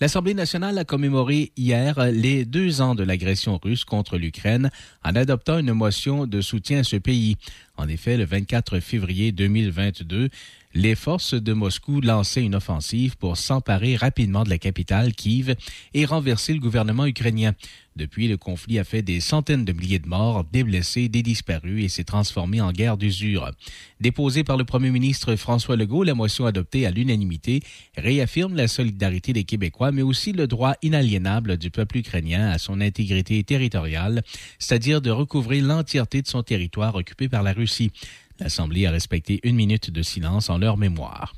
[0.00, 4.70] L'Assemblée nationale a commémoré hier les deux ans de l'agression russe contre l'Ukraine
[5.04, 7.36] en adoptant une motion de soutien à ce pays.
[7.76, 10.30] En effet, le 24 février 2022,
[10.74, 15.54] les forces de Moscou lançaient une offensive pour s'emparer rapidement de la capitale, Kiev,
[15.94, 17.54] et renverser le gouvernement ukrainien.
[17.94, 21.84] Depuis, le conflit a fait des centaines de milliers de morts, des blessés, des disparus
[21.84, 23.50] et s'est transformé en guerre d'usure.
[24.00, 27.60] Déposée par le premier ministre François Legault, la motion adoptée à l'unanimité
[27.98, 32.80] réaffirme la solidarité des Québécois, mais aussi le droit inaliénable du peuple ukrainien à son
[32.80, 34.22] intégrité territoriale,
[34.58, 37.92] c'est-à-dire de recouvrir l'entièreté de son territoire occupé par la Russie.
[38.38, 41.34] L'Assemblée a respecté une minute de silence en leur mémoire.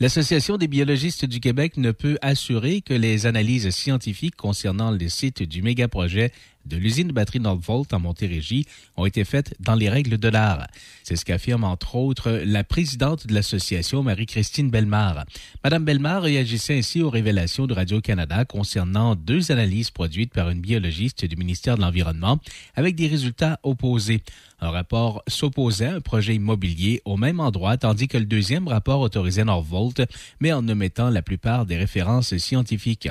[0.00, 5.42] L'Association des biologistes du Québec ne peut assurer que les analyses scientifiques concernant le site
[5.42, 6.32] du mégaprojet
[6.66, 10.66] de l'usine de batterie Northvolt en Montérégie ont été faites dans les règles de l'art.
[11.02, 15.24] C'est ce qu'affirme entre autres la présidente de l'association, Marie-Christine Bellemare.
[15.64, 21.24] Madame Bellemare réagissait ainsi aux révélations de Radio-Canada concernant deux analyses produites par une biologiste
[21.24, 22.38] du ministère de l'Environnement
[22.74, 24.22] avec des résultats opposés.
[24.60, 29.00] Un rapport s'opposait à un projet immobilier au même endroit, tandis que le deuxième rapport
[29.00, 30.02] autorisait Northvolt,
[30.40, 33.08] mais en omettant la plupart des références scientifiques.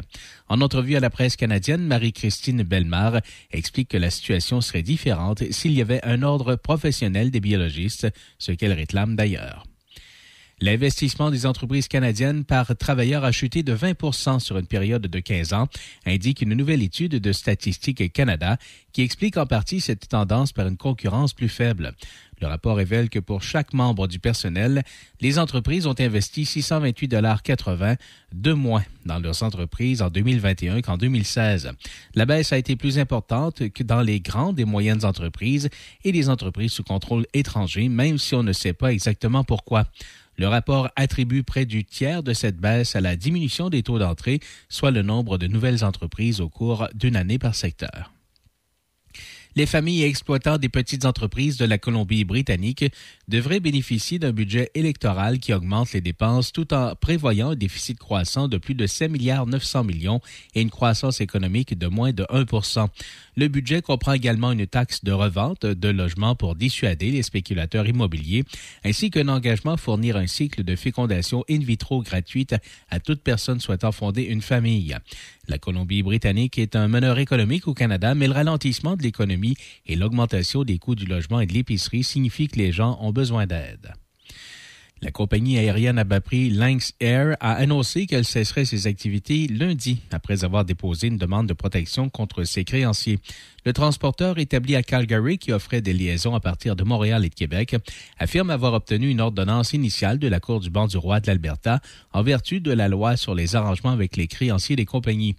[0.47, 3.19] En entrevue à la presse canadienne, Marie-Christine Bellemare
[3.53, 8.51] explique que la situation serait différente s'il y avait un ordre professionnel des biologistes, ce
[8.51, 9.65] qu'elle réclame d'ailleurs.
[10.61, 15.53] L'investissement des entreprises canadiennes par travailleur a chuté de 20% sur une période de 15
[15.53, 15.67] ans,
[16.05, 18.57] indique une nouvelle étude de Statistique Canada
[18.93, 21.93] qui explique en partie cette tendance par une concurrence plus faible.
[22.41, 24.81] Le rapport révèle que pour chaque membre du personnel,
[25.19, 27.97] les entreprises ont investi 628,80
[28.33, 31.71] de moins dans leurs entreprises en 2021 qu'en 2016.
[32.15, 35.69] La baisse a été plus importante que dans les grandes et moyennes entreprises
[36.03, 39.85] et les entreprises sous contrôle étranger, même si on ne sait pas exactement pourquoi.
[40.37, 44.39] Le rapport attribue près du tiers de cette baisse à la diminution des taux d'entrée,
[44.67, 48.11] soit le nombre de nouvelles entreprises au cours d'une année par secteur.
[49.55, 52.85] Les familles et exploitants des petites entreprises de la Colombie-Britannique
[53.31, 58.49] devraient bénéficier d'un budget électoral qui augmente les dépenses tout en prévoyant un déficit croissant
[58.49, 60.19] de plus de 7 milliards 900 millions
[60.53, 62.45] et une croissance économique de moins de 1
[63.37, 68.43] Le budget comprend également une taxe de revente de logements pour dissuader les spéculateurs immobiliers,
[68.83, 72.55] ainsi qu'un engagement à fournir un cycle de fécondation in vitro gratuite
[72.89, 74.97] à toute personne souhaitant fonder une famille.
[75.47, 79.55] La Colombie-Britannique est un meneur économique au Canada, mais le ralentissement de l'économie
[79.87, 83.20] et l'augmentation des coûts du logement et de l'épicerie signifient que les gens ont besoin
[85.03, 89.99] La compagnie aérienne à bas prix Lynx Air a annoncé qu'elle cesserait ses activités lundi
[90.11, 93.17] après avoir déposé une demande de protection contre ses créanciers.
[93.65, 97.33] Le transporteur établi à Calgary, qui offrait des liaisons à partir de Montréal et de
[97.33, 97.75] Québec,
[98.19, 101.79] affirme avoir obtenu une ordonnance initiale de la Cour du banc du roi de l'Alberta
[102.13, 105.35] en vertu de la loi sur les arrangements avec les créanciers des compagnies.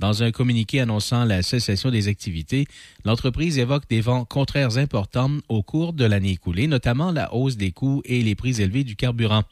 [0.00, 2.66] Dans un communiqué annonçant la cessation des activités,
[3.04, 7.70] l'entreprise évoque des vents contraires importants au cours de l'année écoulée, notamment la hausse des
[7.70, 9.44] coûts et les prix élevés du carburant.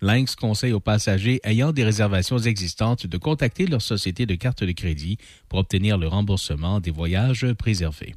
[0.00, 4.72] Lynx conseille aux passagers ayant des réservations existantes de contacter leur société de carte de
[4.72, 8.14] crédit pour obtenir le remboursement des voyages préservés.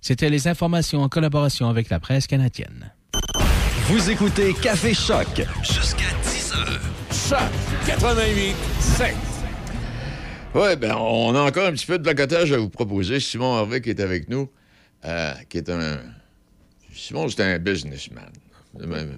[0.00, 2.92] C'était les informations en collaboration avec la presse canadienne.
[3.86, 6.80] Vous écoutez Café Choc Jusqu'à 10 heures.
[7.10, 7.50] Choc
[7.86, 9.37] 88 7.
[10.54, 13.20] Oui, ben, on a encore un petit peu de placotage à vous proposer.
[13.20, 14.48] Simon Harvey qui est avec nous,
[15.04, 15.98] euh, qui est un.
[16.92, 18.30] Simon, c'est un businessman.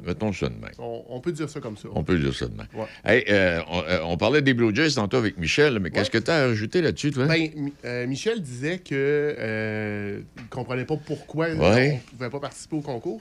[0.06, 0.70] Mettons ça de même.
[0.78, 1.88] On, on peut dire ça comme ça.
[1.94, 2.66] On peut dire ça de même.
[2.74, 2.86] Ouais.
[3.04, 6.18] Hey, euh, on, euh, on parlait des Blue Jays tantôt avec Michel, mais qu'est-ce que
[6.18, 7.26] tu as ajouté là-dessus, toi?
[7.26, 8.94] Ben, Mi- euh, Michel disait que
[9.38, 11.54] euh, il comprenait pas pourquoi Ouais.
[11.56, 13.20] on ne pouvait pas participer au concours.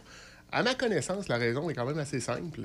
[0.52, 2.61] À ma connaissance, la raison est quand même assez simple.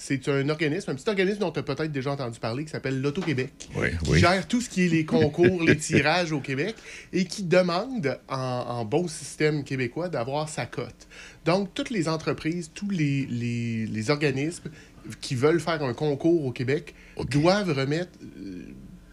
[0.00, 3.00] C'est un organisme, un petit organisme dont tu as peut-être déjà entendu parler, qui s'appelle
[3.02, 4.18] l'Auto-Québec, Oui, qui oui.
[4.20, 6.76] gère tout ce qui est les concours, les tirages au Québec,
[7.12, 11.08] et qui demande, en, en bon système québécois, d'avoir sa cote.
[11.44, 14.70] Donc, toutes les entreprises, tous les, les- les organismes
[15.20, 16.94] qui veulent faire un concours au Québec
[17.30, 18.12] doivent remettre...
[18.38, 18.62] euh,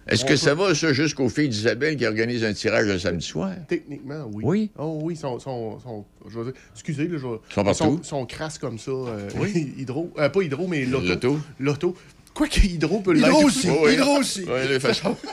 [0.08, 3.26] Est-ce que peut- ça va, ça, jusqu'aux filles d'Isabelle qui organisent un tirage le samedi
[3.26, 3.52] soir?
[3.68, 4.44] Techniquement, oui.
[4.46, 4.72] Oui?
[4.78, 7.74] Oh, oui, sont, sont, sont- je veux dire, excusez, là, je, Sont partout?
[7.74, 8.92] sont, sont crasses comme ça.
[8.92, 9.30] euh,
[9.78, 10.12] hydro.
[10.20, 11.08] euh, pas hydro, mais l'auto.
[11.08, 11.40] L'auto?
[11.60, 11.96] L'auto.
[12.36, 13.28] Quoi que hydro peut l'être.
[13.28, 13.94] Hydro aussi, Oh, oui.
[13.94, 14.42] hydro aussi.
[14.48, 15.16] Oui, de façon.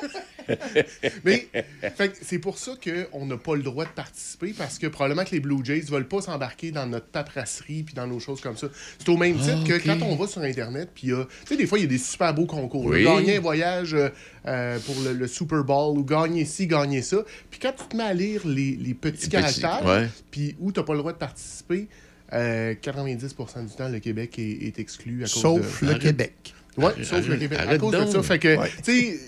[1.25, 1.49] Mais
[1.97, 5.25] fait que c'est pour ça qu'on n'a pas le droit de participer parce que probablement
[5.25, 8.41] que les Blue Jays ne veulent pas s'embarquer dans notre paperasserie puis dans nos choses
[8.41, 8.69] comme ça.
[8.99, 9.83] C'est au même titre Ah, que ok.
[9.87, 11.25] quand on va sur Internet, puis il y a.
[11.25, 12.85] Tu sais, des fois, il y a des super beaux concours.
[12.87, 13.05] Oui.
[13.05, 14.09] Gagner un voyage euh,
[14.47, 17.19] euh, pour le, le Super Bowl ou gagner ci, gagner ça.
[17.51, 20.81] Puis quand tu te mets à lire les, les petits Les caractères, puis où tu
[20.81, 21.89] n'as pas le droit de participer,
[22.33, 25.89] euh, 90% du temps, le Québec est, est exclu à cause Sauf de.
[25.93, 26.55] le Québec.
[26.79, 27.59] Oui, Arrête- sauf le Québec.
[27.69, 28.23] À cause de ça.
[28.23, 28.71] Fait que, Ouais.
[28.83, 29.21] tu sais,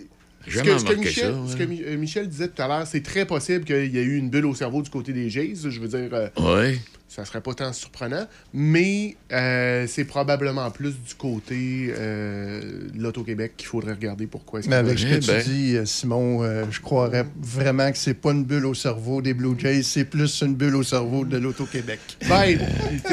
[0.51, 1.49] ce que, ce que remarqué Michel, ça, ouais.
[1.51, 4.03] ce que Mi- euh, Michel disait tout à l'heure, c'est très possible qu'il y ait
[4.03, 5.55] eu une bulle au cerveau du côté des Jays.
[5.69, 6.79] Je veux dire, euh, Oui.
[7.15, 12.61] Ça serait pas tant surprenant, mais euh, c'est probablement plus du côté euh,
[12.93, 14.59] de l'Auto-Québec qu'il faudrait regarder pourquoi.
[14.61, 18.15] est-ce Mais avec ce que tu dis, euh, Simon, euh, je croirais vraiment que c'est
[18.15, 21.37] pas une bulle au cerveau des Blue Jays, c'est plus une bulle au cerveau de
[21.37, 22.01] l'Auto-Québec.
[22.29, 22.59] Ben,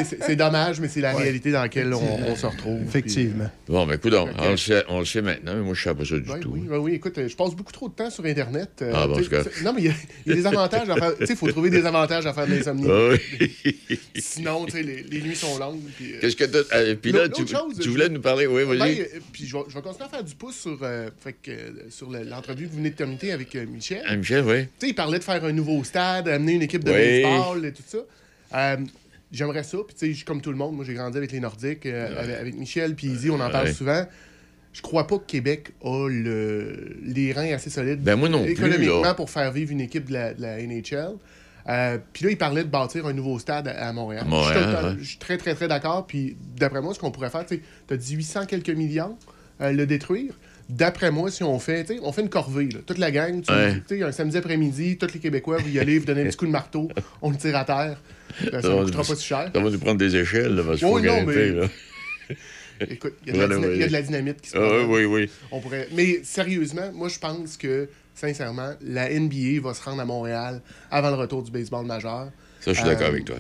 [0.04, 1.24] c'est- dommage, mais c'est la Ouais.
[1.24, 2.82] réalité dans laquelle on, on se retrouve.
[2.82, 3.50] Effectivement.
[3.68, 5.98] Bon, ben, écoute, on, le sait, on le sait maintenant, mais moi, je ne sais
[5.98, 6.52] pas ça du Oui, tout.
[6.54, 8.70] oui, oui, oui, écoute, je passe beaucoup trop de temps sur Internet.
[8.82, 9.18] euh, Ah, bon,
[9.64, 9.94] non, mais il y, a-
[10.26, 11.16] il y a des avantages à faire.
[11.18, 12.88] Tu sais, il faut trouver des avantages à faire de l'insomnie.
[12.90, 13.76] Ah oui.
[14.16, 15.82] Sinon, tu sais, les, les nuits sont longues.
[15.98, 16.44] puis, euh, Qu'est-ce que
[16.74, 18.48] euh, puis là, tu, chose, tu je- voulais nous parler.
[18.48, 19.02] Oui, Ben, vas-y.
[19.02, 21.52] euh, puis je vais, je vais continuer à faire du pouce sur, euh, fait que,
[21.52, 24.04] euh, sur le- l'entrevue que vous venez de terminer avec euh, Michel.
[24.08, 24.64] Ah, Michel, oui.
[24.64, 26.98] Tu sais, il parlait de faire un nouveau stade, amener une équipe de Oui.
[27.24, 27.98] baseball et tout ça.
[28.56, 28.78] Euh,
[29.34, 29.78] J'aimerais ça.
[29.88, 32.36] Puis, tu sais, comme tout le monde, moi, j'ai grandi avec les Nordiques, euh, avec,
[32.36, 33.74] avec Michel, puis Izzy, on en parle Ouais.
[33.74, 34.06] souvent.
[34.74, 38.52] Je crois pas que Québec a le, les reins assez solides Ben, moi non plus,
[38.52, 39.14] économiquement là.
[39.14, 41.16] pour faire vivre une équipe de la, de la NHL.
[41.70, 44.26] Euh, puis là, il parlait de bâtir un nouveau stade à, à Montréal.
[44.30, 45.20] Je, suis ouais.
[45.20, 46.08] très, très, très d'accord.
[46.08, 49.18] Puis d'après moi, ce qu'on pourrait faire, tu as dit 800 quelques millions,
[49.62, 50.34] euh, le détruire.
[50.70, 52.80] D'après moi, si on fait, on fait une corvée, là.
[52.86, 54.04] toute la gang, tu Ouais.
[54.04, 56.52] un samedi après-midi, tous les Québécois, vous y allez, vous donnez un petit coup de
[56.52, 56.88] marteau,
[57.22, 58.02] on le tire à terre.
[58.54, 59.52] Euh, ça ne coûtera pas si cher.
[59.54, 61.68] Ça va nous prendre des échelles, là, parce qu'il Oui, faut non, grimper, mais- là.
[62.90, 64.72] Écoute, il y, a de la y a de dynamite qui se Ah, passe.
[64.88, 65.30] oui, oui, oui.
[65.52, 65.88] On pourrait...
[65.94, 71.10] Mais sérieusement, moi, je pense que, sincèrement, la NBA va se rendre à Montréal avant
[71.10, 72.30] le retour du baseball majeur.
[72.60, 73.38] Ça, je suis d'accord Euh, avec toi.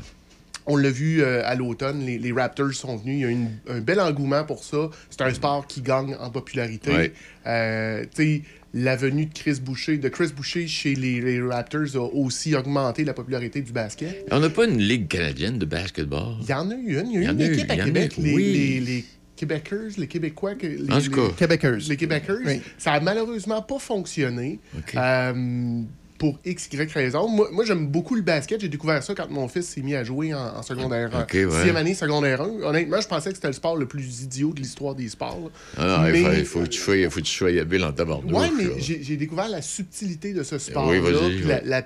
[0.67, 3.15] On l'a vu euh, à l'automne, les, les Raptors sont venus.
[3.17, 4.89] Il y a une- un bel engouement pour ça.
[5.09, 6.91] C'est un sport qui gagne en popularité.
[6.91, 7.13] Ouais.
[7.47, 8.41] Euh, tu sais,
[8.73, 13.03] la venue de Chris Boucher, de Chris Boucher chez les, les Raptors a aussi augmenté
[13.03, 14.25] la popularité du basket.
[14.31, 16.35] On n'a pas une ligue canadienne de basketball?
[16.41, 17.09] Il y en a eu une.
[17.11, 18.43] Il y a eu y une eu, équipe à Québec, eu, les, oui.
[18.53, 19.05] les, les
[19.45, 20.53] Québécois, les Québécois.
[20.61, 21.21] Les, En tout cas.
[21.27, 21.71] les- Québécois.
[21.89, 22.35] les Québécois.
[22.45, 22.61] Oui.
[22.77, 24.59] Ça a malheureusement pas fonctionné.
[24.95, 25.81] Euh,
[26.19, 27.27] pour X, Y raison.
[27.27, 28.61] Moi, moi, j'aime beaucoup le basket.
[28.61, 31.23] J'ai découvert ça quand mon fils s'est mis à jouer en, en secondaire 1.
[31.23, 31.49] OK, ouais.
[31.49, 32.61] Sixième année, secondaire 1.
[32.61, 35.49] Honnêtement, je pensais que c'était le sport le plus idiot de l'histoire des sports.
[35.77, 37.91] Ah, non, il Mais- faut, faut que tu sois, faut que tu sois habile en
[37.91, 38.31] tabarnouche.
[38.39, 40.99] Ouais, mais j'ai découvert la subtilité de ce sport-là.
[41.01, 41.81] Oui, la- la-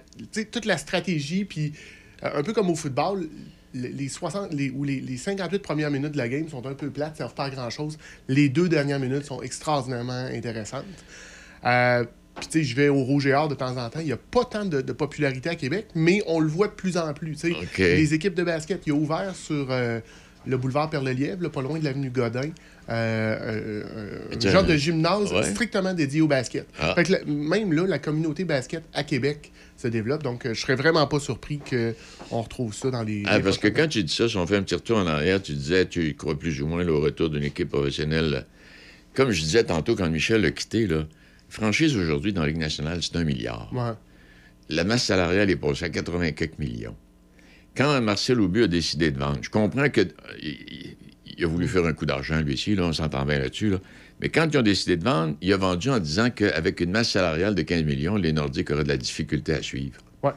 [0.51, 1.71] toute la stratégie, puis
[2.23, 3.29] euh, un peu comme au football,
[3.75, 6.89] les 60 les, ou les, les 58 premières minutes de la game sont un peu
[6.89, 7.97] plates, ça servent pas à grand-chose.
[8.27, 10.85] Les deux dernières minutes sont extraordinairement intéressantes.
[11.65, 13.99] Euh, puis, tu sais, je vais au Rouge et Or de temps en temps.
[13.99, 16.73] Il n'y a pas tant de, de popularité à Québec, mais on le voit de
[16.73, 17.37] plus en plus.
[17.77, 19.99] Les équipes de basket, il a ouvert sur euh,
[20.47, 22.49] le boulevard Perle-Lièvre, pas loin de l'avenue Godin,
[22.89, 25.43] euh, euh, un genre de gymnase ouais.
[25.43, 26.67] strictement dédié au basket.
[26.79, 26.93] Ah.
[26.95, 30.23] Fait que la- même là, la communauté basket à Québec se développe.
[30.23, 33.23] Donc, euh, je serais vraiment pas surpris qu'on retrouve ça dans les.
[33.25, 35.07] Ah, les parce que quand tu dis ça, si on fait un petit retour en
[35.07, 38.45] arrière, tu disais, tu crois plus ou moins au retour d'une équipe professionnelle.
[39.13, 41.05] Comme je disais tantôt quand Michel l'a quitté, là,
[41.49, 43.69] franchise aujourd'hui dans la Ligue nationale, c'est un milliard.
[43.73, 43.93] Ouais.
[44.69, 46.95] La masse salariale est passée à 80 quelques millions.
[47.75, 50.05] Quand Marcel Aubu a décidé de vendre, je comprends que euh,
[50.41, 50.95] il,
[51.37, 53.77] il a voulu faire un coup d'argent, lui aussi, là, on s'entend bien là-dessus, là.
[54.21, 57.11] mais quand ils ont décidé de vendre, il a vendu en disant qu'avec une masse
[57.11, 59.99] salariale de 15 millions, les Nordiques auraient de la difficulté à suivre.
[60.23, 60.31] Ouais.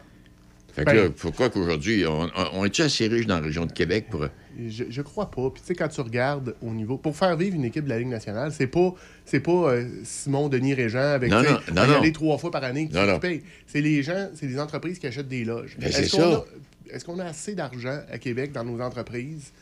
[0.73, 4.07] Fait que Ben- là, pourquoi qu'aujourd'hui, on, est-tu assez riche dans la région de Québec
[4.11, 4.27] pour...
[4.69, 5.51] Je, je crois pas.
[5.51, 6.97] Puis tu sais, quand tu regardes au niveau.
[6.99, 8.93] Pour faire vivre une équipe de la Ligue nationale, c'est pas,
[9.25, 12.65] c'est pas euh, Simon Denis Régent avec Non, non, non, y aller trois fois par
[12.65, 13.43] année qui, paye.
[13.69, 15.77] C'est les gens, c'est les entreprises qui achètent des loges.
[15.79, 16.29] Ben, c'est ça.
[16.29, 16.45] a,
[16.93, 19.53] est-ce qu'on a assez d'argent à Québec dans nos entreprises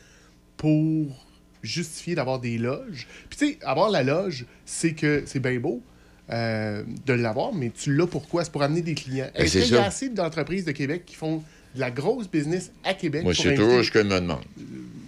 [0.56, 1.24] pour
[1.62, 3.06] justifier d'avoir des loges?
[3.28, 5.82] Puis tu sais, avoir la loge, c'est que c'est bien beau.
[6.28, 8.42] euh, de l'avoir, mais tu l'as pourquoi?
[8.42, 9.30] C'est pour amener des clients.
[9.32, 11.36] Ben, Est-ce qu'il y a assez d'entreprises de Québec qui font
[11.76, 14.40] de la grosse business à Québec Moi, c'est toujours ce que je me demande.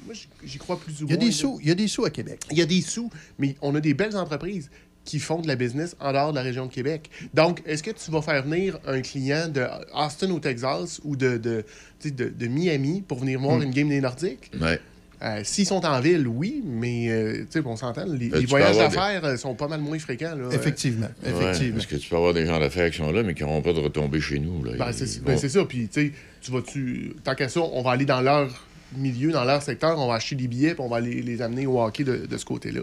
[0.06, 1.26] moi, j- j'y crois plus ou Il y a moins.
[1.26, 2.42] des sous, il y a des sous à Québec.
[2.52, 4.70] Il y a des sous, mais on a des belles entreprises
[5.04, 7.08] qui font de la business en dehors de la région de Québec.
[7.32, 11.38] Donc, est-ce que tu vas faire venir un client de Austin au Texas ou de,
[11.38, 11.64] de,
[12.04, 13.62] de, de Miami pour venir voir Hmm.
[13.62, 14.50] une game des Nordiques?
[14.60, 14.78] Ouais.
[15.20, 18.46] Euh, S'ils sont en ville, oui, mais euh, tu sais, on s'entend, les, Ben, les
[18.46, 20.36] voyages des- d'affaires euh, sont pas mal moins fréquents.
[20.36, 20.48] Là.
[20.52, 23.34] Effectivement, Euh, Ouais, parce que tu peux avoir des gens d'affaires qui sont là, mais
[23.34, 24.62] qui n'auront pas de retomber chez nous.
[24.62, 24.72] Là.
[24.78, 25.64] Ben, c'est vont- ben, ça.
[25.64, 27.16] Puis, tu sais, tu vas-tu.
[27.24, 28.64] Tant qu'à ça, on va aller dans leur
[28.96, 31.66] milieu, dans leur secteur, on va acheter des billets, puis on va les, les amener
[31.66, 32.80] au hockey de, de ce côté-là.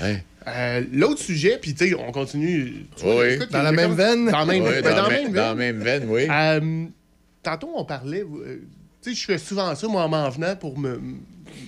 [0.00, 0.22] Ouais.
[0.46, 2.86] Euh, L'autre sujet, puis, tu sais, on continue.
[2.96, 3.32] tu vois, Oui.
[3.34, 4.24] écoute, Dans il la même comme- veine?
[4.30, 4.96] Dans la même, dans, même dans
[5.34, 5.56] la veine.
[5.56, 6.26] même veine, oui.
[6.30, 6.84] Euh,
[7.42, 8.22] tantôt, on parlait.
[8.22, 8.62] euh,
[9.02, 10.98] tu sais, je fais souvent ça, moi, en m'en venant pour me.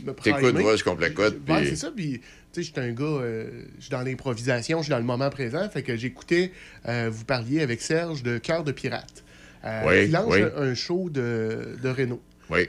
[0.05, 1.39] me T'écoutes qu'on placote.
[1.49, 1.91] Ouais, puis- c'est ça.
[1.95, 2.23] Puis, tu
[2.53, 3.49] sais, je suis un gars, euh,
[3.79, 5.69] je suis dans l'improvisation, je suis dans le moment présent.
[5.69, 6.53] Fait que j'écoutais,
[6.89, 9.25] euh, vous parliez avec Serge de Cœur de Pirate.
[9.65, 10.41] Euh, Oui, qui lance oui.
[10.57, 12.23] un show de, de Renault.
[12.49, 12.69] Oui.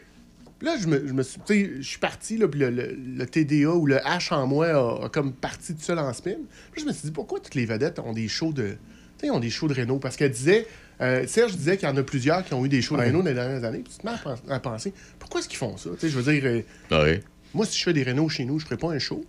[0.61, 1.39] Puis Là, je me, je me suis.
[1.43, 4.45] Tu sais, je suis parti, là, puis le, le- le TDA ou le H en
[4.45, 6.35] moi a, a comme parti tout seul en spin.
[6.71, 8.77] Puis je me suis dit, pourquoi toutes les vedettes ont des shows de.
[9.17, 9.97] Tu sais, ont des shows de Renault?
[9.97, 10.67] Parce qu'elle disait.
[11.01, 13.01] euh, Serge disait qu'il y en a plusieurs qui ont eu des shows de.
[13.01, 13.79] Renault dans les dernières années.
[13.79, 15.89] Puis tu te mets à, à penser, pourquoi est-ce qu'ils font ça?
[15.95, 16.61] Tu sais, je veux dire, euh,
[17.03, 17.21] Ouais.
[17.55, 19.25] moi, si je fais des Renault chez nous, je ferais pas un show.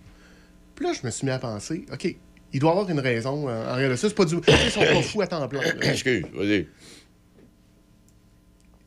[0.74, 2.14] Puis là, je me suis mis à penser, OK,
[2.52, 3.96] il doit y avoir une raison euh, en réalité.
[3.96, 4.34] Ça, c'est pas du.
[4.36, 5.62] Ils sont pas fous à temps plein.
[5.80, 6.66] Excuse, vas-y.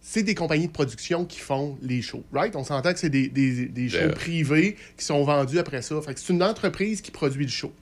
[0.07, 2.56] C'est des compagnies de production qui font les shows, right?
[2.56, 5.99] On s'entend que c'est des, des, des shows privés qui sont vendus après ça.
[5.99, 7.73] Fait que c'est une entreprise qui produit le show.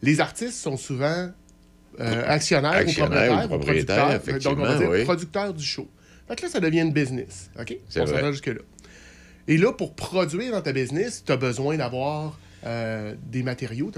[0.00, 1.30] Les artistes sont souvent
[2.00, 4.56] euh, actionnaires, Actionnaires ou ou propriétaires, propriétaires, ou producteurs.
[4.56, 5.04] Donc, on va dire oui.
[5.04, 5.86] producteurs du show.
[6.26, 7.76] Fait que là, ça devient une business, OK?
[7.90, 8.62] C'est On s'entend jusque-là.
[9.46, 13.90] Et là, pour produire dans ta business, tu as besoin d'avoir euh, des matériaux.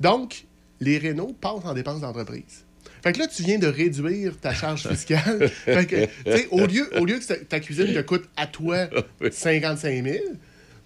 [0.00, 0.44] Donc,
[0.80, 2.66] les Renault passent en dépenses d'entreprise.
[3.02, 5.48] Fait que là, tu viens de réduire ta charge fiscale.
[5.48, 8.88] fait que, tu sais, au lieu, au lieu que ta- cuisine te coûte à toi
[9.30, 10.16] 55 000,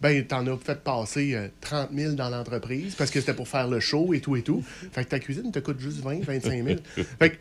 [0.01, 3.69] ben, t'en as fait passer euh, 30 000 dans l'entreprise parce que c'était pour faire
[3.69, 4.63] le show et tout et tout.
[4.93, 6.79] Fait que ta cuisine te coûte juste 20 25 000.
[7.19, 7.37] Fait que,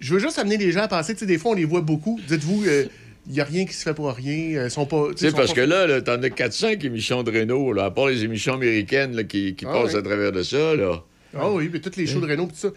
[0.00, 1.80] je veux juste amener les gens à penser, tu sais, des fois, on les voit
[1.80, 2.20] beaucoup.
[2.28, 2.64] Dites-vous,
[3.26, 4.56] il n'y a rien qui se fait pour rien.
[4.58, 7.30] euh, sont pas, Tu sais, parce pas- que là, là t'en as 4-5 émissions de
[7.30, 9.98] Renault, là, à part les émissions américaines là, qui, qui Ah passent ouais.
[9.98, 10.74] à travers de ça.
[10.76, 11.02] Là.
[11.34, 12.68] Ah oui, mais toutes les shows de Renault, tout ça.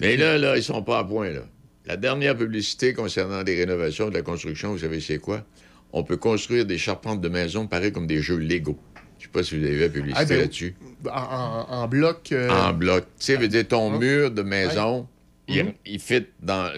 [0.00, 1.30] Mais là, là, ils sont pas à point.
[1.30, 1.40] Là.
[1.86, 5.44] La dernière publicité concernant des rénovations de la construction, vous savez c'est quoi?
[5.92, 8.78] On peut construire des charpentes de maison pareil comme des jeux Lego.
[9.18, 10.74] Je sais pas si vous avez vu la publicité Ah, ben, là-dessus.
[11.10, 12.30] En, bloc.
[12.32, 13.04] euh, En bloc.
[13.18, 13.98] Tu sais, veut dire ton Ah.
[13.98, 15.08] mur de maison,
[15.48, 15.72] il, Mhm.
[15.86, 16.70] il fit dans.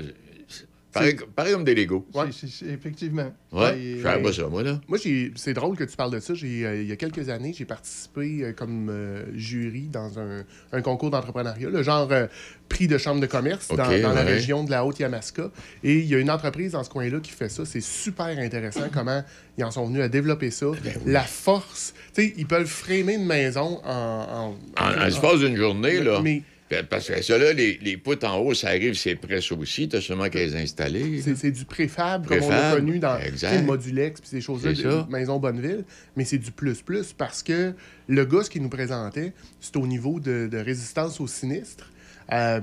[0.92, 2.06] Pareil, pareil comme des Legos.
[2.32, 3.32] C'est- effectivement.
[3.52, 4.80] Ouais, Et- je pas ça, moi, là.
[4.88, 4.98] Moi,
[5.36, 6.34] c'est drôle que tu parles de ça.
[6.34, 10.44] J'ai, euh, il y a quelques années, j'ai participé euh, comme euh, jury dans un,
[10.72, 12.26] un concours d'entrepreneuriat, le genre euh,
[12.68, 14.22] prix de chambre de commerce dans, la ouais.
[14.22, 15.50] région de la Haute-Yamaska.
[15.84, 17.64] Et il y a une entreprise dans ce coin-là qui fait ça.
[17.64, 19.22] C'est super intéressant comment
[19.58, 20.66] ils en sont venus à développer ça.
[20.82, 21.94] Ben La force.
[22.14, 23.90] Tu sais, ils peuvent framer une maison en...
[23.90, 26.20] En, En, en l'espace d'une journée, là.
[26.22, 26.42] Mais-
[26.88, 29.88] Parce que ça, là, les, les poutres en haut, ça arrive, c'est presse aussi.
[29.88, 31.20] T'as seulement qu'à les installer.
[31.20, 34.40] C'est, c'est du préfab, comme on Préfab, a connu dans tu le Modulex puis ces
[34.40, 35.10] choses-là, de-.
[35.10, 35.84] Maison Bonneville,
[36.16, 37.74] mais c'est du plus-plus parce que
[38.08, 41.90] le gars, ce qu'il nous présentait, c'est au niveau de, de résistance au sinistre.
[42.32, 42.60] Euh,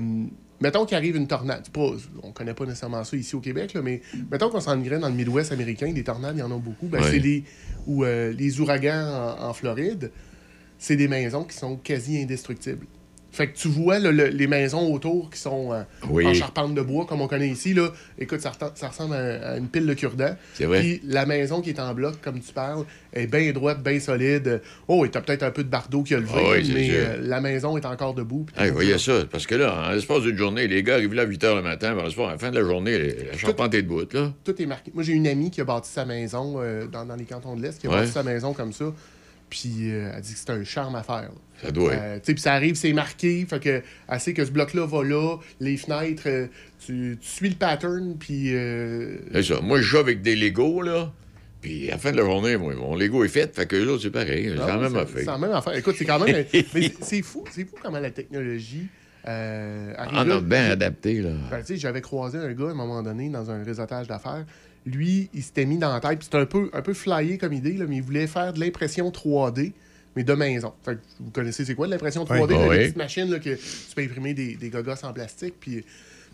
[0.62, 1.68] mettons qu'il arrive une tornade.
[1.70, 1.92] Pas,
[2.24, 4.02] on connaît pas nécessairement ça ici au Québec, là, mais
[4.32, 6.88] mettons qu'on s'en irait dans le Midwest américain, des tornades, il y en a beaucoup.
[6.88, 7.44] Ben, c'est les,
[7.86, 10.12] ou euh, les ouragans en, en Floride,
[10.80, 12.86] c'est des maisons qui sont quasi indestructibles.
[13.32, 16.26] Fait que tu vois là, le- les maisons autour qui sont euh, Oui.
[16.26, 17.74] en charpente de bois, comme on connaît ici.
[17.74, 17.90] Là.
[18.18, 18.52] Écoute, ça,
[18.88, 20.36] ressemble à, à une pile de cure-dent.
[20.54, 20.80] C'est vrai.
[20.80, 24.62] Puis la maison qui est en bloc, comme tu parles, est bien droite, bien solide.
[24.88, 27.18] Oh, et t'as peut-être un peu de bardeau qui a levé, Ah oui, mais euh,
[27.22, 28.46] la maison est encore debout.
[28.56, 29.20] Ah, voyez ça.
[29.22, 29.26] ça.
[29.30, 31.62] Parce que là, en l'espace d'une journée, les gars arrivent là à 8 h le
[31.62, 32.98] matin, ben, à la fin de la journée,
[33.32, 34.34] la charpente est debout, là.
[34.44, 34.92] Tout est marqué.
[34.94, 37.62] Moi, j'ai une amie qui a bâti sa maison euh, dans, dans les cantons de
[37.62, 37.98] l'Est, qui a Ouais.
[37.98, 38.86] bâti sa maison comme ça.
[39.50, 41.22] Puis euh, elle dit que c'est un charme à faire.
[41.24, 41.32] là.
[41.64, 42.02] Ça doit être.
[42.04, 43.46] Euh, tu sais, puis ça arrive, c'est marqué.
[43.50, 46.48] Fait que, elle sait que ce bloc-là va là, les fenêtres, euh,
[46.86, 48.54] tu, tu suis le pattern, puis.
[48.54, 49.62] euh, C'est ça.
[49.62, 51.12] Moi, je joue avec des Legos, là.
[51.62, 54.04] Puis à la fin de la journée, moi, mon Lego est fait, fait que autres,
[54.04, 54.54] c'est pareil.
[54.56, 55.16] C'est Ah la oui, même affaire.
[55.18, 55.76] C'est la même affaire.
[55.76, 56.46] Écoute, c'est quand même.
[56.54, 58.88] mais c'est- c'est fou, c'est fou comment la technologie.
[59.28, 60.36] Euh, arrive On là.
[60.36, 61.32] a bien adapté, là.
[61.50, 64.46] Ben, tu sais, j'avais croisé un gars à un moment donné dans un réseautage d'affaires.
[64.88, 67.74] Lui, il s'était mis dans la tête, c'était un peu, un peu flyé comme idée,
[67.74, 69.74] là, mais il voulait faire de l'impression 3D,
[70.16, 70.74] mais de maison.
[70.86, 72.54] Fait que vous connaissez c'est quoi de l'impression 3D?
[72.54, 72.54] Oui.
[72.54, 72.78] là, Oui.
[72.78, 75.84] Les petites machines là, que tu peux imprimer des, des gogos en plastique, puis.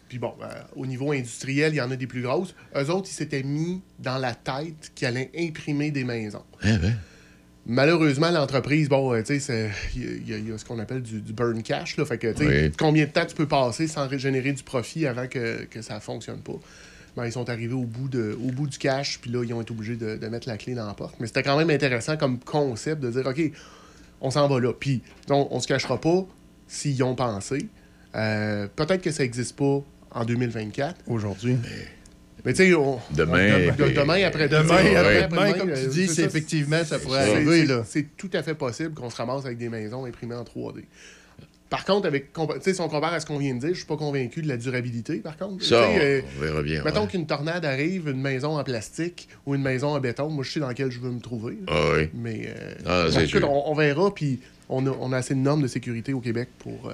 [0.10, 2.54] Puis bon, euh, au niveau industriel, il y en a des plus grosses.
[2.76, 6.44] Eux autres, ils s'étaient mis dans la tête qu'ils allaient imprimer des maisons.
[6.62, 6.78] Hein?
[7.66, 11.32] Malheureusement, l'entreprise, bon, euh, tu sais, il y, a- y ce qu'on appelle du, du
[11.32, 12.06] burn cash, là.
[12.06, 12.72] Fait que, tu sais, Oui.
[12.78, 16.42] combien de temps tu peux passer sans régénérer du profit avant que, que ça fonctionne
[16.42, 16.60] pas?
[17.16, 19.62] Ben, ils sont arrivés au bout, de, au bout du cash, puis là, ils ont
[19.62, 21.16] été obligés de, de mettre la clé dans la porte.
[21.20, 23.40] Mais c'était quand même intéressant comme concept de dire, OK,
[24.22, 24.74] on s'en va là.
[24.74, 26.26] Puis on, on se cachera pas
[26.68, 27.68] s'ils y ont pensé.
[28.16, 29.82] Euh, Peut-être que ça n'existe pas
[30.12, 31.02] en 2024.
[31.08, 31.58] Aujourd'hui.
[32.46, 35.60] Mais tu sais, on- Demain, on- de- puis- demain, après Demain, après- après- après-demain, demain,
[35.60, 37.68] comme tu euh, dis, c'est effectivement, ça pourrait arriver.
[37.86, 40.84] C'est tout à fait possible qu'on se ramasse avec des maisons imprimées en 3D.
[41.74, 42.28] Par contre, avec,
[42.62, 44.58] si on compare à ce qu'on vient de dire, je suis pas convaincu de la
[44.58, 45.64] durabilité, par contre.
[45.66, 46.84] Ça, euh, on verra bien.
[46.84, 47.08] Mettons ouais.
[47.08, 50.60] qu'une tornade arrive, une maison en plastique ou une maison en béton, moi je sais
[50.60, 51.58] dans laquelle je veux me trouver.
[51.68, 52.10] Ah oui.
[52.14, 53.08] Mais euh, Ah,
[53.42, 54.40] on, on verra, puis
[54.70, 56.90] on a, on a assez de normes de sécurité au Québec pour.
[56.92, 56.94] euh,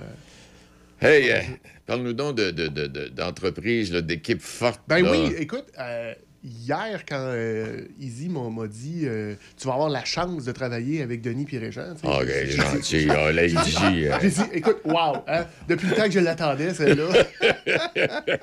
[1.02, 1.40] Hey, euh,
[1.86, 4.82] parle-nous donc de- de- de- d'entreprises, d'équipes fortes.
[4.88, 5.12] Ben là.
[5.12, 6.14] oui, écoute, euh,
[6.44, 11.22] hier, quand euh, Izzy m'a dit euh, Tu vas avoir la chance de travailler avec
[11.22, 11.96] Denis Piréjean.
[12.04, 13.08] Ah, gentil.
[13.10, 17.10] Ah, là, euh, J'ai dit Écoute, wow, hein, depuis le temps que je l'attendais, celle-là.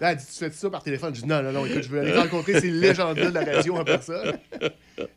[0.00, 1.14] Là, elle dit Tu fais ça par téléphone?
[1.14, 3.76] Je dis Non, non, non, écoute, je veux aller rencontrer ces légendes-là de la radio
[3.76, 4.38] en personne.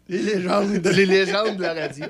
[0.08, 0.86] Les légendes.
[0.88, 2.06] Les légendes de la radio.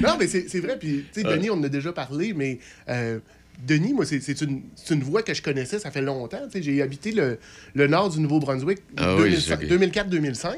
[0.00, 1.26] Non, mais c'est vrai, puis, tu sais.
[1.26, 2.58] Denis, on en a déjà parlé, mais.
[2.88, 3.18] euh,
[3.66, 6.40] Denis, moi, c'est une, une voix que je connaissais, ça fait longtemps.
[6.54, 7.38] J'ai habité le,
[7.74, 9.80] le nord du Nouveau-Brunswick Ah oui, 2005 c'est ok.
[9.80, 10.54] 2004-2005.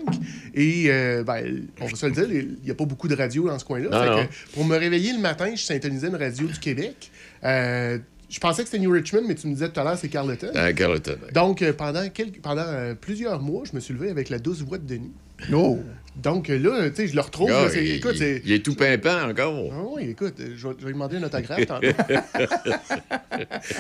[0.55, 3.49] Et, euh, ben, on va se le dire, il n'y a pas beaucoup de radio
[3.49, 4.27] dans ce coin-là.
[4.55, 7.11] Pour me réveiller le matin, je syntonisais une radio du Québec.
[7.45, 7.99] Euh,
[8.29, 10.51] je pensais que c'était New Richmond, mais tu me disais tout à l'heure, c'est Carleton.
[10.55, 11.17] À Carleton.
[11.35, 14.79] Donc, euh, pendant, quelques, pendant plusieurs mois, je me suis levé avec la douce voix
[14.79, 15.13] de Denis.
[15.53, 15.81] Oh!
[16.17, 17.49] Donc là, tu sais, je le retrouve.
[17.49, 18.43] Gars, là, c'est- il, écoute, il- c'est...
[18.45, 19.71] il est tout pimpant encore.
[19.73, 21.87] Ah oui, écoute, euh, je vais, je vais lui demander un autographe tantôt.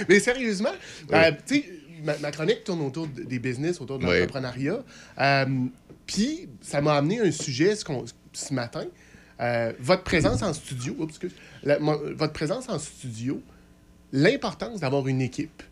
[0.09, 0.73] Mais sérieusement,
[1.13, 1.65] euh, tu sais,
[2.03, 4.19] ma, ma chronique tourne autour de- des business, autour de Oui.
[4.21, 4.83] l'entrepreneuriat.
[5.21, 5.47] Euh,
[6.07, 8.85] Puis, ça m'a amené un sujet ce, qu'on- ce matin.
[9.41, 11.33] Euh, votre présence en studio, excuse.
[11.63, 13.41] La- votre présence en studio,
[14.13, 15.63] l'importance d'avoir une équipe.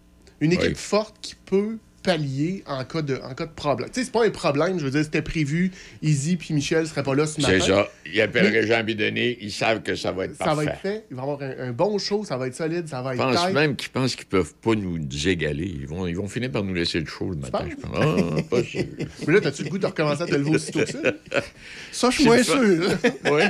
[0.40, 0.74] Une équipe Oui.
[0.76, 3.88] forte qui peut pallier en cas de, en cas de problème.
[3.90, 5.70] Tu sais, c'est pas un problème, je veux dire, c'était prévu,
[6.02, 7.58] Izzy puis Michel seraient pas là ce matin.
[7.60, 7.88] C'est ça.
[8.12, 10.64] Ils appelleraient Jean Bidonné, ils savent que ça va être Ça parfait.
[10.64, 12.88] va être fait, il va y avoir un, un bon show, ça va être solide,
[12.88, 13.54] ça va Je être pense tight.
[13.54, 14.98] même qu'ils pensent qu'ils peuvent pas nous
[15.28, 15.66] égaler.
[15.66, 17.90] Ils vont, ils vont finir par nous laisser le show le matin, je pense.
[17.94, 18.84] Ah, pas sûr.
[19.26, 20.98] Mais là, t'as-tu le goût de recommencer à te lever aussitôt que ça?
[21.92, 22.56] Ça, je suis moins sûr.
[23.30, 23.42] Oui.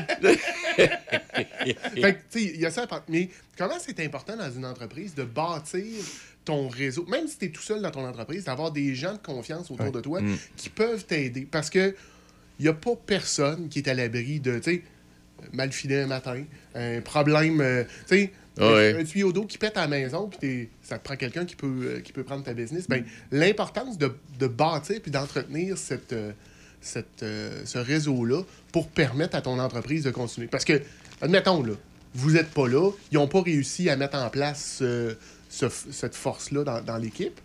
[0.76, 4.64] Fait que, tu sais, il y a ça à Mais comment c'est important dans une
[4.64, 5.84] entreprise de bâtir
[6.44, 9.18] ton réseau, même si tu es tout seul dans ton entreprise, d'avoir des gens de
[9.18, 10.36] confiance autour de toi Mm.
[10.56, 11.46] qui peuvent t'aider.
[11.50, 11.94] Parce que
[12.58, 14.82] il n'y a pas personne qui est à l'abri de, tu sais,
[15.52, 16.42] mal filé un matin,
[16.74, 18.96] un problème, euh, tu sais, Ah ouais.
[19.00, 21.66] un, tuyau d'eau qui pète à la maison, puis ça te prend quelqu'un qui peut,
[21.82, 22.86] euh, qui peut prendre ta business.
[22.88, 26.32] Ben, l'importance de, de bâtir puis d'entretenir cette, euh,
[26.82, 28.42] cette, ce réseau-là
[28.72, 30.46] pour permettre à ton entreprise de continuer.
[30.48, 30.80] Parce que,
[31.22, 31.72] admettons, là,
[32.14, 34.82] vous n'êtes pas là, ils n'ont pas réussi à mettre en place
[35.50, 37.38] ce- cette force-là dans, dans l'équipe.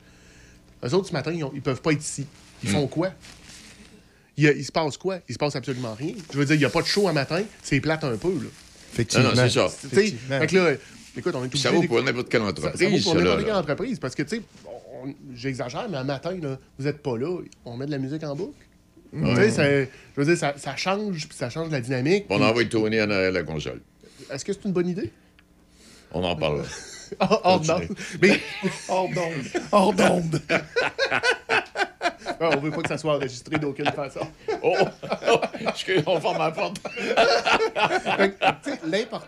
[0.85, 2.25] Eux autres, ce matin, ils ne peuvent pas être ici.
[2.63, 3.11] Ils font quoi?
[4.37, 5.19] Il, y a- il se passe quoi?
[5.27, 6.13] Il se passe absolument rien.
[6.31, 8.29] Je veux dire, il n'y a pas de show un matin, c'est plate un peu.
[8.33, 8.49] Là.
[8.93, 9.29] Effectivement.
[9.29, 9.67] Non, non, c'est ça.
[9.81, 10.39] Tu sais, Effectivement.
[10.39, 10.71] fait que là,
[11.17, 13.43] écoute, on est tout Ça vaut pour n'importe quelle ça, ça vaut entreprise, pour n'importe
[13.45, 13.99] quelle entreprise.
[13.99, 14.41] Parce que, tu sais,
[15.35, 18.35] j'exagère, mais un matin, là, vous n'êtes pas là, on met de la musique en
[18.35, 18.53] boucle.
[19.13, 19.87] Tu sais, ça- je
[20.17, 22.25] veux dire, ça, ça change, puis ça change la dynamique.
[22.29, 23.79] On puis- envoie tourner en arrière la console.
[24.29, 25.11] Est-ce que c'est une bonne idée?
[26.11, 26.65] On en parlera.
[27.19, 27.87] Hors hors d'onde.
[28.21, 28.39] Mais
[28.89, 29.63] Hors d'onde.
[29.71, 30.41] Hors d'onde.
[32.39, 34.27] On veut pas que ça soit enregistré d'aucune façon.
[34.61, 34.75] Oh!
[35.29, 36.77] oh excuse, on ferme la porte.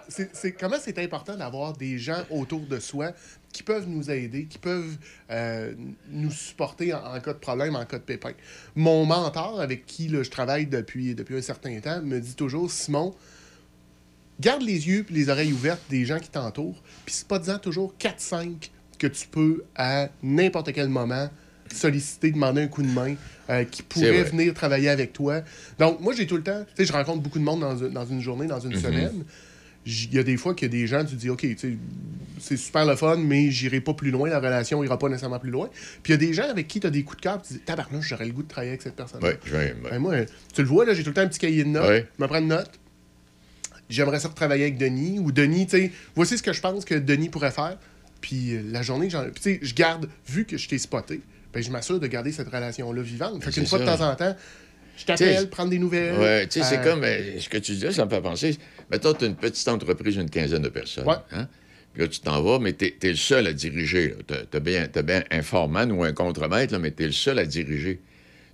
[0.10, 3.12] C'est- c'est- comment c'est important d'avoir des gens autour de soi
[3.54, 4.98] qui peuvent nous aider, qui peuvent
[5.32, 5.74] euh,
[6.10, 8.32] nous supporter en, en cas de problème, en cas de pépin?
[8.76, 12.70] Mon mentor, avec qui là, je travaille depuis, depuis un certain temps, me dit toujours
[12.72, 13.16] Simon,
[14.40, 17.58] garde les yeux et les oreilles ouvertes des gens qui t'entourent, puis c'est pas disant
[17.60, 18.70] toujours 4-5
[19.00, 21.30] que tu peux à n'importe quel moment
[21.72, 23.16] solliciter, demander un coup de main,
[23.50, 25.42] euh, qui pourrait venir travailler avec toi.
[25.80, 27.90] Donc, moi, j'ai tout le temps, tu sais, je rencontre beaucoup de monde dans, une-
[27.94, 28.80] dans une journée, dans une Mhm.
[28.82, 29.24] semaine.
[29.86, 31.78] Il y a des fois qu'il y a des gens, tu dis, OK, tu sais,
[32.40, 35.50] c'est super le fun, mais j'irai pas plus loin, la relation ira pas nécessairement plus
[35.52, 35.70] loin.
[36.04, 37.54] Puis il y a des gens avec qui tu as des coups de cœur, tu
[37.54, 39.20] dis, tabarnouche, j'aurais le goût de travailler avec cette personne.
[39.24, 39.76] Oui, je vais.
[39.90, 40.16] Ben, moi,
[40.54, 41.88] tu le vois, là, j'ai tout le temps un petit cahier de notes.
[41.88, 42.06] Ouais.
[42.18, 42.72] Je me prends une note.
[43.90, 45.20] J'aimerais ça retravailler avec Denis.
[45.20, 47.78] Ou Denis, tu sais, voici ce que je pense que Denis pourrait faire.
[48.22, 51.22] Puis euh, la journée, j'en- tu sais, je garde, vu que je t'ai spoté,
[51.54, 53.44] ben, je m'assure de garder cette relation-là vivante.
[53.44, 54.36] Fait qu'une fois de temps en temps,
[54.98, 56.18] je t'appelle, prendre des nouvelles.
[56.20, 58.58] Ouais, tu sais, c'est Euh, comme euh, ce que tu dis, ça me fait penser.
[58.92, 61.06] Mettons, tu as une petite entreprise, une quinzaine de personnes.
[61.08, 61.16] Ouais.
[61.32, 61.48] hein?
[61.94, 64.16] Puis là, tu t'en vas, mais tu es, le seul à diriger.
[64.28, 67.12] Tu as, bien, t'as bien un foreman ou un contremaître, là, mais tu es le
[67.12, 68.02] seul à diriger.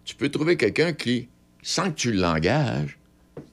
[0.05, 1.29] Tu peux trouver quelqu'un qui,
[1.61, 2.97] sans que tu l'engages,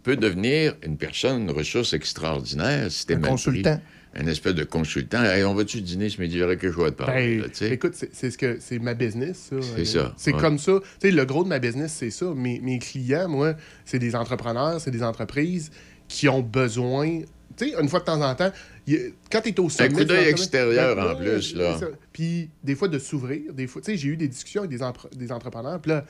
[0.03, 3.77] peut devenir une personne, une ressource extraordinaire si t'es Un mal consultant.
[4.13, 4.23] pris.
[4.23, 5.23] un espèce de consultant.
[5.23, 6.09] Hey, on va-tu dîner?
[6.09, 6.39] Ce midi?
[6.39, 7.39] J'aurais quelque chose te parler.
[7.39, 9.57] Ben, là, écoute, c'est ce que c'est ma business, ça.
[9.77, 10.41] C'est ça, C'est ouais.
[10.41, 10.73] comme ça.
[11.01, 12.27] Tu sais, le gros de ma business, c'est ça.
[12.35, 13.55] Mes, mes clients, moi,
[13.85, 15.71] c'est des entrepreneurs, c'est des entreprises
[16.09, 17.21] qui ont besoin.
[17.57, 18.51] Tu sais, une fois de temps en temps,
[18.89, 18.93] a-
[19.31, 19.91] quand tu es au sommet.
[19.91, 21.79] coup du d'œil extérieur, Ben, en plus, là.
[22.13, 23.53] Puis, des fois, de s'ouvrir.
[23.53, 24.85] Des fois, tu sais, j'ai eu des discussions avec des,
[25.17, 25.81] des entrepreneurs.
[25.81, 26.05] Puis là,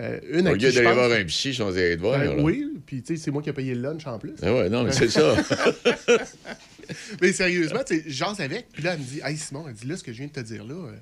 [0.00, 2.18] euh, une Au lieu d'aller voir un psy, ils sont allés te voir.
[2.18, 2.42] Ben là.
[2.42, 4.32] oui, puis tu sais, c'est moi qui ai payé le lunch en plus.
[4.40, 5.36] Ben ouais, non, mais c'est ça.
[7.20, 9.86] mais sérieusement, tu sais, j'en avec, puis là, elle me dit Hey Simon, elle dit
[9.86, 10.74] là, ce que je viens de te dire là.
[10.74, 10.92] euh,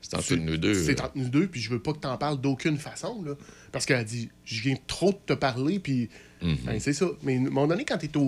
[0.00, 0.74] C'est entre nous deux.
[0.74, 3.32] C'est entre nous deux, puis je veux pas que t'en parles d'aucune façon, là.
[3.72, 6.08] Parce qu'elle dit Je viens trop de te parler, puis.
[6.44, 6.56] Mhm.
[6.66, 7.06] Ben, c'est ça.
[7.22, 8.20] Mais à un moment donné, quand tu es au,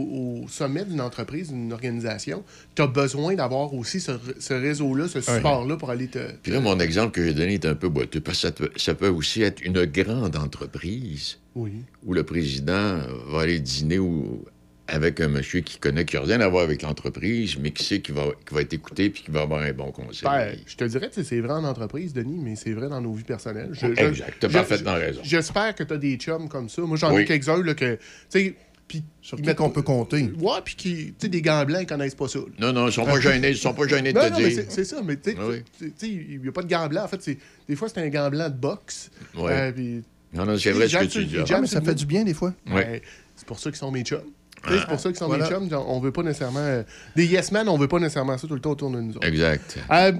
[0.44, 2.42] au sommet d'une entreprise, d'une organisation,
[2.74, 6.18] tu as besoin d'avoir aussi ce, ce réseau-là, ce support-là pour aller te.
[6.42, 8.70] Puis là, mon exemple que j'ai donné est un peu boiteux, parce que ça, peut-
[8.76, 11.72] ça peut aussi être une grande entreprise Oui.
[12.04, 12.98] où le président
[13.28, 14.44] va aller dîner ou
[14.88, 18.00] avec un monsieur qui connaît, qui n'a rien à voir avec l'entreprise, mais qui sait
[18.00, 20.22] qu'il va, va être écouté puis qui va avoir un bon conseil.
[20.22, 23.12] Ben, je te dirais que c'est vrai en entreprise, Denis, mais c'est vrai dans nos
[23.12, 23.70] vies personnelles.
[23.72, 25.20] Je- je- Exact, t'as je- parfaitement raison.
[25.24, 26.82] J'espère que tu as des chums comme ça.
[26.82, 27.22] Moi, j'en Oui.
[27.22, 27.94] ai quelques-uns là, que.
[27.94, 28.54] Tu sais,
[28.86, 29.02] puis.
[29.20, 30.30] Sur ils qui mettent- qu'on peut compter.
[30.38, 30.94] Ouais, puis qui.
[31.06, 32.38] Tu sais, des gants blancs, ils connaissent pas ça.
[32.38, 32.44] là.
[32.60, 34.64] Non, non, ils sont pas gênés, ils sont pas gênés de Non, te non, dire.
[34.68, 35.36] c'est ça, mais tu sais,
[35.78, 37.04] tu- tu il n'y a pas de gants blancs.
[37.04, 37.38] En fait, c'est-
[37.68, 39.10] des fois, c'est un gant blanc de boxe.
[39.36, 39.72] Ouais.
[39.76, 40.00] Euh,
[40.32, 41.36] Non, non, c'est vrai ce que tu dis.
[41.50, 42.54] Ah, mais ça fait du bien des fois.
[42.68, 42.84] Ouais.
[42.84, 43.00] Ben,
[43.34, 44.20] c'est pour ça qu'ils sont mes chums.
[44.68, 45.44] C'est pour ça qu'ils sont Voilà.
[45.44, 45.68] mes chums.
[45.86, 46.58] On veut pas nécessairement.
[46.60, 46.82] euh,
[47.14, 49.26] des yes men, on veut pas nécessairement ça tout le temps autour de nous autres.
[49.26, 49.78] Exact.
[49.90, 50.12] Euh,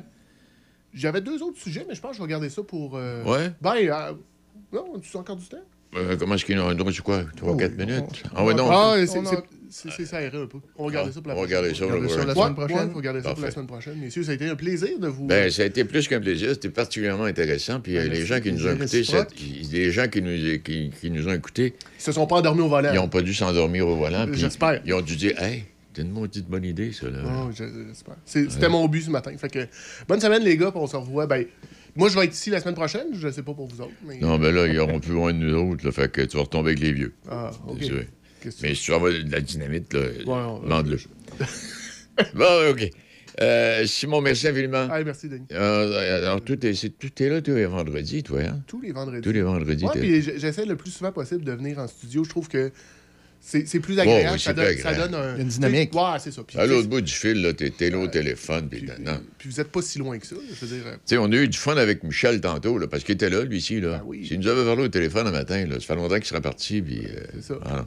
[0.94, 2.96] J'avais deux autres sujets, mais je pense que je vais garder ça pour.
[2.96, 3.52] euh, Ouais.
[3.60, 4.12] Ben, euh,
[4.72, 5.56] non, tu as encore du temps?
[5.96, 7.22] Euh, comment est-ce qu'il y en a un droit, c'est quoi?
[7.36, 8.04] 3-4 oui, minutes?
[8.24, 8.68] on- Ah ouais, non.
[8.70, 9.24] Ah, c'est- on
[10.06, 10.58] ça irait un peu.
[10.76, 11.86] On va garder Ah, ça pour la on va prochaine garder ça fois.
[11.88, 12.76] pour Garder ça la semaine Ouais, prochaine.
[12.88, 13.94] ouais, faut garder ça pour la semaine prochaine.
[13.98, 15.26] Messieurs, ça a été un plaisir de vous.
[15.26, 16.50] Ben, ça a été plus qu'un plaisir.
[16.50, 17.80] C'était particulièrement intéressant.
[17.80, 18.26] Puis euh, Ben, les merci.
[18.26, 19.02] gens qui nous ont écoutés,
[19.72, 22.68] les gens qui nous, qui, qui nous ont écoutés, Ils se sont pas endormis au
[22.68, 22.90] volant.
[22.92, 24.26] ils n'ont pas dû s'endormir au volant.
[24.32, 24.80] J'espère.
[24.86, 25.64] Ils ont dû dire, hey,
[25.94, 27.08] c'est une maudite bonne idée, ça.
[27.10, 27.18] Là.
[27.26, 28.16] Oh, je- j'espère.
[28.24, 29.32] C'est- C'était mon but ce matin.
[29.36, 29.66] Fait que,
[30.08, 31.26] bonne semaine, les gars, puis on se revoit.
[31.26, 31.44] Ben,
[31.96, 33.08] moi, je vais être ici la semaine prochaine.
[33.12, 33.92] Je sais pas pour vous autres.
[34.06, 34.18] Mais...
[34.18, 35.84] Non, ben là, ils auront plus loin de nous autres.
[35.84, 37.14] Là, fait que tu vas retomber avec les vieux.
[37.28, 37.80] Ah, ok.
[38.62, 40.98] Mais si tu envoies de la dynamite, là, on- demande-le.
[42.34, 42.90] bon, OK.
[43.40, 44.88] Euh, Simon, merci infiniment.
[44.90, 45.44] Ah, merci, Denis.
[45.52, 48.62] Euh, alors, tout est, c'est- tout est là tous les vendredis, toi, hein?
[48.66, 49.20] Tous les vendredis.
[49.20, 49.84] Tous les vendredis.
[49.84, 52.24] Ouais, puis j'essaie le plus souvent possible de venir en studio.
[52.24, 52.70] Je trouve que
[53.48, 54.32] c'est c'est plus agréable.
[54.34, 55.36] oui, ça, donne, ça un.
[55.38, 55.94] Une dynamique.
[55.94, 56.42] Ouais, c'est ça.
[56.44, 58.90] Puis, À l'autre bout du fil, là, t'es, là au téléphone, puis puis,
[59.38, 60.34] puis vous êtes pas si loin que ça.
[60.52, 60.84] Je veux dire.
[60.88, 63.30] euh, Tu sais, on a eu du fun avec Michel tantôt, là, parce qu'il était
[63.30, 63.80] là, lui, ici.
[63.80, 63.98] Là.
[63.98, 64.26] Ben oui.
[64.26, 66.82] S'il nous avait parlé au téléphone un matin, là, ça fait longtemps qu'il serait parti.
[66.82, 67.54] Puis, euh, C'est ça.
[67.62, 67.86] voilà.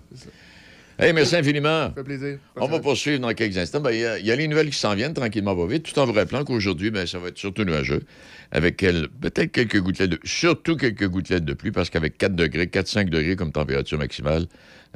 [1.02, 1.88] Hey, merci infiniment.
[1.88, 2.40] Ça fait plaisir.
[2.58, 3.80] On va poursuivre dans quelques instants.
[3.80, 5.84] Ben, Il y, a- il y a les nouvelles qui s'en viennent tranquillement, pas vite,
[5.84, 8.04] tout en vous rappelant qu'aujourd'hui, ben, ça va être surtout nuageux,
[8.52, 13.10] avec peut-être quelques gouttelettes de surtout quelques gouttelettes de pluie, parce qu'avec 4 degrés, 4-5
[13.10, 14.48] degrés comme température maximale,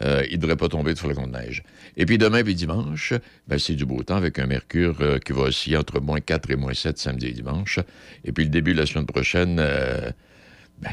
[0.02, 1.64] euh, il ne devrait pas tomber de flocons de neige.
[1.96, 3.14] Et puis demain puis dimanche,
[3.48, 6.52] ben, c'est du beau temps avec un mercure euh, qui va osciller entre moins 4
[6.52, 7.80] et moins 7 samedi et dimanche.
[8.26, 10.12] Et puis le début de la semaine prochaine, euh,
[10.82, 10.90] ben,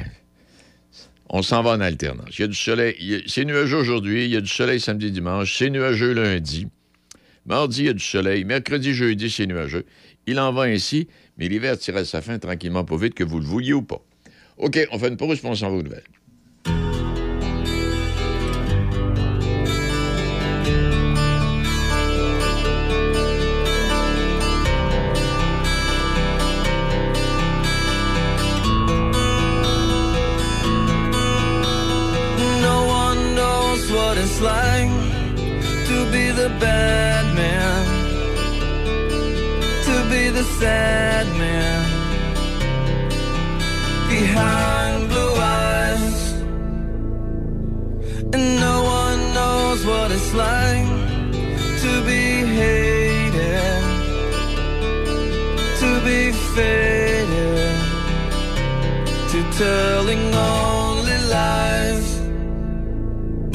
[1.33, 2.39] on s'en va en alternance.
[2.39, 3.23] Il y a du soleil.
[3.27, 4.25] C'est nuageux aujourd'hui.
[4.25, 5.57] Il y a du soleil samedi, dimanche.
[5.57, 6.67] C'est nuageux lundi.
[7.47, 8.45] Mardi, il y a du soleil.
[8.45, 9.87] Mercredi, jeudi, c'est nuageux.
[10.27, 11.09] Il en va ainsi,
[11.39, 14.05] mais l'hiver tire à sa fin tranquillement, pas vite, que vous le vouliez ou pas.
[14.59, 16.05] OK, on fait une pause, puis on s'en va aux nouvelles.
[34.41, 34.89] Like
[35.87, 37.85] to be the bad man,
[39.85, 41.85] to be the sad man
[44.09, 46.33] behind blue eyes.
[48.35, 50.89] And no one knows what it's like
[51.85, 52.25] to be
[52.61, 53.83] hated,
[55.83, 57.77] to be faded,
[59.31, 60.80] to telling lies.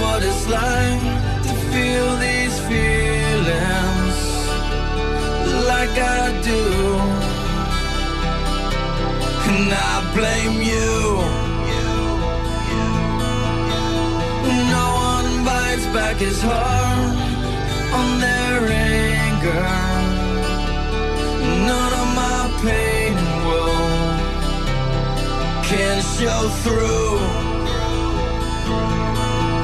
[0.00, 1.02] what it's like
[1.46, 4.16] to feel these feelings
[5.70, 6.64] like I do.
[9.50, 10.92] And I blame you.
[14.74, 17.16] No one bites back his heart
[17.98, 18.58] on their
[19.02, 19.68] anger.
[21.70, 24.08] None of my pain and woe
[25.68, 27.47] can show through.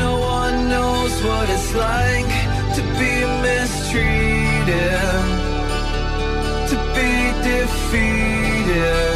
[0.00, 2.32] No one knows what it's like
[2.76, 3.14] to be
[3.44, 5.00] mistreated,
[6.70, 7.10] to be
[7.48, 9.15] defeated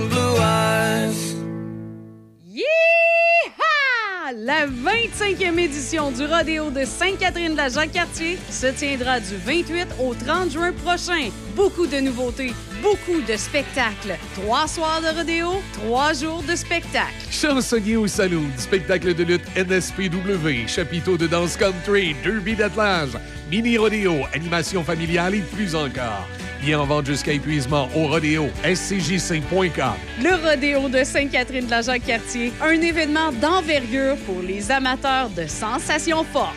[4.71, 10.51] 25e édition du rodéo de Sainte-Catherine de la Jacques-Cartier se tiendra du 28 au 30
[10.51, 11.29] juin prochain.
[11.55, 14.17] Beaucoup de nouveautés, beaucoup de spectacles.
[14.35, 17.13] Trois soirs de rodéo, trois jours de spectacle.
[17.29, 23.17] Chansonnier au Saloon, spectacle de lutte NSPW, chapiteau de danse country, derby d'attelage,
[23.49, 26.27] mini rodéo, animation familiale et plus encore.
[26.61, 29.93] Bien en vente jusqu'à épuisement au rodéo, scjc.com.
[30.21, 36.23] Le rodéo de Sainte-Catherine de la Jacques-Cartier, un événement d'envergure pour les amateurs de sensations
[36.23, 36.53] fortes.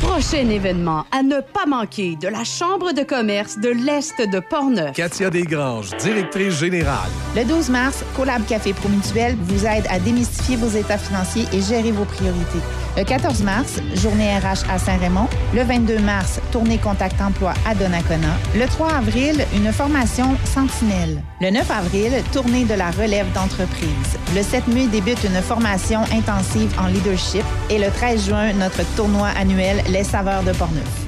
[0.00, 4.92] Prochain événement à ne pas manquer de la Chambre de commerce de l'Est de Portneuf.
[4.92, 7.10] Katia Desgranges, directrice générale.
[7.36, 11.92] Le 12 mars, Collab Café Promutuel vous aide à démystifier vos états financiers et gérer
[11.92, 12.58] vos priorités.
[12.98, 15.28] Le 14 mars, journée RH à Saint-Raymond.
[15.54, 18.36] Le 22 mars, tournée Contact Emploi à Donnacona.
[18.56, 21.22] Le 3 avril, une formation Sentinelle.
[21.40, 24.18] Le 9 avril, tournée de la relève d'entreprise.
[24.34, 27.44] Le 7 mai débute une formation intensive en leadership.
[27.70, 31.06] Et le 13 juin, notre tournoi annuel Les Saveurs de Portneuf.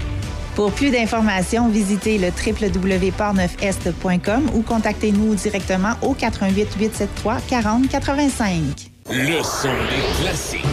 [0.55, 8.91] Pour plus d'informations, visitez le www.portneufest.com ou contactez-nous directement au 88 873 40 85.
[9.11, 10.65] Le son des classiques.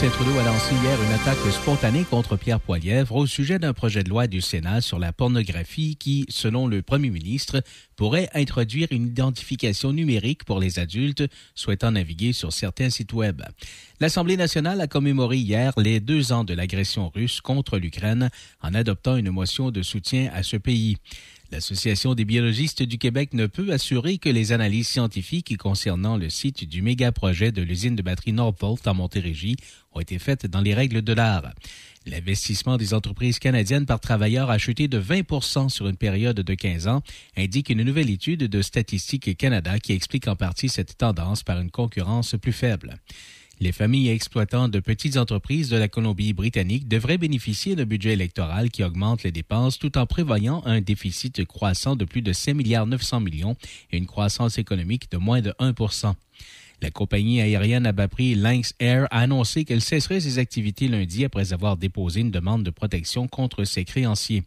[0.00, 4.04] Justin Trudeau a lancé hier une attaque spontanée contre Pierre Poilièvre au sujet d'un projet
[4.04, 7.64] de loi du Sénat sur la pornographie qui, selon le premier ministre,
[7.96, 11.24] pourrait introduire une identification numérique pour les adultes
[11.56, 13.42] souhaitant naviguer sur certains sites Web.
[13.98, 18.30] L'Assemblée nationale a commémoré hier les deux ans de l'agression russe contre l'Ukraine
[18.62, 20.98] en adoptant une motion de soutien à ce pays.
[21.50, 26.68] L'Association des biologistes du Québec ne peut assurer que les analyses scientifiques concernant le site
[26.68, 29.56] du méga-projet de l'usine de batterie Northvolt en Montérégie
[29.92, 31.54] ont été faites dans les règles de l'art.
[32.04, 36.86] L'investissement des entreprises canadiennes par travailleur a chuté de 20 sur une période de 15
[36.86, 37.02] ans,
[37.34, 41.70] indique une nouvelle étude de Statistique Canada qui explique en partie cette tendance par une
[41.70, 42.98] concurrence plus faible.
[43.60, 48.84] Les familles exploitant de petites entreprises de la Colombie-Britannique devraient bénéficier d'un budget électoral qui
[48.84, 53.20] augmente les dépenses tout en prévoyant un déficit croissant de plus de 5 milliards 900
[53.20, 53.56] millions
[53.90, 56.14] et une croissance économique de moins de 1%
[56.80, 61.24] la compagnie aérienne à bas prix Lynx Air a annoncé qu'elle cesserait ses activités lundi
[61.24, 64.44] après avoir déposé une demande de protection contre ses créanciers.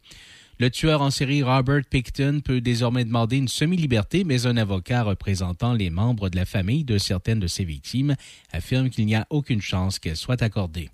[0.62, 5.74] Le tueur en série Robert Picton peut désormais demander une semi-liberté, mais un avocat représentant
[5.74, 8.16] les membres de la famille de certaines de ses victimes
[8.52, 10.92] affirme qu'il n'y a aucune chance qu'elle soit accordée.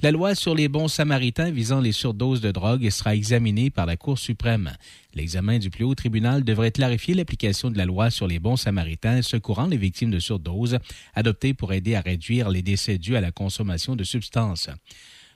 [0.00, 3.98] La loi sur les bons samaritains visant les surdoses de drogue sera examinée par la
[3.98, 4.72] Cour suprême.
[5.12, 9.20] L'examen du plus haut tribunal devrait clarifier l'application de la loi sur les bons samaritains
[9.20, 10.78] secourant les victimes de surdoses,
[11.14, 14.70] adoptée pour aider à réduire les décès dus à la consommation de substances.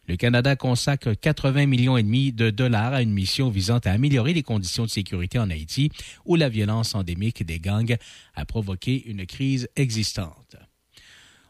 [0.07, 4.35] Le Canada consacre 80 millions et demi de dollars à une mission visant à améliorer
[4.35, 5.91] les conditions de sécurité en Haïti,
[6.27, 7.97] où la violence endémique des gangs
[8.35, 10.57] a provoqué une crise existante.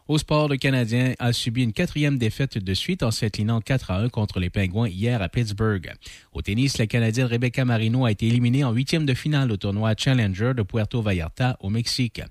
[0.07, 3.99] Au sport, le Canadien a subi une quatrième défaite de suite en s'inclinant 4 à
[4.01, 5.91] 1 contre les Pingouins hier à Pittsburgh.
[6.31, 9.93] Au tennis, la Canadienne Rebecca Marino a été éliminée en huitième de finale au tournoi
[9.97, 12.21] Challenger de Puerto Vallarta au Mexique.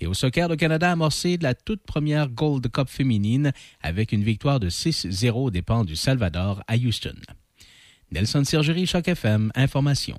[0.00, 3.52] Et au soccer, le Canada a amorcé la toute première Gold Cup féminine
[3.82, 7.16] avec une victoire de 6-0 aux dépens du Salvador à Houston.
[8.10, 10.16] Nelson Sergerie, Choc FM, information.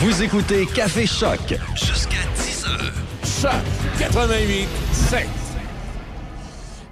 [0.00, 2.92] Vous écoutez Café Choc jusqu'à 10 heures.
[3.22, 3.62] Choc
[4.00, 5.47] 88 7.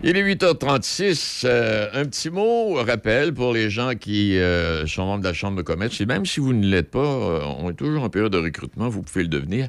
[0.02, 1.42] Il est 8h36.
[1.46, 5.56] Euh, un petit mot, rappel pour les gens qui euh, sont membres de la Chambre
[5.56, 5.98] de commerce.
[6.02, 8.90] Et même si vous ne l'êtes pas, euh, on est toujours en période de recrutement,
[8.90, 9.68] vous pouvez le devenir.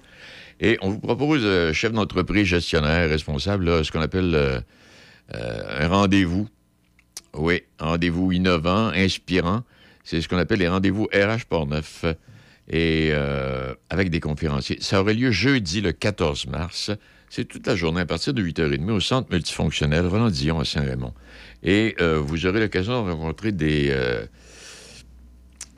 [0.60, 4.64] Et on vous propose, chef d'entreprise, gestionnaire, responsable, ce qu'on appelle
[5.32, 6.50] un rendez-vous.
[7.36, 9.62] Oui, rendez-vous innovant, inspirant.
[10.04, 12.06] C'est ce qu'on appelle les rendez-vous RH Portneuf.
[12.70, 13.12] Et
[13.92, 14.80] avec des conférenciers.
[14.82, 16.90] Ça aurait lieu jeudi le 14 mars.
[17.30, 21.14] C'est toute la journée à partir de 8h30 au centre multifonctionnel Roland Dion à Saint-Raymond.
[21.64, 24.26] Et euh, vous aurez l'occasion de rencontrer des, euh,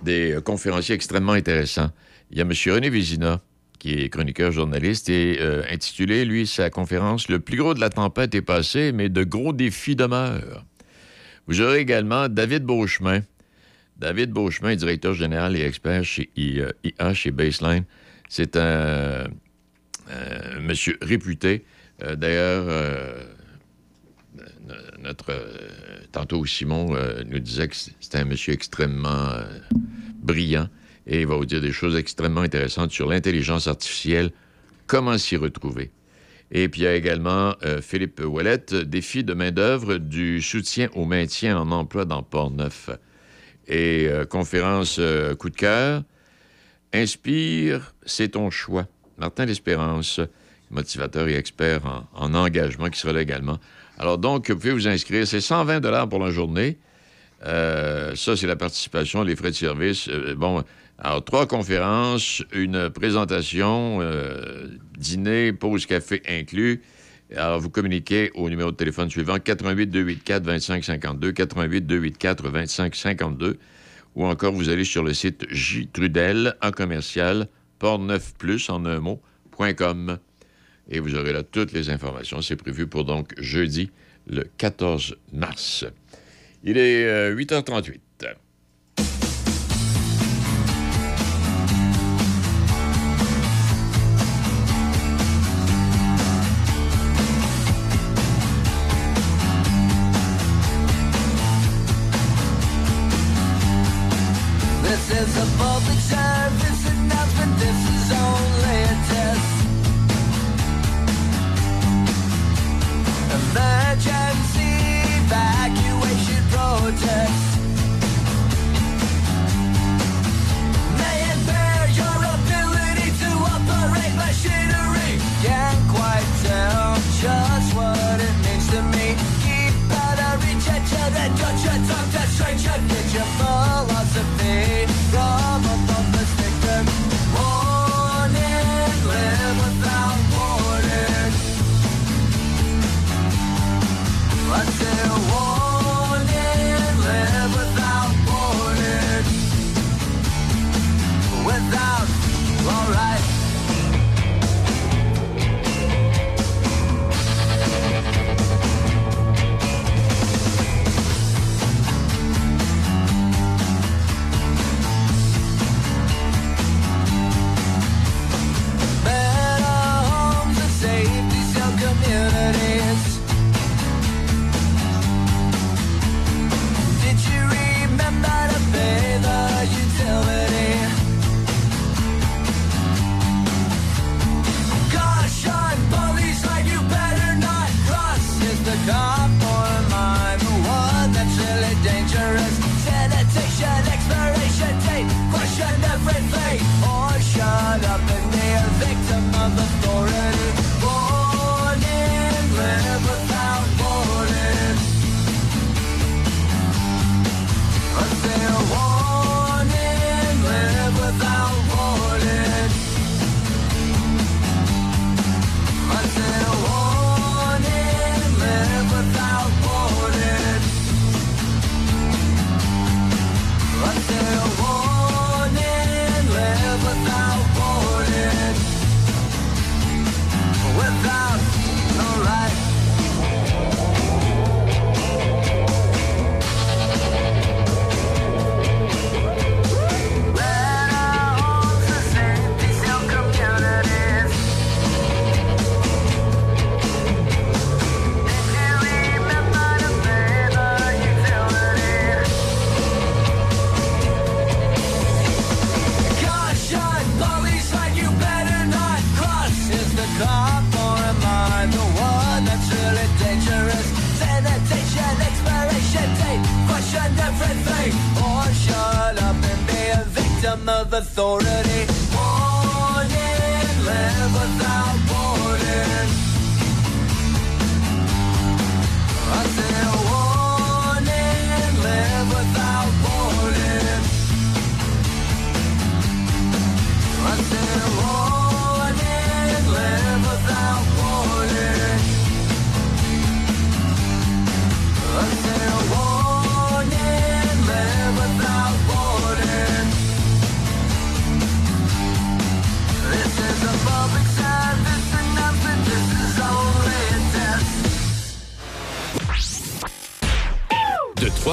[0.04, 1.90] des conférenciers extrêmement intéressants.
[2.32, 2.52] Il y a M.
[2.52, 3.42] René Vézina,
[3.80, 7.90] qui est chroniqueur journaliste, et euh, intitulé, lui, sa conférence Le plus gros de la
[7.90, 10.66] tempête est passé, mais de gros défis demeurent.
[11.48, 13.22] Vous aurez également David Beauchemin.
[13.98, 17.86] David Beauchemin, directeur général et expert chez IA, chez Baseline.
[18.30, 19.28] C'est un euh,
[20.62, 21.66] monsieur réputé.
[22.04, 23.24] Euh, d'ailleurs, euh,
[25.00, 25.34] notre
[26.12, 26.96] tantôt Simon
[27.26, 29.30] nous disait que c'était un monsieur extrêmement
[30.16, 30.68] brillant
[31.08, 34.32] et il va vous dire des choses extrêmement intéressantes sur l'intelligence artificielle,
[34.86, 35.92] comment s'y retrouver?
[36.52, 41.58] Et puis il y a également Philippe Ouellette, défi de main-d'œuvre du soutien au maintien
[41.58, 42.92] en emploi dans Port-Neuf.
[43.68, 45.02] Et conférence
[45.40, 46.04] coup de cœur,
[46.94, 48.88] Inspire, c'est ton choix.
[49.20, 50.20] Martin L'Espérance,
[50.72, 51.82] motivateur et expert
[52.14, 53.60] en, engagement, qui sera là également.
[53.98, 55.28] Alors donc, vous pouvez vous inscrire.
[55.28, 56.78] C'est 120 pour la journée.
[57.46, 60.08] Euh, ça, c'est la participation, les frais de service.
[60.10, 60.64] Euh, bon,
[60.98, 64.68] alors, trois conférences, une présentation, euh,
[64.98, 66.82] dîner, pause café inclus.
[67.36, 73.58] Alors, vous communiquez au numéro de téléphone suivant 88 284 2552, 88 284 2552,
[74.16, 77.48] ou encore vous allez sur le site J Trudel en commercial
[77.80, 80.20] portneufplus en un mot.com.
[80.92, 82.42] Et vous aurez là toutes les informations.
[82.42, 83.92] C'est prévu pour donc jeudi,
[84.28, 85.86] le 14 mars.
[86.64, 88.00] Il est euh, 8h38.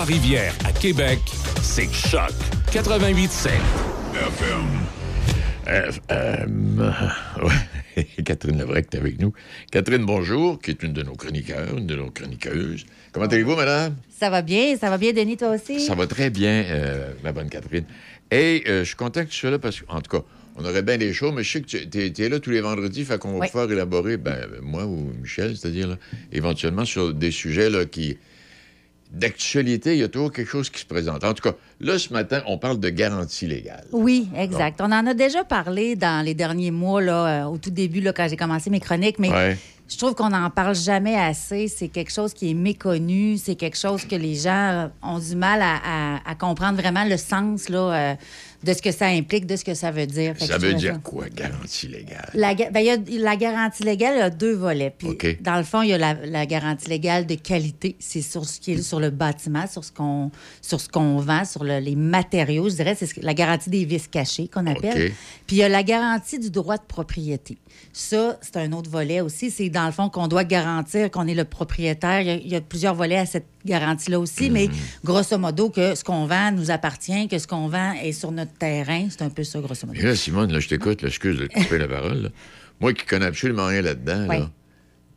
[0.07, 1.19] Trois-Rivières à Québec,
[1.63, 2.31] c'est Choc
[2.71, 3.49] 88.7.
[4.15, 4.87] FM.
[5.67, 8.07] Euh, euh, ouais.
[8.25, 9.33] Catherine Lebrec est avec nous.
[9.73, 12.87] Catherine, bonjour, qui est une de nos chroniqueurs, une de nos chroniqueuses.
[13.11, 13.97] Comment allez-vous, madame?
[14.17, 15.81] Ça va bien, ça va bien, Denis, toi aussi?
[15.81, 17.87] Ça va très bien, euh, ma bonne Catherine.
[18.31, 20.25] Et euh, je suis content que tu sois là parce qu'en tout cas,
[20.55, 23.05] on aurait bien des choses, mais je sais que tu es, là tous les vendredis,
[23.05, 23.47] fait qu'on va Oui.
[23.49, 25.97] pouvoir élaborer, ben, moi ou Michel, c'est-à-dire, là,
[26.31, 28.19] éventuellement sur des sujets là, qui.
[29.13, 31.25] D'actualité, il y a toujours quelque chose qui se présente.
[31.25, 33.85] En tout cas, là, ce matin, on parle de garantie légale.
[33.93, 34.81] Oui, exact.
[34.81, 38.13] On en a déjà parlé dans les derniers mois, là, euh, au tout début, là,
[38.13, 39.57] quand j'ai commencé mes chroniques, mais Ouais.
[39.89, 41.69] je trouve qu'on n'en parle jamais assez.
[41.69, 43.37] C'est quelque chose qui est méconnu.
[43.39, 45.77] C'est quelque chose que les gens ont du mal à,
[46.17, 47.79] à- à comprendre vraiment le sens là,
[48.13, 48.15] euh,
[48.65, 50.35] de ce que ça implique, de ce que ça veut dire.
[50.37, 52.31] Fait Ça veut dire quoi, garantie légale?
[52.35, 54.93] La, ben, y a, la garantie légale, il y a deux volets.
[54.97, 55.09] Puis,
[55.41, 57.97] dans le fond, il y a la, la garantie légale de qualité.
[57.99, 60.31] C'est sur ce qui est sur le bâtiment, sur ce qu'on,
[60.63, 62.69] sur ce qu'on vend, sur le- les matériaux.
[62.69, 65.13] Je dirais, c'est la garantie des vices cachés qu'on appelle.
[65.47, 67.59] Puis, il y a la garantie du droit de propriété.
[67.93, 69.51] Ça, c'est un autre volet aussi.
[69.51, 72.21] C'est dans le fond qu'on doit garantir qu'on est le propriétaire.
[72.21, 74.69] Il y a, il y a plusieurs volets à cette garantie-là aussi, mais
[75.05, 78.53] grosso modo, que ce qu'on vend nous appartient, que ce qu'on vend est sur notre
[78.55, 79.09] terrain.
[79.11, 79.99] C'est un peu ça, grosso modo.
[80.01, 82.23] Mais là, Simone, là, je t'écoute, excuse de te couper la parole.
[82.23, 82.29] là.
[82.81, 84.39] Moi qui connais absolument rien là-dedans, Oui.
[84.39, 84.51] là,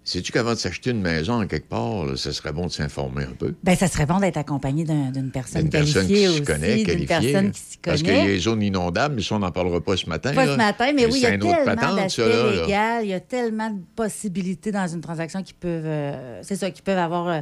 [0.05, 3.25] sais-tu qu'avant de s'acheter une maison en quelque part, là, ça serait bon de s'informer
[3.25, 3.53] un peu?
[3.63, 6.85] Ben, ça serait bon d'être accompagné d'un- d'une personne personne qualifiée qui s'y connaît, d'une
[6.85, 7.05] qualifiée.
[7.33, 8.27] personne qui s'y Parce qu'il y a connaît.
[8.27, 10.33] les zones inondables, mais ça, on n'en parlera pas ce matin.
[10.33, 10.53] Pas là.
[10.53, 12.65] ce matin, mais oui, il y a tellement d'aspects légaux,
[13.03, 16.81] il y a tellement de possibilités dans une transaction qui peuvent, euh, c'est ça, qui
[16.81, 17.41] peuvent avoir euh,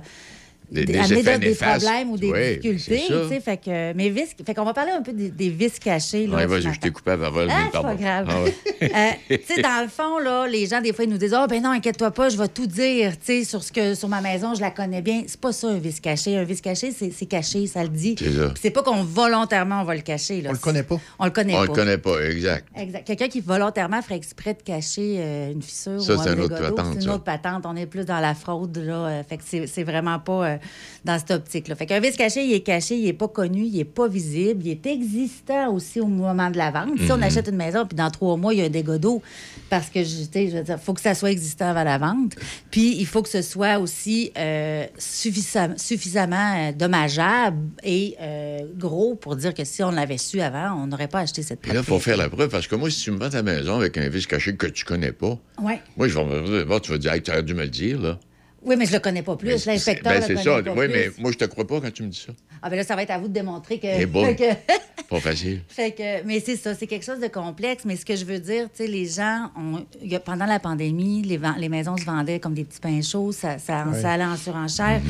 [0.69, 3.21] Des- des- des amener problèmes ou des Oui, difficultés, c'est ça.
[3.23, 5.79] tu sais, fait que, mais vices, fait qu'on va parler un peu des, des vices
[5.79, 6.27] cachés.
[6.27, 8.27] Là, Ouais, ce vas-y, je t'ai coupé parole, Ah, c'est pas grave.
[8.29, 8.53] Ah ouais.
[8.81, 11.47] Euh, tu sais, dans le fond, là, les gens, des fois, ils nous disent Ah,
[11.47, 14.21] ben non, inquiète-toi pas, je vais tout dire, tu sais, sur, ce que, sur ma
[14.21, 15.23] maison, je la connais bien.
[15.25, 16.37] C'est pas ça, un vice caché.
[16.37, 18.15] Un vice caché, c'est c'est caché, ça le dit.
[18.19, 18.27] C'est
[18.61, 20.41] c'est pas qu'on volontairement, on va le cacher.
[20.41, 20.49] Là.
[20.49, 20.99] On le connaît pas.
[21.19, 21.65] On le connaît On pas.
[21.65, 22.67] le connaît pas, exact.
[22.77, 23.07] Exact.
[23.07, 26.41] Quelqu'un qui volontairement ferait exprès de cacher euh, une fissure Ça, ou c'est un une
[26.41, 27.63] autre patente, C'est une autre patente.
[27.65, 28.93] On est plus dans la fraude, là.
[29.07, 30.56] euh, fait que c'est c'est vraiment pas
[31.05, 31.75] dans cette optique-là.
[31.75, 34.65] Fait qu'un vice caché, il est caché, il est pas connu, il est pas visible,
[34.65, 36.99] il est existant aussi au moment de la vente.
[36.99, 37.23] Si on Mhm.
[37.23, 39.21] achète une maison, puis dans trois mois, il y a un dégât d'eau,
[39.69, 41.97] parce que, je tu sais, je veux dire, faut que ça soit existant avant la
[41.97, 42.35] vente.
[42.71, 49.15] Puis il faut que ce soit aussi euh, suffisam- suffisamment euh, dommageable et euh, gros
[49.15, 51.79] pour dire que si on l'avait su avant, on n'aurait pas acheté cette Puis là,
[51.81, 53.97] il faut faire la preuve, parce que moi, si tu me vends ta maison avec
[53.97, 55.79] un vice caché que tu connais pas, Ouais.
[55.97, 57.69] moi, je vais me dire, Bon, tu vas dire, Hey, tu aurais dû me le
[57.69, 58.19] dire, là.
[58.67, 59.65] Oui, mais je le connais pas plus.
[59.65, 60.61] L'inspecteur ben, c'est ça.
[60.61, 60.93] pas Oui, plus.
[60.93, 62.33] mais moi, je te crois pas quand tu me dis ça.
[62.61, 63.87] Ah, ben là, ça va être à vous de démontrer que.
[63.87, 64.35] Eh fait
[64.67, 64.73] que-
[65.09, 65.61] Pas facile.
[65.69, 67.85] fait que- mais c'est ça, c'est quelque chose de complexe.
[67.85, 69.85] Mais ce que je veux dire, tu sais, les gens, ont,
[70.25, 74.25] pendant la pandémie, les, maisons se vendaient comme des petits pains chauds, ça, ça, allait
[74.25, 75.01] en surenchère.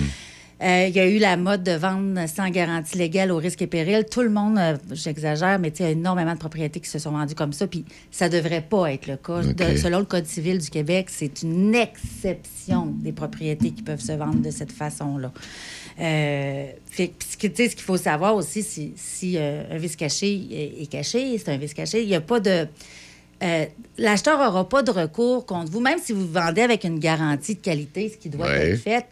[0.61, 3.67] Euh, Il y a eu la mode de vendre sans garantie légale au risque et
[3.67, 4.05] péril.
[4.09, 7.11] Tout le monde, euh, j'exagère, mais il y a énormément de propriétés qui se sont
[7.11, 7.67] vendues comme ça.
[7.67, 9.41] Puis ça devrait pas être le cas.
[9.43, 14.13] De- selon le Code civil du Québec, c'est une exception des propriétés qui peuvent se
[14.13, 15.31] vendre de cette façon-là.
[15.99, 20.87] Euh, fait ce qu'il faut savoir aussi, si, si euh, un vice caché est, est
[20.87, 22.67] caché, c'est un vice caché, il n'y a pas de.
[23.43, 23.65] euh,
[23.99, 27.61] L'acheteur n'aura pas de recours contre vous, même si vous vendez avec une garantie de
[27.61, 28.71] qualité, ce qui doit Ouais.
[28.71, 29.05] être fait.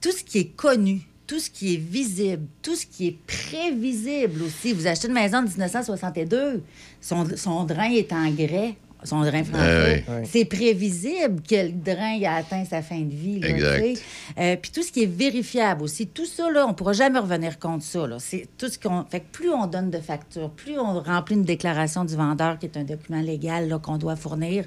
[0.00, 4.42] Tout ce qui est connu, tout ce qui est visible, tout ce qui est prévisible
[4.42, 4.72] aussi.
[4.72, 6.62] Vous achetez une maison de 1962,
[7.00, 10.04] son, son drain est en grès, son drain français.
[10.08, 10.22] Ah ouais.
[10.24, 13.40] C'est prévisible que le drain il a atteint sa fin de vie.
[13.40, 14.02] là, Exact.
[14.38, 17.18] Euh, Puis tout ce qui est vérifiable aussi, tout ça, là, on ne pourra jamais
[17.18, 18.06] revenir contre ça.
[18.06, 18.16] là.
[18.18, 19.04] C'est tout ce qu'on.
[19.10, 22.66] Fait que plus on donne de factures, plus on remplit une déclaration du vendeur, qui
[22.66, 24.64] est un document légal là, qu'on doit fournir,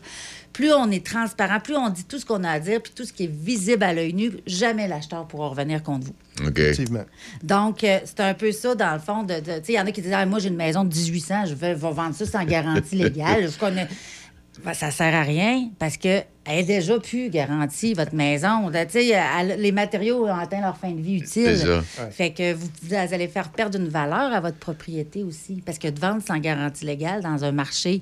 [0.54, 3.04] plus on est transparent, plus on dit tout ce qu'on a à dire, puis tout
[3.06, 6.48] ce qui est visible à l'œil nu, jamais l'acheteur pourra revenir contre vous.
[6.48, 6.60] OK.
[6.60, 7.04] Effectivement.
[7.44, 9.24] Donc, euh, c'est un peu ça, dans le fond.
[9.24, 10.84] De, de- tu sais, il y en a qui disent Ah, Moi, j'ai une maison
[10.84, 13.50] de 1800, je vais, vais vendre ça sans garantie légale.
[13.52, 13.88] Je connais.
[14.66, 18.72] Ben, ça sert à rien parce que elle est déjà plus garantie, votre maison.
[18.74, 21.46] Elle- les matériaux ont atteint leur fin de vie utile.
[22.00, 22.10] Ouais.
[22.12, 25.62] Fait que vous, vous allez faire perdre une valeur à votre propriété aussi.
[25.66, 28.02] Parce que de vendre sans garantie légale dans un marché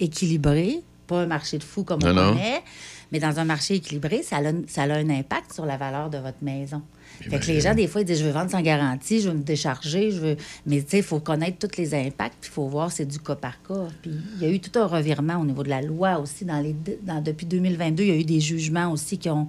[0.00, 2.62] équilibré, pas un marché de fou comme on Non, connaît,
[3.10, 6.18] mais dans un marché équilibré, ça a, ça a un impact sur la valeur de
[6.18, 6.82] votre maison.
[7.20, 9.34] Fait que les gens, des fois, ils disent Je veux vendre sans garantie, je veux
[9.36, 10.36] me décharger, je veux.
[10.66, 13.18] Mais tu sais, il faut connaître tous les impacts, puis il faut voir, c'est du
[13.18, 13.88] cas par cas.
[14.02, 16.44] Puis il y a eu tout un revirement au niveau de la loi aussi.
[16.44, 19.48] Dans les, dans- depuis 2022, il y a eu des jugements aussi qui ont,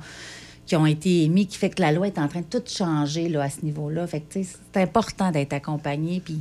[0.66, 3.30] qui ont été émis, qui fait que la loi est en train de tout changer
[3.30, 4.06] là, à ce niveau-là.
[4.08, 6.22] Fait que tu sais, c'est important d'être accompagné.
[6.24, 6.40] Puis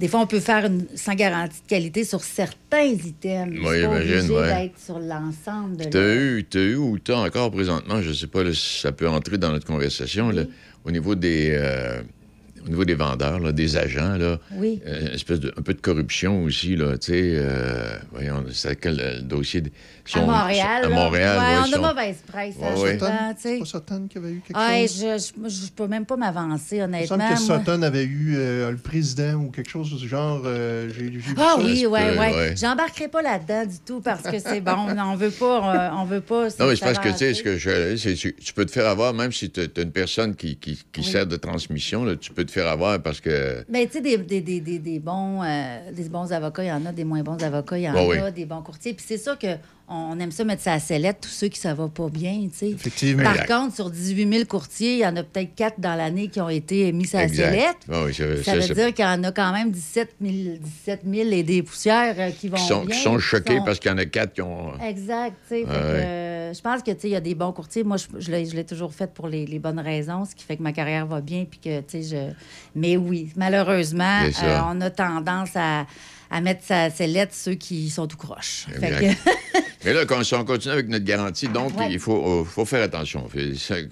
[0.00, 3.58] des fois, on peut faire une, sans garantie de qualité sur certains items.
[3.62, 4.46] Oui, obligé ouais.
[4.62, 8.08] d'être sur l'ensemble de Tu as eu, t'as eu ou tu as encore présentement, je
[8.08, 10.42] ne sais pas là, si ça peut entrer dans notre conversation, là,
[10.84, 11.50] au niveau des.
[11.52, 12.00] euh,
[12.66, 14.82] au niveau des vendeurs, là, des agents, là, Oui.
[14.86, 18.96] euh, espèce de, un peu de corruption aussi, là, tu sais, euh, voyons, c'est quel
[18.96, 19.62] le dossier?
[19.62, 19.70] de-
[20.14, 20.84] À Montréal.
[20.84, 20.88] À.
[20.88, 22.98] Montréal, Ouais, ouais, on a sont- mauvaise presse, Ouais, ouais.
[22.98, 23.58] souvent, tu sais.
[23.58, 25.04] pas Sutton qui avait eu quelque Ah, chose?
[25.36, 27.18] je, je, je peux même pas m'avancer, Il me honnêtement.
[27.18, 27.38] semble que.
[27.40, 30.42] Sutton avait eu euh, le président ou quelque chose du genre.
[30.44, 31.62] euh, j'ai j'ai vu Ah ça.
[31.62, 32.18] oui, ouais.
[32.18, 32.54] ouais.
[32.56, 34.72] J'embarquerai pas là-dedans du tout parce que c'est bon.
[34.98, 36.44] On veut pas, euh, on veut pas.
[36.58, 38.70] Non, mais c'est parce que, tu sais, ce que je, c'est- tu, tu peux te
[38.72, 42.16] faire avoir, même si tu as une personne qui, qui, qui sert de transmission, là,
[42.16, 43.64] tu peux te faire avoir parce que.
[43.68, 46.72] Mais tu sais, des, des, des, des, des bons, euh, des bons avocats, il y
[46.72, 48.16] en a, des moins bons avocats, il y en a, oui.
[48.34, 48.94] des bons courtiers.
[48.94, 49.46] Puis c'est sûr que
[49.92, 52.56] on aime ça mettre ça à sellette, tous ceux qui ça va pas bien, tu
[52.58, 52.70] sais.
[52.70, 53.24] Effectivement.
[53.24, 53.48] Par Exact.
[53.48, 56.48] contre, sur 18 000 courtiers, il y en a peut-être 4 dans l'année qui ont
[56.48, 57.76] été mis à la sellette.
[57.90, 61.28] Ah oui, ça- veut dire qu'il y en a quand même 17 000, 17 000
[61.32, 62.96] et des poussières euh, qui vont qui sont, bien.
[62.96, 64.72] qui sont qui choqués sont- parce qu'il y en a quatre qui ont.
[64.80, 65.64] Exact, tu sais.
[65.64, 65.74] Ouais, ouais.
[65.76, 67.82] euh, je pense que, tu sais, il y a des bons courtiers.
[67.82, 70.62] Moi, je, je l'ai toujours fait pour les, les bonnes raisons, ce qui fait que
[70.62, 72.32] ma carrière va bien, puis que, tu sais, je...
[72.74, 75.86] Mais oui, malheureusement, euh, on a tendance à,
[76.30, 78.66] à mettre sa sellette ceux qui sont tout croches.
[78.78, 79.18] Fait Exact.
[79.24, 81.88] que- Mais là, quand, si on continue avec notre garantie, donc, Ouais.
[81.90, 83.28] il faut, euh, faut faire attention.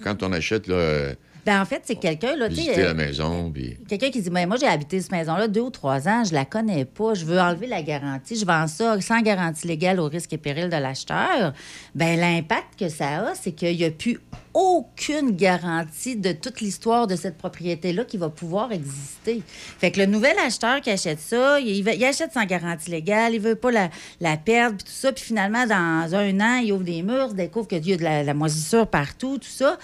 [0.03, 1.13] Quand on achète, là,
[1.49, 3.75] ben, en fait, c'est quelqu'un, là, visiter euh, la maison, puis.
[3.87, 6.45] Quelqu'un qui dit ben, Moi, j'ai habité cette maison-là deux ou trois ans, je la
[6.45, 10.31] connais pas, je veux enlever la garantie, je vends ça sans garantie légale au risque
[10.33, 11.53] et péril de l'acheteur.
[11.95, 14.19] Ben l'impact que ça a, c'est qu'il n'y a plus
[14.53, 19.41] aucune garantie de toute l'histoire de cette propriété-là qui va pouvoir exister.
[19.47, 23.39] Fait que le nouvel acheteur qui achète ça, il, il achète sans garantie légale, il
[23.39, 23.89] veut pas la,
[24.21, 27.37] la perdre, puis tout ça, puis finalement, dans un an, il ouvre des murs, il
[27.37, 29.79] découvre qu'il y a de la, la moisissure partout, tout ça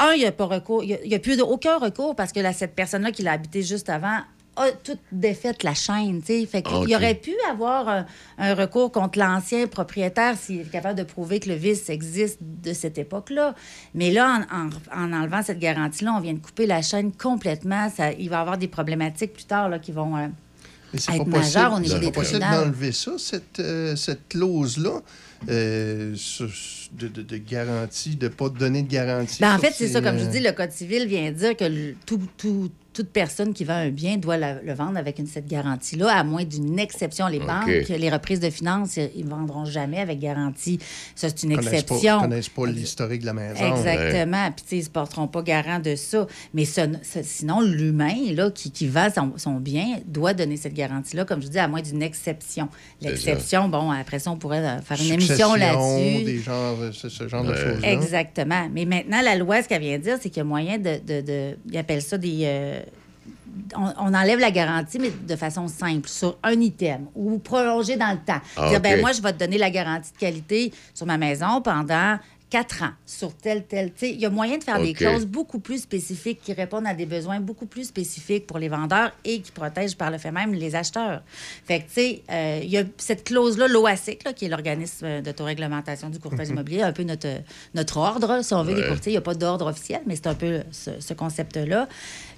[0.00, 0.82] un, il n'y a pas recours.
[0.84, 3.62] Il n'y a, plus de- aucun recours parce que là, cette personne-là qui l'a habité
[3.62, 4.18] juste avant
[4.56, 6.20] a toute défaite la chaîne.
[6.22, 6.88] Fait OK.
[6.88, 8.06] y aurait pu avoir un,
[8.38, 12.72] un recours contre l'ancien propriétaire s'il est capable de prouver que le vice existe de
[12.72, 13.54] cette époque-là.
[13.94, 17.88] Mais là, en, en- en enlevant cette garantie-là, on vient de couper la chaîne complètement.
[17.88, 20.26] Ça, il va y avoir des problématiques plus tard là, qui vont euh,
[20.92, 21.54] Mais c'est être pas possible,
[22.10, 22.20] pas
[22.64, 25.02] d'enlever ça, cette, euh, cette clause-là,
[25.48, 26.14] euh,
[26.92, 29.38] de, de- de garantie, de ne pas donner de garantie.
[29.40, 30.00] Ben, en fait, c'est ces, ça.
[30.00, 33.52] Comme je euh, dis, le Code civil vient dire que le- tout, tout- toute personne
[33.54, 36.78] qui vend un bien doit la- le vendre avec une, cette garantie-là, à moins d'une
[36.80, 37.28] exception.
[37.28, 40.80] Les banques, les reprises de finances, ils ne vendront jamais avec garantie.
[41.14, 42.16] Ça, c'est une connaissent exception.
[42.18, 43.64] Pas, connaissent pas l'historique de la maison.
[43.76, 44.50] Exactement.
[44.56, 46.26] Puis, ils ne se porteront pas garant de ça.
[46.54, 50.74] Mais ce- ce- sinon, l'humain, là, qui, qui vend son, son bien, doit donner cette
[50.74, 52.68] garantie-là, comme je dis, à moins d'une exception.
[53.00, 56.24] L'exception, bon, après ça, on pourrait euh, faire une Succession, émission là-dessus.
[56.24, 57.92] Des genres, ce, ce genre de choses-là.
[57.92, 58.68] Exactement.
[58.72, 60.98] Mais maintenant, la loi, ce qu'elle vient dire, c'est qu'il y a moyen de.
[61.06, 62.40] de, de- ils appellent ça des.
[62.42, 62.80] euh,
[63.76, 68.12] on, on enlève la garantie, mais de façon simple, sur un item ou prolonger dans
[68.12, 68.40] le temps.
[68.56, 69.00] Ah, dire, ben OK.
[69.00, 72.18] moi, je vais te donner la garantie de qualité sur ma maison pendant
[72.50, 73.92] quatre ans, sur tel, tel.
[73.92, 76.86] Tu sais, il y a moyen de faire des clauses beaucoup plus spécifiques qui répondent
[76.86, 80.30] à des besoins beaucoup plus spécifiques pour les vendeurs et qui protègent par le fait
[80.32, 81.20] même les acheteurs.
[81.66, 85.20] Fait que, tu sais, euh, il y a cette clause-là, l'OASIC, là, qui est l'organisme
[85.20, 87.28] d'autoréglementation du courtage immobilier, un peu notre,
[87.74, 88.88] notre ordre, si on veut, des Ouais.
[88.88, 89.12] courtiers.
[89.12, 91.86] Il n'y a pas d'ordre officiel, mais c'est un peu ce, ce concept-là.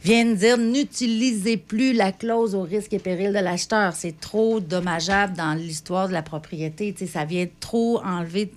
[0.03, 3.93] Viennent dire n'utilisez plus la clause au risque et péril de l'acheteur.
[3.95, 6.95] C'est trop dommageable dans l'histoire de la propriété.
[7.07, 8.51] Ça vient trop enlever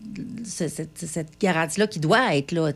[0.46, 2.72] ce- cette, cette garantie-là qui doit être là.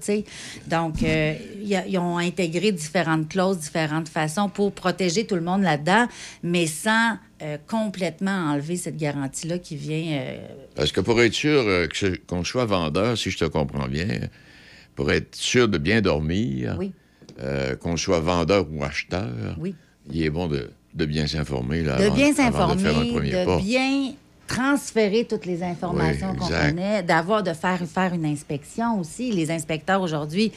[0.67, 1.33] Donc, euh,
[1.63, 6.07] ils ont intégré différentes clauses, différentes façons pour protéger tout le monde là-dedans,
[6.43, 10.19] mais sans euh, complètement enlever cette garantie-là qui vient.
[10.19, 10.37] euh,
[10.75, 11.87] Parce que pour être sûr euh,
[12.27, 14.07] qu'on soit vendeur, si je te comprends bien,
[14.95, 16.91] pour être sûr de bien dormir, Oui.
[17.41, 19.75] Euh, qu'on soit vendeur ou acheteur, Oui.
[20.11, 21.83] il est bon de, de bien s'informer.
[21.83, 23.57] Là, de bien de s'informer, de pas.
[23.57, 24.13] bien
[24.47, 29.31] transférer toutes les informations Oui, qu'on connaît, d'avoir de faire faire une inspection aussi.
[29.31, 30.53] Les inspecteurs aujourd'hui,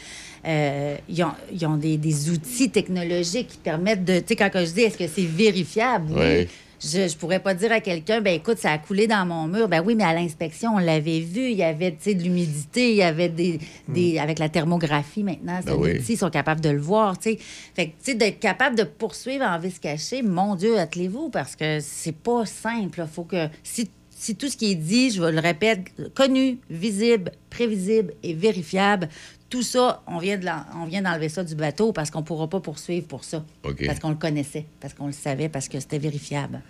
[0.47, 4.51] euh, ils ont, ils ont des, des outils technologiques qui permettent de, tu sais, quand
[4.55, 6.21] je dis est-ce que c'est vérifiable, oui.
[6.41, 6.49] Oui.
[6.83, 9.69] Je ne pourrais pas dire à quelqu'un, ben écoute, ça a coulé dans mon mur.
[9.69, 11.51] Ben oui, mais à l'inspection, on l'avait vu.
[11.51, 13.61] Il y avait, tu sais, de l'humidité, il y avait des...
[13.89, 16.01] des Avec la thermographie, maintenant, Ben oui.
[16.09, 17.39] ils sont capables de le voir, tu sais.
[17.75, 21.55] Fait que, tu sais, d'être capable de poursuivre en vis caché, mon Dieu, attelez-vous, parce
[21.55, 23.05] que c'est pas simple.
[23.13, 23.49] Faut que...
[23.63, 23.91] Si,
[24.21, 25.81] si tout ce qui est dit, je le répète,
[26.15, 29.09] connu, visible, prévisible et vérifiable,
[29.49, 32.25] tout ça, on vient de l'en- on vient d'enlever ça du bateau parce qu'on ne
[32.25, 33.43] pourra pas poursuivre pour ça.
[33.87, 36.61] Parce qu'on le connaissait, parce qu'on le savait, parce que c'était vérifiable.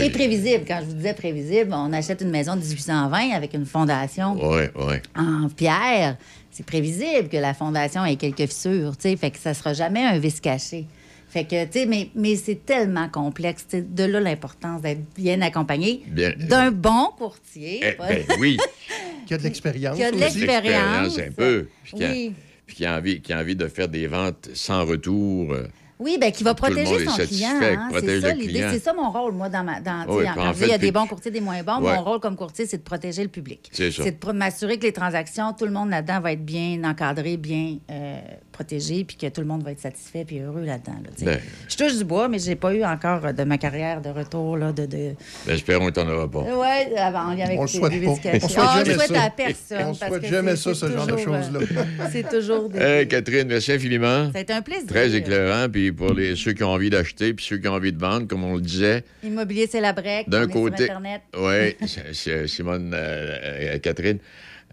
[0.00, 0.64] Et prévisible.
[0.66, 4.62] Quand je vous disais prévisible, on achète une maison de 1820 avec une fondation Oui,
[4.76, 4.94] oui.
[5.16, 6.16] en pierre.
[6.52, 9.16] C'est prévisible que la fondation ait quelques fissures, tu sais.
[9.16, 10.86] Fait que ça sera jamais un vice caché.
[11.32, 13.66] Fait que, tu sais, mais, mais c'est tellement complexe.
[13.72, 16.32] De là l'importance d'être bien accompagné Bien.
[16.36, 17.80] d'un bon courtier.
[17.82, 18.58] Eh, pas- ben oui.
[19.26, 19.96] Qui a de l'expérience.
[19.96, 21.18] Qui a de l'expérience.
[21.18, 21.68] un peu.
[21.84, 22.32] Puis qui, a, Oui.
[22.66, 25.52] puis qui a envie, qui a envie de faire des ventes sans retour.
[25.54, 25.68] euh,
[25.98, 27.48] Oui, ben qui va protéger son client.
[27.62, 27.88] hein.
[27.90, 28.66] protège C'est ça l'idée.
[28.70, 29.80] C'est ça mon rôle, moi, dans ma.
[29.80, 31.80] Dans, Oui, en- vrai, il y a fait, des bons courtiers, des moins bons.
[31.80, 31.94] Ouais.
[31.94, 33.70] Mon rôle comme courtier, c'est de protéger le public.
[33.72, 34.02] C'est ça.
[34.02, 37.78] C'est de m'assurer que les transactions, tout le monde là-dedans va être bien encadré, bien
[37.90, 38.20] euh,
[38.62, 40.96] protégé, puis que tout le monde va être satisfait puis heureux là-dedans.
[41.04, 41.10] là.
[41.24, 41.38] Ben.
[41.68, 44.56] Je touche du bois, mais j'ai pas eu encore euh, de ma carrière de retour
[44.56, 44.86] là, de.
[44.86, 45.14] de...
[45.46, 46.40] ben, espérons que tu n'en auras pas.
[46.40, 48.10] Ouais, avant, on vient avec On le souhaite des pas.
[48.12, 49.22] On souhaite Ah, jamais souhaite ça.
[49.22, 49.78] à personne.
[49.80, 51.60] On parce souhaite que jamais c'est- ça, ce genre de toujours, euh, choses-là.
[52.12, 52.78] C'est toujours des.
[52.78, 54.30] Hey, Catherine, merci infiniment.
[54.32, 54.86] Ça a été un plaisir.
[54.86, 55.68] Très éclairant.
[55.68, 58.26] Puis pour les, ceux qui ont envie d'acheter, puis ceux qui ont envie de vendre,
[58.26, 60.28] comme on le disait, Immobilier, c'est la break.
[60.28, 60.84] d'un côté.
[60.84, 61.22] Internet.
[61.36, 61.76] Oui,
[62.46, 63.38] Simone euh,
[63.74, 64.18] euh, Catherine.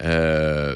[0.04, 0.76] Euh,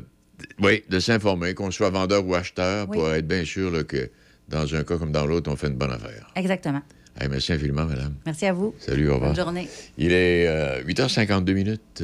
[0.61, 2.97] oui, de s'informer, qu'on soit vendeur ou acheteur, Oui.
[2.97, 4.09] pour être bien sûr là, que
[4.49, 6.31] dans un cas comme dans l'autre, on fait une bonne affaire.
[6.35, 6.81] Exactement.
[7.19, 8.15] Hey, merci infiniment, madame.
[8.25, 8.73] Merci à vous.
[8.79, 9.33] Salut, au revoir.
[9.33, 9.67] Bonne journée.
[9.97, 12.03] Il est euh, 8h52 minutes.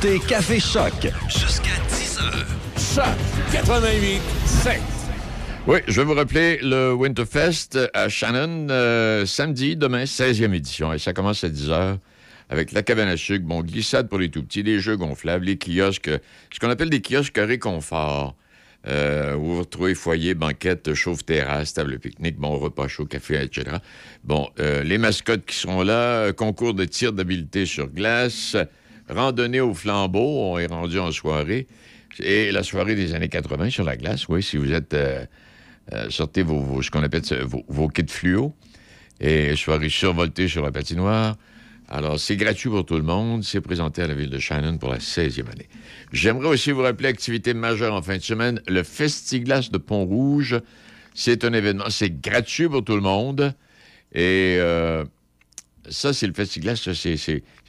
[0.00, 0.92] Écoutez Café Choc
[1.28, 2.46] jusqu'à 10 heures.
[2.76, 4.80] Choc 88 7.
[5.66, 10.92] Oui, je vais vous rappeler le Winterfest à Shannon, euh, samedi, demain, 16e édition.
[10.92, 11.98] Et ça commence à 10 h
[12.48, 16.10] avec la cabane à sucre, bon, glissade pour les tout-petits, les jeux gonflables, les kiosques,
[16.52, 18.34] ce qu'on appelle des kiosques réconfort.
[18.86, 23.76] Euh, où vous retrouvez foyer, banquette, chauffe-terrasse, table pique-nique, bon repas chaud, café, etc.
[24.24, 28.56] Bon, euh, les mascottes qui seront là, euh, concours de tir d'habileté sur glace,
[29.10, 31.66] randonnée au flambeau, on est rendu en soirée,
[32.18, 34.94] et la soirée des années 80 sur la glace, oui, si vous êtes...
[34.94, 35.24] euh,
[35.92, 37.22] euh, sortez vos, ce qu'on appelle
[37.68, 38.54] vos, kits fluo
[39.20, 41.36] et soirée survoltée sur la patinoire.
[41.88, 43.42] Alors, c'est gratuit pour tout le monde.
[43.42, 45.68] C'est présenté à la ville de Shannon pour la 16e année.
[46.12, 50.60] J'aimerais aussi vous rappeler, activité majeure en fin de semaine, le Festiglas de Pont-Rouge.
[51.14, 53.52] C'est un événement, c'est gratuit pour tout le monde.
[54.12, 55.04] Et euh,
[55.88, 57.16] ça, c'est le Festiglas, ça, c'est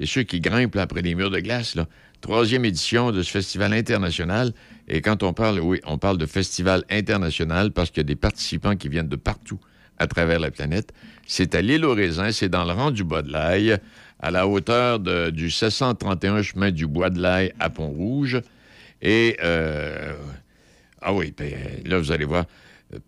[0.05, 1.75] ceux qui grimpent après des murs de glace.
[2.21, 4.53] Troisième édition de ce festival international.
[4.88, 8.15] Et quand on parle, oui, on parle de festival international parce qu'il y a des
[8.15, 9.59] participants qui viennent de partout
[9.97, 10.93] à travers la planète.
[11.25, 13.77] C'est à l'île aux raisins, c'est dans le rang du Bois de l'Aille,
[14.19, 14.99] à la hauteur
[15.31, 18.41] du 731 chemin du Bois de l'Aille à Pont-Rouge.
[19.01, 20.13] Et, euh,
[21.01, 21.53] ah oui, ben,
[21.85, 22.45] là, vous allez voir,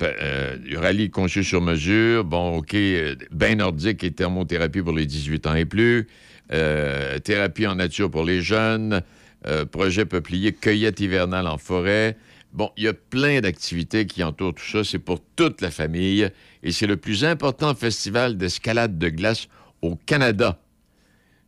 [0.01, 5.47] euh, rallye conçu sur mesure, bon, OK, euh, bain nordique et thermothérapie pour les 18
[5.47, 6.07] ans et plus,
[6.51, 9.01] euh, thérapie en nature pour les jeunes,
[9.47, 12.17] euh, projet peuplier, cueillette hivernale en forêt.
[12.53, 14.83] Bon, il y a plein d'activités qui entourent tout ça.
[14.83, 16.29] C'est pour toute la famille
[16.61, 19.47] et c'est le plus important festival d'escalade de glace
[19.81, 20.59] au Canada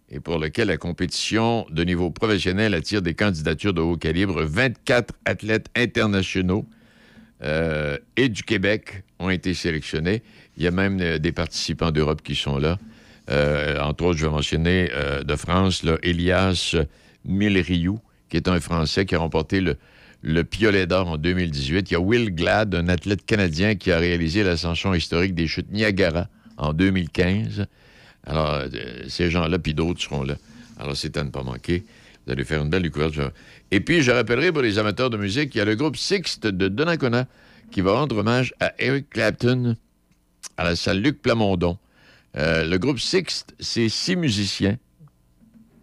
[0.09, 4.43] et pour lequel la compétition de niveau professionnel attire des candidatures de haut calibre.
[4.43, 6.65] 24 athlètes internationaux
[7.43, 10.23] euh, et du Québec ont été sélectionnés.
[10.57, 12.79] Il y a même euh, des participants d'Europe qui sont là.
[13.29, 14.89] Euh, entre autres, je vais mentionner
[15.23, 16.75] de France, là, Elias
[17.25, 17.99] Milriou,
[18.29, 19.77] qui est un Français qui a remporté le,
[20.21, 21.89] le Piolet d'or en 2018.
[21.89, 25.71] Il y a Will Glad, un athlète canadien qui a réalisé l'ascension historique des chutes
[25.71, 27.65] Niagara en 2015.
[28.27, 28.61] Alors,
[29.07, 30.35] ces gens-là, puis d'autres seront là.
[30.79, 31.83] Alors, c'est à ne pas manquer.
[32.25, 33.13] Vous allez faire une belle découverte.
[33.71, 36.47] Et puis, je rappellerai pour les amateurs de musique, il y a le groupe Sixte
[36.47, 37.27] de Donnacona
[37.71, 39.75] qui va rendre hommage à Eric Clapton
[40.57, 41.77] à la salle Luc Plamondon.
[42.37, 44.77] Euh, le groupe Sixte, c'est six musiciens,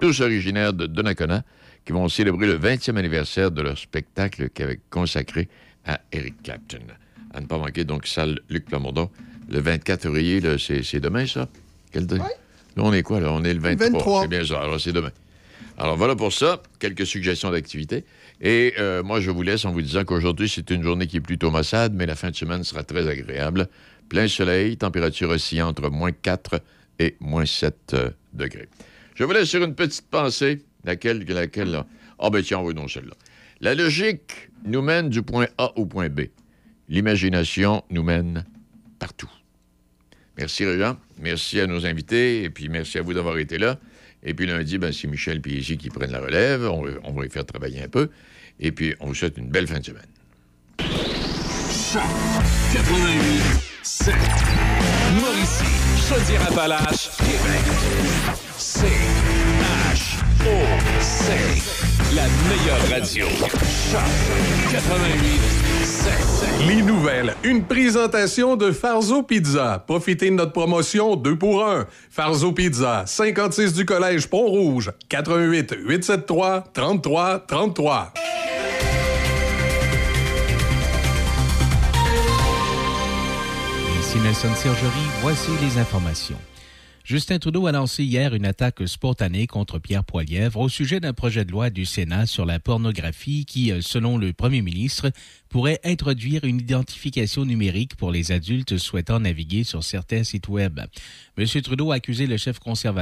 [0.00, 1.42] tous originaires de Donnacona,
[1.84, 5.48] qui vont célébrer le 20e anniversaire de leur spectacle qui avait consacré
[5.84, 6.78] à Eric Clapton.
[7.34, 9.10] À ne pas manquer, donc, salle Luc Plamondon,
[9.50, 11.48] le 24 février, c'est demain, ça?
[11.90, 12.20] Quel date?
[12.20, 13.32] Là, on est quoi, là?
[13.32, 13.90] On est le 23.
[13.90, 14.22] 23.
[14.22, 14.62] C'est bien ça.
[14.62, 15.10] Alors, c'est demain.
[15.78, 16.62] Alors, voilà pour ça.
[16.78, 18.04] Quelques suggestions d'activités.
[18.40, 21.20] Et euh, moi, je vous laisse en vous disant qu'aujourd'hui, c'est une journée qui est
[21.20, 23.68] plutôt maussade, mais la fin de semaine sera très agréable.
[24.08, 26.60] Plein soleil, température oscillant entre moins 4
[26.98, 28.68] et moins 7 euh, degrés.
[29.14, 30.62] Je vous laisse sur une petite pensée.
[30.84, 31.84] Laquelle, laquelle?
[32.18, 33.14] Ah, ben tiens, oui, non, celle-là.
[33.60, 36.22] La logique nous mène du point A au point B.
[36.88, 38.44] L'imagination nous mène
[38.98, 39.30] partout.
[40.36, 40.96] Merci, Réjean.
[41.20, 42.42] Merci à nos invités.
[42.42, 43.78] Et puis, merci à vous d'avoir été là.
[44.24, 46.62] Et puis, lundi, ben, c'est Michel J qui prennent la relève.
[46.64, 48.08] On, va- on va les faire travailler un peu.
[48.60, 50.06] Et puis, on vous souhaite une belle fin de semaine.
[50.78, 52.02] Choc
[52.72, 53.42] 88
[53.82, 54.14] 7.
[55.20, 57.62] Mauricie, Chaudière-Appalaches, Québec.
[60.42, 61.32] H O C.
[62.14, 63.26] La meilleure radio.
[63.28, 64.00] Choc
[64.72, 65.40] 88
[65.84, 66.12] 7.
[66.66, 67.34] Les nouvelles.
[67.44, 69.84] Une présentation de Farzo Pizza.
[69.86, 71.86] Profitez de notre promotion 2 pour 1.
[72.10, 78.12] Farzo Pizza, 56 du Collège Pont-Rouge, 88 873 33 33.
[84.00, 84.90] Ici Nelson Sergerie,
[85.22, 86.38] voici les informations.
[87.04, 91.44] Justin Trudeau a annoncé hier une attaque spontanée contre Pierre Poilièvre au sujet d'un projet
[91.44, 95.10] de loi du Sénat sur la pornographie qui, euh, selon le premier ministre,
[95.48, 100.80] pourrait introduire une identification numérique pour les adultes souhaitant naviguer sur certains sites Web.
[101.36, 101.46] M.
[101.62, 102.92] Trudeau a accusé le chef conservateur